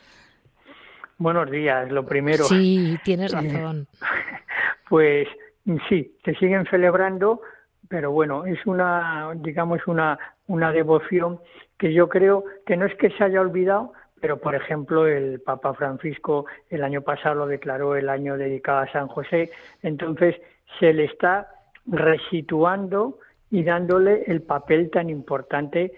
Buenos 1.19 1.51
días, 1.51 1.93
lo 1.93 2.07
primero. 2.07 2.45
Sí, 2.45 2.99
tienes 3.05 3.33
razón. 3.33 3.89
pues 4.89 5.29
sí, 5.91 6.17
se 6.25 6.35
siguen 6.37 6.65
celebrando, 6.71 7.43
pero 7.89 8.11
bueno, 8.11 8.45
es 8.47 8.65
una, 8.67 9.33
digamos, 9.37 9.87
una, 9.87 10.19
una 10.47 10.73
devoción 10.73 11.41
que 11.79 11.93
yo 11.93 12.09
creo 12.09 12.45
que 12.67 12.77
no 12.77 12.87
es 12.87 12.95
que 12.97 13.11
se 13.11 13.25
haya 13.25 13.41
olvidado, 13.41 13.93
pero 14.21 14.39
por 14.39 14.55
ejemplo 14.55 15.07
el 15.07 15.41
Papa 15.41 15.75
Francisco 15.75 16.47
el 16.71 16.83
año 16.83 17.03
pasado 17.03 17.37
lo 17.37 17.47
declaró 17.47 17.97
el 17.97 18.09
año 18.09 18.37
dedicado 18.37 18.81
a 18.81 18.93
San 18.93 19.09
José, 19.09 19.51
entonces 19.83 20.37
se 20.79 20.93
le 20.93 21.05
está 21.05 21.49
resituando 21.87 23.19
y 23.51 23.63
dándole 23.63 24.25
el 24.27 24.43
papel 24.43 24.91
tan 24.91 25.09
importante 25.09 25.93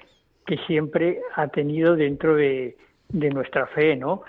que 0.46 0.58
siempre 0.66 1.20
ha 1.34 1.48
tenido 1.48 1.96
dentro 1.96 2.36
de, 2.36 2.76
de 3.08 3.30
nuestra 3.30 3.66
fe, 3.66 3.96
¿no? 3.96 4.22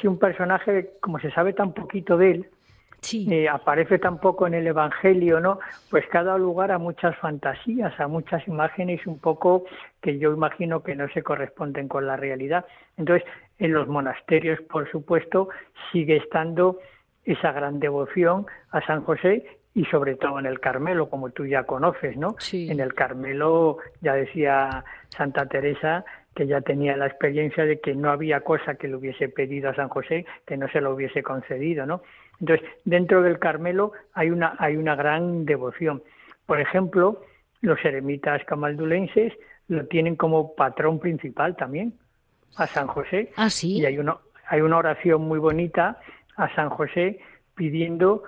Sido 0.00 0.10
un 0.10 0.18
personaje, 0.18 0.90
como 1.00 1.18
se 1.20 1.30
sabe 1.30 1.52
tan 1.52 1.72
poquito 1.72 2.16
de 2.16 2.30
él, 2.32 2.50
eh, 3.12 3.48
aparece 3.48 3.98
tampoco 3.98 4.46
en 4.46 4.54
el 4.54 4.66
Evangelio, 4.66 5.40
¿no? 5.40 5.58
Pues 5.90 6.04
cada 6.10 6.36
lugar 6.36 6.72
a 6.72 6.78
muchas 6.78 7.16
fantasías, 7.18 7.98
a 7.98 8.08
muchas 8.08 8.46
imágenes 8.48 9.06
un 9.06 9.18
poco 9.18 9.64
que 10.00 10.18
yo 10.18 10.32
imagino 10.32 10.82
que 10.82 10.94
no 10.94 11.08
se 11.08 11.22
corresponden 11.22 11.88
con 11.88 12.06
la 12.06 12.16
realidad. 12.16 12.66
Entonces, 12.96 13.26
en 13.58 13.72
los 13.72 13.88
monasterios, 13.88 14.60
por 14.62 14.90
supuesto, 14.90 15.48
sigue 15.92 16.16
estando 16.16 16.78
esa 17.24 17.52
gran 17.52 17.78
devoción 17.78 18.46
a 18.70 18.84
San 18.86 19.04
José 19.04 19.44
y 19.74 19.84
sobre 19.84 20.16
todo 20.16 20.38
en 20.38 20.46
el 20.46 20.60
Carmelo, 20.60 21.08
como 21.08 21.30
tú 21.30 21.46
ya 21.46 21.64
conoces, 21.64 22.16
¿no? 22.16 22.34
En 22.52 22.80
el 22.80 22.94
Carmelo 22.94 23.78
ya 24.00 24.14
decía 24.14 24.84
Santa 25.10 25.46
Teresa 25.46 26.04
que 26.34 26.46
ya 26.46 26.60
tenía 26.60 26.96
la 26.96 27.06
experiencia 27.06 27.64
de 27.64 27.80
que 27.80 27.94
no 27.94 28.10
había 28.10 28.40
cosa 28.40 28.76
que 28.76 28.88
le 28.88 28.96
hubiese 28.96 29.28
pedido 29.28 29.70
a 29.70 29.74
San 29.74 29.88
José 29.88 30.24
que 30.46 30.56
no 30.56 30.68
se 30.68 30.80
lo 30.80 30.94
hubiese 30.94 31.22
concedido, 31.22 31.84
¿no? 31.84 32.02
Entonces, 32.40 32.68
dentro 32.84 33.22
del 33.22 33.38
Carmelo 33.38 33.92
hay 34.14 34.30
una, 34.30 34.54
hay 34.58 34.76
una 34.76 34.94
gran 34.94 35.44
devoción. 35.44 36.02
Por 36.46 36.60
ejemplo, 36.60 37.22
los 37.60 37.84
eremitas 37.84 38.44
camaldulenses 38.44 39.32
lo 39.68 39.86
tienen 39.86 40.16
como 40.16 40.54
patrón 40.54 40.98
principal 40.98 41.56
también, 41.56 41.94
a 42.56 42.66
San 42.66 42.86
José. 42.86 43.32
Ah, 43.36 43.50
sí. 43.50 43.78
Y 43.78 43.86
hay 43.86 43.98
una, 43.98 44.16
hay 44.46 44.60
una 44.60 44.78
oración 44.78 45.22
muy 45.22 45.38
bonita 45.38 46.00
a 46.36 46.54
San 46.54 46.70
José 46.70 47.20
pidiendo 47.54 48.22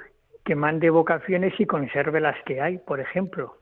que 0.45 0.55
mande 0.55 0.91
vocaciones 0.91 1.59
y 1.59 1.67
conserve 1.67 2.21
las 2.21 2.37
que 2.45 2.61
hay, 2.61 2.79
por 2.79 3.01
ejemplo. 3.01 3.57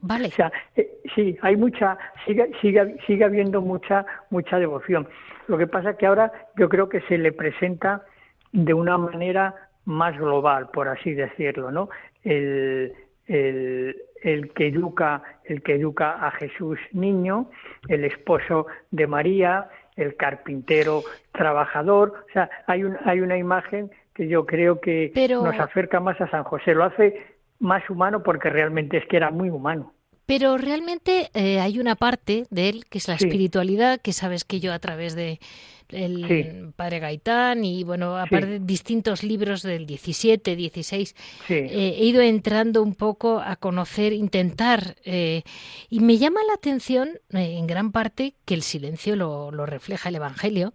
Vale. 0.00 0.28
O 0.28 0.30
sea, 0.30 0.52
eh, 0.76 0.88
sí, 1.14 1.36
hay 1.42 1.56
mucha, 1.56 1.98
sigue, 2.24 2.52
sigue, 2.60 2.96
sigue 3.06 3.24
habiendo 3.24 3.60
mucha, 3.60 4.06
mucha 4.30 4.58
devoción. 4.58 5.08
Lo 5.48 5.58
que 5.58 5.66
pasa 5.66 5.96
que 5.96 6.06
ahora 6.06 6.32
yo 6.56 6.68
creo 6.68 6.88
que 6.88 7.00
se 7.02 7.18
le 7.18 7.32
presenta 7.32 8.04
de 8.52 8.74
una 8.74 8.98
manera 8.98 9.54
más 9.84 10.16
global, 10.18 10.68
por 10.72 10.88
así 10.88 11.14
decirlo, 11.14 11.70
¿no? 11.70 11.88
El, 12.22 12.92
el, 13.26 13.96
el 14.22 14.52
que 14.52 14.68
educa, 14.68 15.22
el 15.44 15.62
que 15.62 15.74
educa 15.74 16.26
a 16.26 16.30
Jesús 16.32 16.78
niño, 16.92 17.50
el 17.88 18.04
esposo 18.04 18.66
de 18.90 19.06
María, 19.06 19.68
el 19.96 20.16
carpintero 20.16 21.02
trabajador, 21.32 22.24
o 22.28 22.32
sea, 22.32 22.50
hay 22.66 22.84
un, 22.84 22.96
hay 23.04 23.20
una 23.20 23.36
imagen 23.36 23.90
que 24.14 24.28
yo 24.28 24.46
creo 24.46 24.80
que 24.80 25.12
nos 25.30 25.58
acerca 25.58 26.00
más 26.00 26.20
a 26.20 26.28
San 26.30 26.44
José, 26.44 26.74
lo 26.74 26.84
hace 26.84 27.24
más 27.60 27.88
humano 27.90 28.22
porque 28.22 28.50
realmente 28.50 28.96
es 28.96 29.06
que 29.06 29.16
era 29.16 29.30
muy 29.30 29.50
humano. 29.50 29.92
Pero 30.28 30.58
realmente 30.58 31.30
eh, 31.32 31.58
hay 31.58 31.78
una 31.78 31.96
parte 31.96 32.46
de 32.50 32.68
él 32.68 32.84
que 32.84 32.98
es 32.98 33.08
la 33.08 33.14
espiritualidad, 33.14 33.98
que 33.98 34.12
sabes 34.12 34.44
que 34.44 34.60
yo 34.60 34.74
a 34.74 34.78
través 34.78 35.14
de 35.14 35.40
el 35.88 36.70
padre 36.76 36.98
Gaitán 36.98 37.64
y 37.64 37.82
bueno, 37.82 38.18
aparte 38.18 38.46
de 38.46 38.58
distintos 38.58 39.22
libros 39.22 39.62
del 39.62 39.86
17, 39.86 40.54
16, 40.54 41.16
eh, 41.48 41.94
he 41.98 42.04
ido 42.04 42.20
entrando 42.20 42.82
un 42.82 42.94
poco 42.94 43.40
a 43.40 43.56
conocer, 43.56 44.12
intentar, 44.12 44.96
eh, 45.02 45.44
y 45.88 46.00
me 46.00 46.18
llama 46.18 46.40
la 46.46 46.52
atención 46.52 47.08
en 47.30 47.66
gran 47.66 47.90
parte 47.90 48.34
que 48.44 48.52
el 48.52 48.60
silencio 48.60 49.16
lo, 49.16 49.50
lo 49.50 49.64
refleja 49.64 50.10
el 50.10 50.16
Evangelio, 50.16 50.74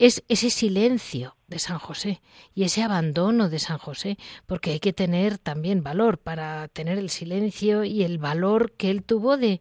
es 0.00 0.24
ese 0.28 0.48
silencio 0.48 1.36
de 1.46 1.58
San 1.58 1.78
José 1.78 2.22
y 2.54 2.62
ese 2.62 2.82
abandono 2.82 3.50
de 3.50 3.58
San 3.58 3.76
José, 3.76 4.16
porque 4.46 4.70
hay 4.70 4.80
que 4.80 4.94
tener 4.94 5.36
también 5.36 5.82
valor 5.82 6.16
para 6.16 6.68
tener 6.68 6.96
el 6.98 7.10
silencio 7.10 7.84
y 7.84 8.02
el 8.02 8.16
valor 8.16 8.72
que 8.72 8.90
él 8.90 9.02
tuvo 9.02 9.36
de, 9.36 9.60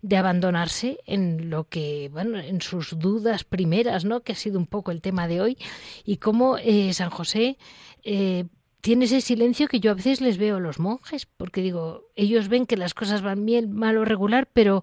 de 0.00 0.16
abandonarse 0.16 1.00
en 1.04 1.50
lo 1.50 1.64
que, 1.64 2.08
bueno, 2.10 2.38
en 2.38 2.62
sus 2.62 2.98
dudas 2.98 3.44
primeras, 3.44 4.06
¿no? 4.06 4.22
Que 4.22 4.32
ha 4.32 4.36
sido 4.36 4.58
un 4.58 4.66
poco 4.66 4.90
el 4.90 5.02
tema 5.02 5.28
de 5.28 5.42
hoy 5.42 5.58
y 6.02 6.16
cómo 6.16 6.56
eh, 6.56 6.94
San 6.94 7.10
José 7.10 7.58
eh, 8.04 8.46
tiene 8.80 9.04
ese 9.04 9.20
silencio 9.20 9.68
que 9.68 9.80
yo 9.80 9.90
a 9.90 9.94
veces 9.94 10.22
les 10.22 10.38
veo 10.38 10.56
a 10.56 10.60
los 10.60 10.78
monjes, 10.78 11.26
porque 11.26 11.60
digo, 11.60 12.08
ellos 12.16 12.48
ven 12.48 12.64
que 12.64 12.78
las 12.78 12.94
cosas 12.94 13.20
van 13.20 13.44
bien, 13.44 13.70
mal 13.70 13.98
o 13.98 14.06
regular, 14.06 14.48
pero 14.50 14.82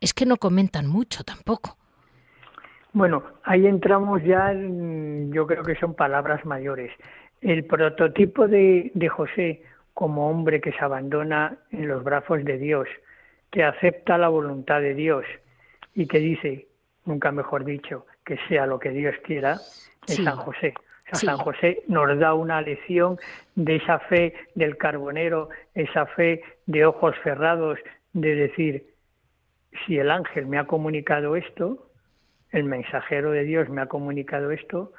es 0.00 0.12
que 0.12 0.26
no 0.26 0.38
comentan 0.38 0.88
mucho 0.88 1.22
tampoco. 1.22 1.79
Bueno, 2.92 3.22
ahí 3.44 3.66
entramos 3.66 4.22
ya, 4.24 4.52
yo 4.52 5.46
creo 5.46 5.62
que 5.62 5.76
son 5.76 5.94
palabras 5.94 6.44
mayores. 6.44 6.90
El 7.40 7.64
prototipo 7.64 8.48
de, 8.48 8.90
de 8.94 9.08
José 9.08 9.62
como 9.94 10.28
hombre 10.28 10.60
que 10.60 10.72
se 10.72 10.84
abandona 10.84 11.58
en 11.70 11.88
los 11.88 12.02
brazos 12.02 12.44
de 12.44 12.58
Dios, 12.58 12.88
que 13.50 13.64
acepta 13.64 14.18
la 14.18 14.28
voluntad 14.28 14.80
de 14.80 14.94
Dios 14.94 15.24
y 15.94 16.06
que 16.06 16.18
dice, 16.18 16.68
nunca 17.04 17.32
mejor 17.32 17.64
dicho, 17.64 18.06
que 18.24 18.38
sea 18.48 18.66
lo 18.66 18.78
que 18.78 18.90
Dios 18.90 19.14
quiera, 19.24 19.54
es 20.06 20.16
San 20.16 20.36
José. 20.36 20.74
San 21.12 21.38
José 21.38 21.82
nos 21.88 22.18
da 22.18 22.34
una 22.34 22.62
lección 22.62 23.18
de 23.56 23.76
esa 23.76 23.98
fe 23.98 24.34
del 24.54 24.76
carbonero, 24.76 25.48
esa 25.74 26.06
fe 26.06 26.42
de 26.66 26.86
ojos 26.86 27.14
cerrados, 27.24 27.78
de 28.12 28.34
decir, 28.34 28.86
si 29.84 29.98
el 29.98 30.10
ángel 30.10 30.46
me 30.46 30.58
ha 30.58 30.66
comunicado 30.66 31.36
esto, 31.36 31.89
el 32.52 32.64
mensajero 32.64 33.30
de 33.30 33.44
Dios 33.44 33.68
me 33.68 33.82
ha 33.82 33.86
comunicado 33.86 34.50
esto, 34.50 34.92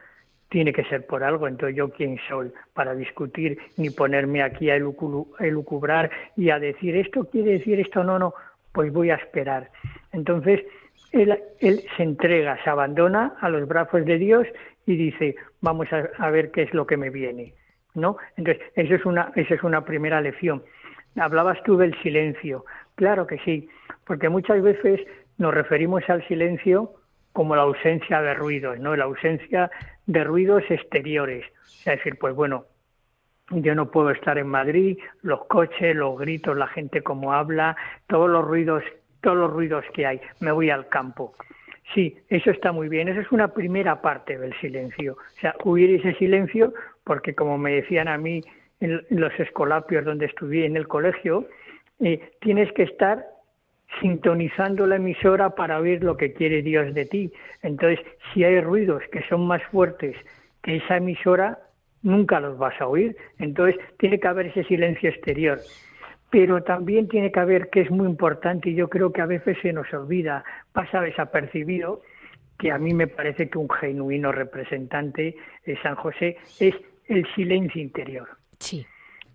tiene 0.50 0.74
que 0.74 0.84
ser 0.86 1.06
por 1.06 1.24
algo. 1.24 1.48
Entonces, 1.48 1.76
¿yo 1.76 1.90
quién 1.90 2.20
soy 2.28 2.52
para 2.74 2.94
discutir 2.94 3.58
ni 3.78 3.90
ponerme 3.90 4.44
aquí 4.44 4.70
a 4.70 4.76
elucubrar 4.76 6.12
y 6.36 6.50
a 6.50 6.60
decir 6.60 6.96
esto 6.98 7.26
quiere 7.26 7.54
decir 7.54 7.80
esto? 7.80 8.04
No, 8.04 8.20
no, 8.20 8.34
pues 8.74 8.92
voy 8.92 9.10
a 9.10 9.16
esperar. 9.16 9.70
Entonces, 10.12 10.62
él, 11.14 11.38
él 11.60 11.82
se 11.96 12.04
entrega, 12.04 12.62
se 12.64 12.70
abandona 12.70 13.36
a 13.40 13.50
los 13.50 13.68
brazos 13.68 14.06
de 14.06 14.18
Dios 14.18 14.48
y 14.86 14.96
dice, 14.96 15.36
vamos 15.62 15.88
a, 15.92 16.30
ver 16.30 16.52
qué 16.52 16.64
es 16.64 16.74
lo 16.74 16.86
que 16.86 16.98
me 16.98 17.10
viene. 17.10 17.54
¿No? 17.94 18.18
Entonces, 18.38 18.64
eso 18.76 18.96
es 18.96 19.06
una, 19.06 19.32
esa 19.36 19.56
es 19.56 19.64
una 19.64 19.84
primera 19.84 20.22
lección. 20.22 20.64
Hablabas 21.18 21.62
tú 21.64 21.78
del 21.78 21.94
silencio. 22.02 22.66
Claro 22.96 23.28
que 23.28 23.38
sí, 23.40 23.68
porque 24.06 24.30
muchas 24.30 24.62
veces 24.62 25.02
nos 25.38 25.54
referimos 25.54 26.10
al 26.10 26.26
silencio 26.28 26.94
como 27.34 27.56
la 27.56 27.64
ausencia 27.64 28.22
de 28.22 28.34
ruidos, 28.34 28.80
¿no? 28.80 28.96
La 28.96 29.06
ausencia 29.06 29.72
de 30.06 30.24
ruidos 30.24 30.64
exteriores. 30.70 31.46
Es 31.80 31.86
decir, 31.86 32.18
pues 32.20 32.36
bueno, 32.36 32.66
yo 33.52 33.76
no 33.76 33.92
puedo 33.92 34.12
estar 34.12 34.38
en 34.38 34.48
Madrid, 34.48 34.98
los 35.22 35.46
coches, 35.46 35.96
los 35.96 36.18
gritos, 36.18 36.58
la 36.58 36.68
gente 36.68 37.02
como 37.02 37.34
habla, 37.34 37.76
todos 38.08 38.30
los 38.30 38.46
ruidos, 38.46 38.84
todos 39.22 39.38
los 39.38 39.52
ruidos 39.52 39.84
que 39.94 40.06
hay, 40.06 40.22
me 40.40 40.52
voy 40.52 40.70
al 40.70 40.88
campo. 40.88 41.34
Sí, 41.94 42.18
eso 42.30 42.52
está 42.52 42.72
muy 42.72 42.88
bien. 42.88 43.10
Esa 43.10 43.22
es 43.22 43.32
una 43.32 43.50
primera 43.50 44.02
parte 44.02 44.38
del 44.38 44.58
silencio. 44.60 45.14
O 45.14 45.40
sea, 45.42 45.56
huir 45.66 46.00
ese 46.00 46.14
silencio, 46.18 46.74
porque 47.04 47.36
como 47.36 47.58
me 47.58 47.74
decían 47.74 48.08
a 48.08 48.18
mí 48.18 48.42
en 48.80 49.02
los 49.10 49.38
escolapios 49.40 50.06
donde 50.06 50.26
estudié 50.26 50.66
en 50.66 50.78
el 50.78 50.88
colegio, 50.88 51.48
eh, 52.00 52.32
tienes 52.40 52.72
que 52.74 52.84
estar 52.84 53.26
sintonizando 54.00 54.88
la 54.88 54.96
emisora 54.96 55.56
para 55.56 55.80
oír 55.80 56.04
lo 56.04 56.18
que 56.18 56.34
quiere 56.34 56.62
Dios 56.62 56.94
de 56.94 57.06
ti. 57.06 57.32
Entonces, 57.62 58.00
si 58.34 58.44
hay 58.44 58.62
ruidos 58.62 59.04
que 59.12 59.22
son 59.28 59.46
más 59.48 59.62
fuertes 59.66 60.16
que 60.62 60.78
esa 60.78 60.98
emisora, 60.98 61.60
nunca 62.04 62.40
los 62.40 62.58
vas 62.58 62.80
a 62.80 62.88
oír. 62.88 63.16
Entonces, 63.40 63.80
tiene 63.98 64.20
que 64.20 64.28
haber 64.28 64.48
ese 64.48 64.64
silencio 64.64 65.10
exterior. 65.10 65.60
Pero 66.30 66.64
también 66.64 67.10
tiene 67.10 67.32
que 67.32 67.40
haber, 67.40 67.70
que 67.70 67.82
es 67.82 67.92
muy 67.92 68.08
importante 68.08 68.70
y 68.70 68.76
yo 68.76 68.90
creo 68.90 69.12
que 69.12 69.22
a 69.22 69.26
veces 69.26 69.58
se 69.62 69.74
nos 69.74 69.92
olvida, 69.94 70.44
pasa 70.72 71.02
desapercibido, 71.02 72.02
que 72.58 72.72
a 72.72 72.78
mí 72.78 72.94
me 72.94 73.08
parece 73.08 73.50
que 73.50 73.58
un 73.58 73.70
genuino 73.70 74.32
representante 74.32 75.36
de 75.66 75.82
San 75.82 75.96
José 75.96 76.38
es 76.60 76.76
el 77.08 77.26
silencio 77.36 77.82
interior. 77.82 78.30
Sí. 78.60 78.86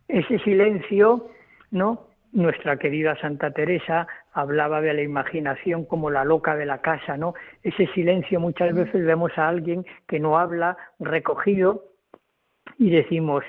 Ese 0.09 0.39
silencio, 0.39 1.29
¿no? 1.73 2.07
Nuestra 2.33 2.77
querida 2.77 3.17
Santa 3.21 3.51
Teresa 3.51 4.07
hablaba 4.37 4.83
de 4.83 4.93
la 4.93 5.01
imaginación 5.01 5.87
como 5.87 6.11
la 6.11 6.23
loca 6.23 6.55
de 6.57 6.67
la 6.67 6.83
casa, 6.83 7.17
¿no? 7.17 7.33
Ese 7.63 7.87
silencio 7.95 8.39
muchas 8.39 8.75
veces 8.75 9.03
vemos 9.05 9.33
a 9.39 9.49
alguien 9.49 9.87
que 10.07 10.21
no 10.21 10.39
habla, 10.39 10.77
recogido, 11.01 11.85
y 12.79 12.91
decimos, 12.91 13.45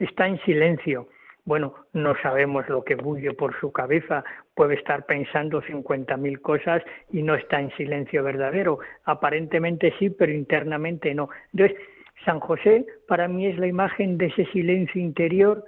está 0.00 0.26
en 0.26 0.40
silencio. 0.40 1.06
Bueno, 1.44 1.74
no 1.92 2.16
sabemos 2.22 2.68
lo 2.68 2.82
que 2.82 2.96
bulle 2.96 3.34
por 3.34 3.58
su 3.60 3.70
cabeza, 3.70 4.24
puede 4.56 4.74
estar 4.74 5.06
pensando 5.06 5.62
50.000 5.62 6.40
cosas 6.40 6.82
y 7.12 7.22
no 7.22 7.36
está 7.36 7.60
en 7.60 7.70
silencio 7.76 8.24
verdadero. 8.24 8.80
Aparentemente 9.04 9.94
sí, 10.00 10.10
pero 10.10 10.32
internamente 10.32 11.14
no. 11.14 11.30
Entonces, 11.52 11.78
San 12.24 12.40
José 12.40 12.84
para 13.06 13.28
mí 13.28 13.46
es 13.46 13.58
la 13.58 13.68
imagen 13.68 14.18
de 14.18 14.26
ese 14.26 14.44
silencio 14.46 15.00
interior 15.00 15.64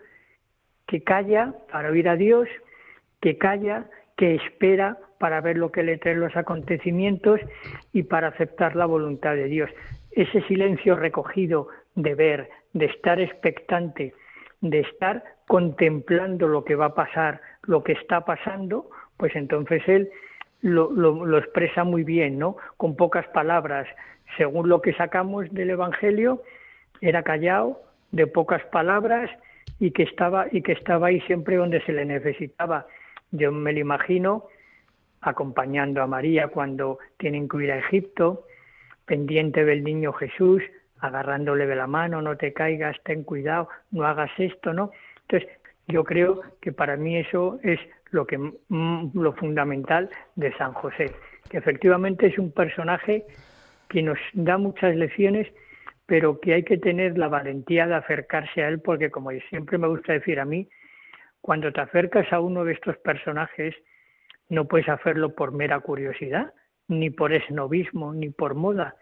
que 0.89 1.05
calla 1.05 1.55
para 1.71 1.91
oír 1.91 2.09
a 2.09 2.17
Dios, 2.17 2.49
que 3.21 3.39
calla 3.39 3.87
que 4.17 4.37
espera 4.37 4.99
para 5.19 5.41
ver 5.41 5.57
lo 5.57 5.73
que 5.73 5.83
le 5.83 5.99
traen 5.99 6.21
los 6.21 6.37
acontecimientos 6.37 7.41
y 7.93 8.05
para 8.05 8.29
aceptar 8.29 8.77
la 8.77 8.87
voluntad 8.87 9.35
de 9.35 9.47
Dios. 9.47 9.71
Ese 10.13 10.43
silencio 10.43 10.97
recogido 10.97 11.69
de 11.95 12.15
ver, 12.15 12.51
de 12.73 12.87
estar 12.87 13.21
expectante, 13.21 14.15
de 14.61 14.81
estar 14.81 15.25
contemplando 15.47 16.49
lo 16.49 16.65
que 16.65 16.75
va 16.75 16.87
a 16.87 16.95
pasar, 16.95 17.41
lo 17.63 17.83
que 17.83 17.93
está 17.93 18.25
pasando, 18.25 18.91
pues 19.17 19.35
entonces 19.37 19.83
él 19.87 20.11
lo, 20.63 20.91
lo, 20.91 21.39
expresa 21.39 21.85
muy 21.85 22.05
bien, 22.05 22.39
¿no? 22.39 22.57
Con 22.77 22.97
pocas 22.97 23.27
palabras. 23.29 23.87
Según 24.39 24.69
lo 24.69 24.81
que 24.81 24.95
sacamos 24.95 25.53
del 25.53 25.71
Evangelio, 25.71 26.43
era 27.01 27.23
callado, 27.23 27.83
de 28.13 28.27
pocas 28.27 28.65
palabras 28.67 29.31
y 29.79 29.91
que 29.91 30.05
estaba 30.05 30.47
y 30.51 30.63
que 30.63 30.73
estaba 30.73 31.09
ahí 31.09 31.21
siempre 31.23 31.57
donde 31.57 31.83
se 31.83 31.93
le 31.93 32.05
necesitaba. 32.05 32.87
Yo 33.35 33.51
me 33.51 33.73
lo 33.73 33.81
imagino 33.81 34.45
acompañando 35.21 36.03
a 36.03 36.07
María 36.07 36.49
cuando 36.49 36.99
tienen 37.17 37.49
que 37.49 37.65
ir 37.65 37.73
a 37.73 37.79
Egipto, 37.79 38.47
pendiente 39.07 39.65
del 39.65 39.83
niño 39.83 40.13
Jesús, 40.13 40.63
agarrándole 41.01 41.67
de 41.67 41.75
la 41.75 41.89
mano, 41.89 42.23
no 42.23 42.37
te 42.37 42.53
caigas, 42.53 42.97
ten 43.03 43.25
cuidado, 43.25 43.69
no 43.91 44.05
hagas 44.05 44.31
esto, 44.39 44.73
¿no? 44.73 44.93
Entonces, 45.23 45.49
yo 45.89 46.05
creo 46.05 46.43
que 46.61 46.71
para 46.71 46.97
mí 46.97 47.17
eso 47.17 47.59
es 47.65 47.81
lo 48.11 48.25
que 48.25 48.39
mm, 48.39 49.11
lo 49.15 49.33
fundamental 49.33 50.11
de 50.37 50.53
San 50.57 50.73
José, 50.73 51.11
que 51.51 51.59
efectivamente 51.59 52.29
es 52.29 52.39
un 52.39 52.53
personaje 52.53 53.27
que 53.89 54.01
nos 54.01 54.19
da 54.33 54.59
muchas 54.59 54.95
lecciones, 54.95 55.49
pero 56.07 56.39
que 56.39 56.55
hay 56.55 56.63
que 56.63 56.79
tener 56.79 57.19
la 57.19 57.27
valentía 57.27 57.89
de 57.89 57.97
acercarse 57.97 58.63
a 58.63 58.69
él, 58.69 58.81
porque 58.81 59.11
como 59.11 59.31
siempre 59.49 59.77
me 59.77 59.89
gusta 59.89 60.13
decir 60.13 60.39
a 60.39 60.45
mí, 60.45 60.69
cuando 61.45 61.71
te 61.75 61.83
acercas 61.83 62.33
a 62.33 62.41
uno 62.41 62.65
de 62.65 62.73
estos 62.73 62.97
personajes, 62.97 63.75
no 64.49 64.67
puedes 64.67 64.89
hacerlo 64.89 65.35
por 65.35 65.53
mera 65.53 65.79
curiosidad, 65.81 66.55
ni 66.89 67.11
por 67.11 67.35
esnovismo, 67.35 68.15
ni 68.15 68.31
por 68.31 68.55
moda, 68.55 68.97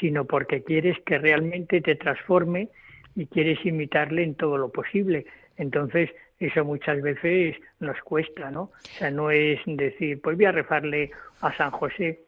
sino 0.00 0.24
porque 0.24 0.64
quieres 0.64 0.96
que 1.04 1.18
realmente 1.18 1.82
te 1.82 1.94
transforme 1.96 2.70
y 3.14 3.26
quieres 3.26 3.58
imitarle 3.66 4.22
en 4.22 4.36
todo 4.36 4.56
lo 4.56 4.72
posible. 4.72 5.26
Entonces, 5.58 6.08
eso 6.38 6.64
muchas 6.64 7.02
veces 7.02 7.56
nos 7.78 8.00
cuesta, 8.00 8.50
¿no? 8.50 8.62
O 8.62 8.72
sea, 8.96 9.10
no 9.10 9.30
es 9.30 9.60
decir, 9.66 10.18
pues 10.22 10.38
voy 10.38 10.46
a 10.46 10.52
rezarle 10.52 11.10
a 11.42 11.54
San 11.58 11.72
José 11.72 12.22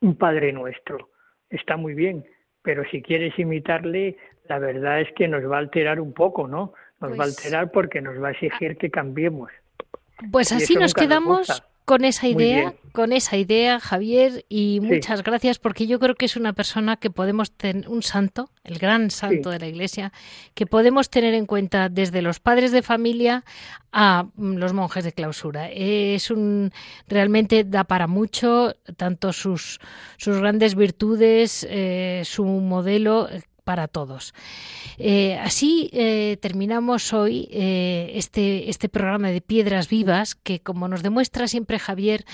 un 0.00 0.16
Padre 0.16 0.52
Nuestro. 0.52 1.10
Está 1.48 1.76
muy 1.76 1.94
bien, 1.94 2.24
pero 2.62 2.82
si 2.90 3.00
quieres 3.00 3.38
imitarle, 3.38 4.16
la 4.48 4.58
verdad 4.58 5.02
es 5.02 5.12
que 5.12 5.28
nos 5.28 5.48
va 5.48 5.58
a 5.58 5.60
alterar 5.60 6.00
un 6.00 6.12
poco, 6.12 6.48
¿no? 6.48 6.74
Nos 7.02 7.18
va 7.18 7.24
a 7.24 7.26
pues 7.26 7.38
alterar 7.38 7.70
porque 7.70 8.00
nos 8.00 8.22
va 8.22 8.28
a 8.28 8.30
exigir 8.32 8.76
que 8.76 8.90
cambiemos. 8.90 9.50
Pues 10.30 10.52
así 10.52 10.74
nos 10.76 10.94
quedamos 10.94 11.62
con 11.84 12.04
esa 12.04 12.28
idea, 12.28 12.74
con 12.92 13.12
esa 13.12 13.36
idea, 13.36 13.80
Javier, 13.80 14.44
y 14.48 14.78
muchas 14.80 15.24
gracias 15.24 15.58
porque 15.58 15.86
yo 15.86 15.98
creo 15.98 16.14
que 16.14 16.26
es 16.26 16.36
una 16.36 16.52
persona 16.52 16.96
que 16.96 17.10
podemos 17.10 17.50
tener, 17.50 17.88
un 17.88 18.02
santo, 18.02 18.50
el 18.62 18.78
gran 18.78 19.10
santo 19.10 19.50
de 19.50 19.58
la 19.58 19.66
Iglesia, 19.66 20.12
que 20.54 20.66
podemos 20.66 21.10
tener 21.10 21.34
en 21.34 21.44
cuenta 21.44 21.88
desde 21.88 22.22
los 22.22 22.38
padres 22.38 22.70
de 22.70 22.82
familia 22.82 23.44
a 23.90 24.26
mm, 24.36 24.56
los 24.56 24.72
monjes 24.72 25.02
de 25.02 25.12
clausura. 25.12 25.70
Es 25.70 26.30
un 26.30 26.72
realmente 27.08 27.64
da 27.64 27.84
para 27.84 28.06
mucho, 28.06 28.74
tanto 28.96 29.32
sus, 29.32 29.80
sus 30.18 30.38
grandes 30.38 30.76
virtudes, 30.76 31.66
eh, 31.68 32.22
su 32.24 32.44
modelo 32.44 33.28
para 33.64 33.88
todos. 33.88 34.34
Eh, 34.98 35.38
así 35.38 35.90
eh, 35.92 36.38
terminamos 36.40 37.12
hoy 37.12 37.48
eh, 37.50 38.12
este, 38.14 38.70
este 38.70 38.88
programa 38.88 39.28
de 39.28 39.40
Piedras 39.40 39.88
Vivas, 39.88 40.34
que 40.34 40.60
como 40.60 40.88
nos 40.88 41.02
demuestra 41.02 41.48
siempre 41.48 41.78
Javier, 41.78 42.24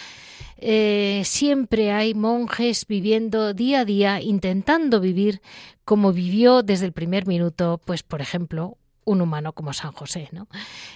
siempre 1.22 1.93
hay 1.93 2.14
monjes 2.14 2.87
viviendo 2.87 3.55
día 3.55 3.81
a 3.81 3.85
día, 3.85 4.20
intentando 4.20 4.99
vivir 5.01 5.41
como 5.85 6.12
vivió 6.12 6.62
desde 6.62 6.87
el 6.87 6.93
primer 6.93 7.26
minuto, 7.26 7.81
pues 7.85 8.03
por 8.03 8.20
ejemplo, 8.20 8.78
un 9.09 9.20
humano 9.22 9.52
como 9.52 9.72
San 9.72 9.92
José. 9.92 10.28
¿no? 10.32 10.48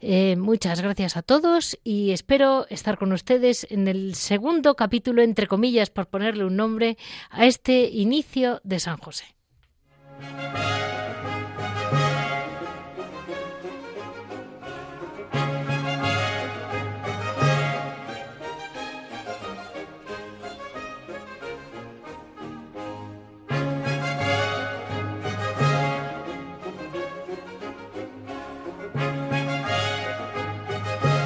Eh, 0.00 0.34
muchas 0.36 0.80
gracias 0.80 1.16
a 1.16 1.22
todos 1.22 1.78
y 1.84 2.10
espero 2.10 2.66
estar 2.68 2.98
con 2.98 3.12
ustedes 3.12 3.68
en 3.70 3.86
el 3.86 4.16
segundo 4.16 4.74
capítulo, 4.74 5.22
entre 5.22 5.46
comillas, 5.46 5.90
por 5.90 6.08
ponerle 6.08 6.44
un 6.44 6.56
nombre, 6.56 6.98
a 7.30 7.46
este 7.46 7.84
inicio 7.84 8.60
de 8.64 8.80
San 8.80 8.96
José. 8.96 9.26